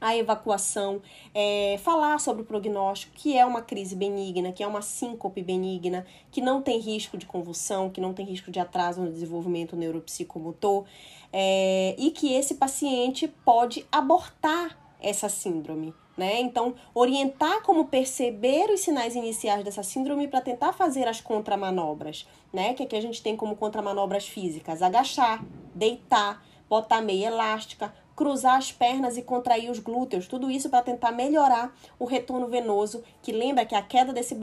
a 0.01 0.17
evacuação, 0.17 1.01
é, 1.35 1.79
falar 1.83 2.19
sobre 2.19 2.43
o 2.43 2.45
prognóstico, 2.45 3.15
que 3.15 3.37
é 3.37 3.45
uma 3.45 3.63
crise 3.63 3.97
benigna, 3.97 4.53
que 4.53 4.63
é 4.63 4.67
uma 4.67 4.83
síncope 4.83 5.43
benigna, 5.43 6.07
que 6.31 6.41
não 6.41 6.61
tem 6.63 6.79
risco 6.79 7.17
de 7.17 7.27
convulsão, 7.27 7.91
que 7.91 8.01
não 8.01 8.13
tem 8.13 8.27
risco 8.27 8.51
de 8.51 8.61
atraso 8.61 9.01
no 9.01 9.11
desenvolvimento 9.11 9.77
neuropsicomotor, 9.77 10.85
é, 11.33 11.95
e 11.99 12.11
que 12.11 12.35
esse 12.35 12.55
paciente 12.55 13.29
pode 13.45 13.87
abortar 13.91 14.79
essa 15.01 15.29
síndrome. 15.29 15.95
Né? 16.17 16.41
Então, 16.41 16.75
orientar 16.95 17.63
como 17.63 17.89
perceber 17.89 18.71
os 18.71 18.81
sinais 18.81 19.15
iniciais 19.15 19.63
dessa 19.63 19.83
síndrome 19.83 20.27
para 20.27 20.41
tentar 20.41 20.73
fazer 20.73 21.07
as 21.07 21.21
contramanobras, 21.21 22.27
né? 22.51 22.73
Que 22.73 22.85
aqui 22.85 22.97
a 22.97 23.03
gente 23.03 23.23
tem 23.23 23.37
como 23.37 23.55
contramanobras 23.55 24.27
físicas: 24.27 24.81
agachar, 24.81 25.45
deitar, 25.75 26.43
botar 26.71 27.03
meia 27.03 27.27
elástica, 27.27 27.93
cruzar 28.17 28.57
as 28.57 28.73
pernas 28.73 29.19
e 29.19 29.23
contrair 29.23 29.71
os 29.71 29.79
glúteos, 29.79 30.27
tudo 30.27 30.51
isso 30.51 30.71
para 30.71 30.83
tentar 30.83 31.13
melhorar 31.13 31.77
o 31.99 32.07
retorno 32.07 32.49
venoso, 32.49 33.05
que 33.23 33.31
lembra 33.31 33.67
que 33.67 33.75
é 33.75 33.79
a 33.79 33.83
queda 33.83 34.13
desse, 34.13 34.35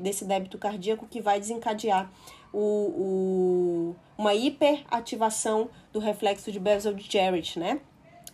desse 0.00 0.24
débito 0.26 0.58
cardíaco 0.58 1.06
que 1.06 1.22
vai 1.22 1.40
desencadear 1.40 2.12
o, 2.52 2.58
o, 2.58 3.96
uma 4.18 4.34
hiperativação 4.34 5.70
do 5.92 5.98
reflexo 5.98 6.52
de 6.52 6.60
Bevel 6.60 6.92
de 6.92 7.10
Jarrett, 7.10 7.58
né? 7.58 7.80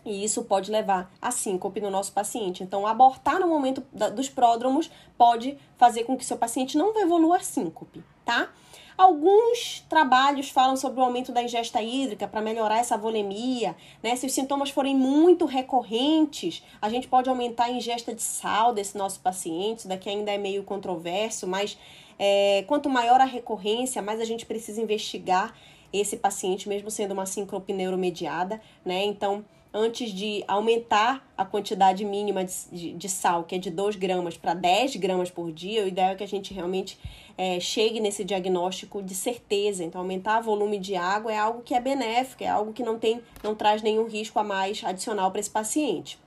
E 0.05 0.25
isso 0.25 0.43
pode 0.43 0.71
levar 0.71 1.13
a 1.23 1.31
síncope 1.31 1.81
no 1.81 1.89
nosso 1.89 2.13
paciente. 2.13 2.65
Então, 2.65 2.87
abortar 2.87 3.39
no 3.39 3.47
momento 3.47 3.85
da, 3.93 4.09
dos 4.09 4.29
pródromos 4.29 4.91
pode 5.17 5.57
fazer 5.77 6.03
com 6.05 6.17
que 6.17 6.25
seu 6.25 6.37
paciente 6.37 6.77
não 6.77 7.01
evolua 7.01 7.37
a 7.37 7.41
síncope, 7.41 8.03
tá? 8.25 8.51
Alguns 8.97 9.85
trabalhos 9.89 10.51
falam 10.51 10.77
sobre 10.77 11.01
o 11.01 11.03
aumento 11.03 11.33
da 11.33 11.43
ingesta 11.43 11.83
hídrica 11.83 12.29
para 12.29 12.41
melhorar 12.41 12.79
essa 12.79 12.97
volemia, 12.97 13.75
né? 14.03 14.15
Se 14.17 14.27
os 14.27 14.33
sintomas 14.33 14.71
forem 14.71 14.95
muito 14.95 15.45
recorrentes, 15.45 16.63
a 16.81 16.89
gente 16.89 17.09
pode 17.09 17.29
aumentar 17.29 17.65
a 17.65 17.71
ingesta 17.71 18.15
de 18.15 18.23
sal 18.23 18.73
desse 18.73 18.97
nosso 18.97 19.21
paciente, 19.21 19.81
isso 19.81 19.89
daqui 19.89 20.09
ainda 20.09 20.31
é 20.31 20.39
meio 20.39 20.63
controverso, 20.63 21.47
mas 21.47 21.79
é, 22.19 22.65
quanto 22.67 22.89
maior 22.89 23.21
a 23.21 23.25
recorrência, 23.25 24.03
mais 24.03 24.21
a 24.21 24.25
gente 24.25 24.47
precisa 24.47 24.81
investigar 24.81 25.55
esse 25.93 26.17
paciente, 26.17 26.69
mesmo 26.69 26.91
sendo 26.91 27.13
uma 27.13 27.27
síncope 27.27 27.73
neuromediada, 27.73 28.61
né? 28.85 29.05
Então, 29.05 29.45
antes 29.75 30.11
de 30.11 30.45
aumentar 30.47 31.27
a 31.37 31.45
quantidade 31.45 32.05
mínima 32.05 32.45
de, 32.45 32.53
de, 32.71 32.93
de 32.93 33.09
sal, 33.09 33.45
que 33.45 33.55
é 33.55 33.59
de 33.59 33.71
2 33.71 33.97
gramas 33.97 34.37
para 34.37 34.53
10 34.53 34.97
gramas 34.97 35.31
por 35.31 35.51
dia, 35.51 35.85
o 35.85 35.89
ideal 35.89 36.11
é 36.11 36.15
que 36.15 36.25
a 36.25 36.29
gente 36.29 36.53
realmente 36.53 36.99
é, 37.39 37.59
chegue 37.59 37.99
nesse 37.99 38.23
diagnóstico 38.23 39.03
de 39.03 39.15
certeza. 39.15 39.83
Então, 39.83 40.01
aumentar 40.01 40.41
o 40.41 40.43
volume 40.43 40.79
de 40.79 40.95
água 40.95 41.33
é 41.33 41.39
algo 41.39 41.63
que 41.63 41.75
é 41.75 41.81
benéfico, 41.81 42.45
é 42.45 42.49
algo 42.49 42.73
que 42.73 42.83
não, 42.83 42.99
tem, 42.99 43.23
não 43.43 43.55
traz 43.55 43.81
nenhum 43.81 44.07
risco 44.07 44.39
a 44.39 44.45
mais 44.45 44.85
adicional 44.85 45.31
para 45.31 45.41
esse 45.41 45.51
paciente. 45.51 46.19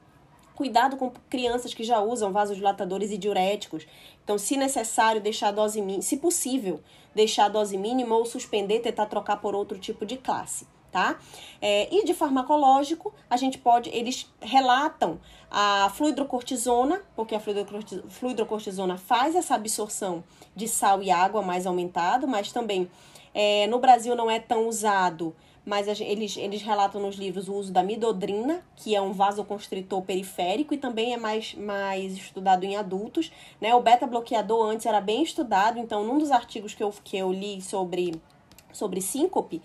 Cuidado 0.55 0.95
com 0.95 1.11
crianças 1.29 1.73
que 1.73 1.83
já 1.83 1.99
usam 1.99 2.31
vasodilatadores 2.31 3.11
e 3.11 3.17
diuréticos. 3.17 3.85
Então, 4.23 4.37
se 4.37 4.57
necessário, 4.57 5.21
deixar 5.21 5.49
a 5.49 5.51
dose 5.51 5.81
mínima, 5.81 6.01
se 6.01 6.17
possível, 6.17 6.79
deixar 7.13 7.45
a 7.45 7.49
dose 7.49 7.77
mínima 7.77 8.15
ou 8.15 8.25
suspender, 8.25 8.79
tentar 8.79 9.05
trocar 9.05 9.37
por 9.37 9.53
outro 9.53 9.77
tipo 9.77 10.05
de 10.05 10.17
classe 10.17 10.65
tá? 10.95 11.19
É, 11.61 11.93
e 11.93 12.05
de 12.05 12.13
farmacológico, 12.13 13.13
a 13.29 13.35
gente 13.35 13.57
pode, 13.57 13.89
eles 13.89 14.33
relatam 14.39 15.19
a 15.51 15.91
fluidrocortisona, 15.93 17.01
porque 17.17 17.35
a 17.35 17.41
fluidrocortisona 18.07 18.97
faz 18.97 19.35
essa 19.35 19.55
absorção 19.55 20.23
de 20.55 20.69
sal 20.69 21.03
e 21.03 21.11
água 21.11 21.41
mais 21.41 21.67
aumentado, 21.67 22.29
mas 22.29 22.53
também 22.53 22.89
é, 23.33 23.67
no 23.67 23.77
Brasil 23.77 24.15
não 24.15 24.31
é 24.31 24.39
tão 24.39 24.69
usado, 24.69 25.35
mas 25.65 25.85
eles, 25.99 26.37
eles 26.37 26.61
relatam 26.61 27.01
nos 27.01 27.17
livros 27.17 27.49
o 27.49 27.55
uso 27.55 27.73
da 27.73 27.83
midodrina, 27.83 28.63
que 28.77 28.95
é 28.95 29.01
um 29.01 29.11
vasoconstritor 29.11 30.01
periférico 30.01 30.73
e 30.73 30.77
também 30.77 31.13
é 31.13 31.17
mais, 31.17 31.55
mais 31.55 32.13
estudado 32.13 32.63
em 32.63 32.77
adultos, 32.77 33.33
né? 33.59 33.75
O 33.75 33.81
beta-bloqueador 33.81 34.65
antes 34.65 34.85
era 34.85 35.01
bem 35.01 35.23
estudado, 35.23 35.77
então 35.77 36.05
num 36.05 36.17
dos 36.17 36.31
artigos 36.31 36.73
que 36.73 36.81
eu, 36.81 36.93
que 37.03 37.17
eu 37.17 37.33
li 37.33 37.61
sobre 37.61 38.13
sobre 38.75 39.01
síncope, 39.01 39.61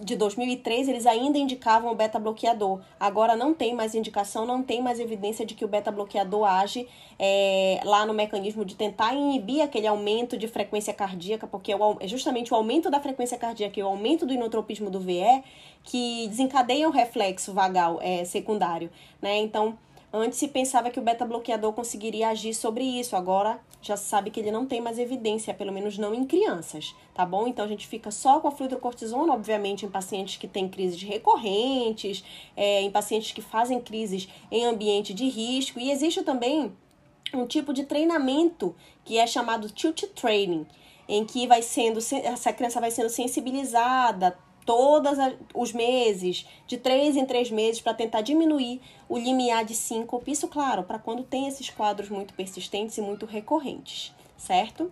de 0.00 0.16
2003, 0.16 0.88
eles 0.88 1.06
ainda 1.06 1.36
indicavam 1.38 1.92
o 1.92 1.94
beta-bloqueador. 1.94 2.80
Agora 2.98 3.36
não 3.36 3.52
tem 3.52 3.74
mais 3.74 3.94
indicação, 3.94 4.46
não 4.46 4.62
tem 4.62 4.82
mais 4.82 4.98
evidência 4.98 5.44
de 5.44 5.54
que 5.54 5.64
o 5.64 5.68
beta-bloqueador 5.68 6.44
age 6.44 6.88
é, 7.18 7.80
lá 7.84 8.06
no 8.06 8.14
mecanismo 8.14 8.64
de 8.64 8.74
tentar 8.74 9.14
inibir 9.14 9.62
aquele 9.62 9.86
aumento 9.86 10.36
de 10.36 10.48
frequência 10.48 10.94
cardíaca, 10.94 11.46
porque 11.46 11.72
é 12.00 12.08
justamente 12.08 12.52
o 12.52 12.56
aumento 12.56 12.90
da 12.90 13.00
frequência 13.00 13.36
cardíaca 13.36 13.78
e 13.78 13.82
o 13.82 13.86
aumento 13.86 14.24
do 14.24 14.32
inotropismo 14.32 14.90
do 14.90 15.00
VE 15.00 15.42
que 15.82 16.26
desencadeiam 16.28 16.90
o 16.90 16.92
reflexo 16.92 17.52
vagal 17.52 17.98
é, 18.00 18.24
secundário, 18.24 18.90
né? 19.20 19.36
Então, 19.38 19.78
Antes 20.16 20.38
se 20.38 20.46
pensava 20.46 20.90
que 20.90 21.00
o 21.00 21.02
beta-bloqueador 21.02 21.72
conseguiria 21.72 22.28
agir 22.28 22.54
sobre 22.54 22.84
isso, 22.84 23.16
agora 23.16 23.58
já 23.82 23.96
se 23.96 24.04
sabe 24.04 24.30
que 24.30 24.38
ele 24.38 24.52
não 24.52 24.64
tem 24.64 24.80
mais 24.80 24.96
evidência, 24.96 25.52
pelo 25.52 25.72
menos 25.72 25.98
não 25.98 26.14
em 26.14 26.24
crianças, 26.24 26.94
tá 27.12 27.26
bom? 27.26 27.48
Então 27.48 27.64
a 27.64 27.68
gente 27.68 27.88
fica 27.88 28.12
só 28.12 28.38
com 28.38 28.46
a 28.46 28.52
fluidrocortisona, 28.52 29.32
obviamente 29.32 29.84
em 29.84 29.90
pacientes 29.90 30.36
que 30.36 30.46
têm 30.46 30.68
crises 30.68 31.02
recorrentes, 31.02 32.22
é, 32.56 32.80
em 32.82 32.92
pacientes 32.92 33.32
que 33.32 33.42
fazem 33.42 33.80
crises 33.80 34.28
em 34.52 34.64
ambiente 34.64 35.12
de 35.12 35.28
risco, 35.28 35.80
e 35.80 35.90
existe 35.90 36.22
também 36.22 36.72
um 37.34 37.44
tipo 37.44 37.72
de 37.72 37.82
treinamento 37.82 38.72
que 39.04 39.18
é 39.18 39.26
chamado 39.26 39.68
tilt 39.68 40.04
training, 40.14 40.64
em 41.08 41.24
que 41.24 41.44
vai 41.48 41.60
sendo 41.60 41.98
essa 41.98 42.52
criança 42.52 42.80
vai 42.80 42.92
sendo 42.92 43.08
sensibilizada, 43.08 44.38
todos 44.64 45.18
os 45.54 45.72
meses, 45.72 46.46
de 46.66 46.76
três 46.76 47.16
em 47.16 47.24
três 47.24 47.50
meses, 47.50 47.80
para 47.80 47.94
tentar 47.94 48.20
diminuir 48.20 48.80
o 49.08 49.18
limiar 49.18 49.64
de 49.64 49.74
síncope. 49.74 50.30
Isso, 50.30 50.48
claro, 50.48 50.82
para 50.82 50.98
quando 50.98 51.22
tem 51.22 51.46
esses 51.46 51.70
quadros 51.70 52.08
muito 52.08 52.34
persistentes 52.34 52.96
e 52.98 53.00
muito 53.00 53.26
recorrentes, 53.26 54.12
certo? 54.36 54.90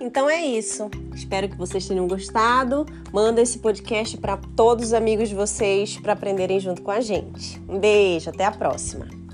Então 0.00 0.30
é 0.30 0.46
isso. 0.46 0.88
Espero 1.14 1.48
que 1.48 1.56
vocês 1.56 1.86
tenham 1.86 2.06
gostado. 2.06 2.86
Manda 3.12 3.42
esse 3.42 3.58
podcast 3.58 4.16
para 4.16 4.36
todos 4.56 4.86
os 4.86 4.92
amigos 4.92 5.28
de 5.28 5.34
vocês 5.34 5.98
para 5.98 6.12
aprenderem 6.12 6.60
junto 6.60 6.80
com 6.80 6.90
a 6.90 7.00
gente. 7.00 7.60
Um 7.68 7.78
beijo, 7.78 8.30
até 8.30 8.44
a 8.44 8.52
próxima. 8.52 9.25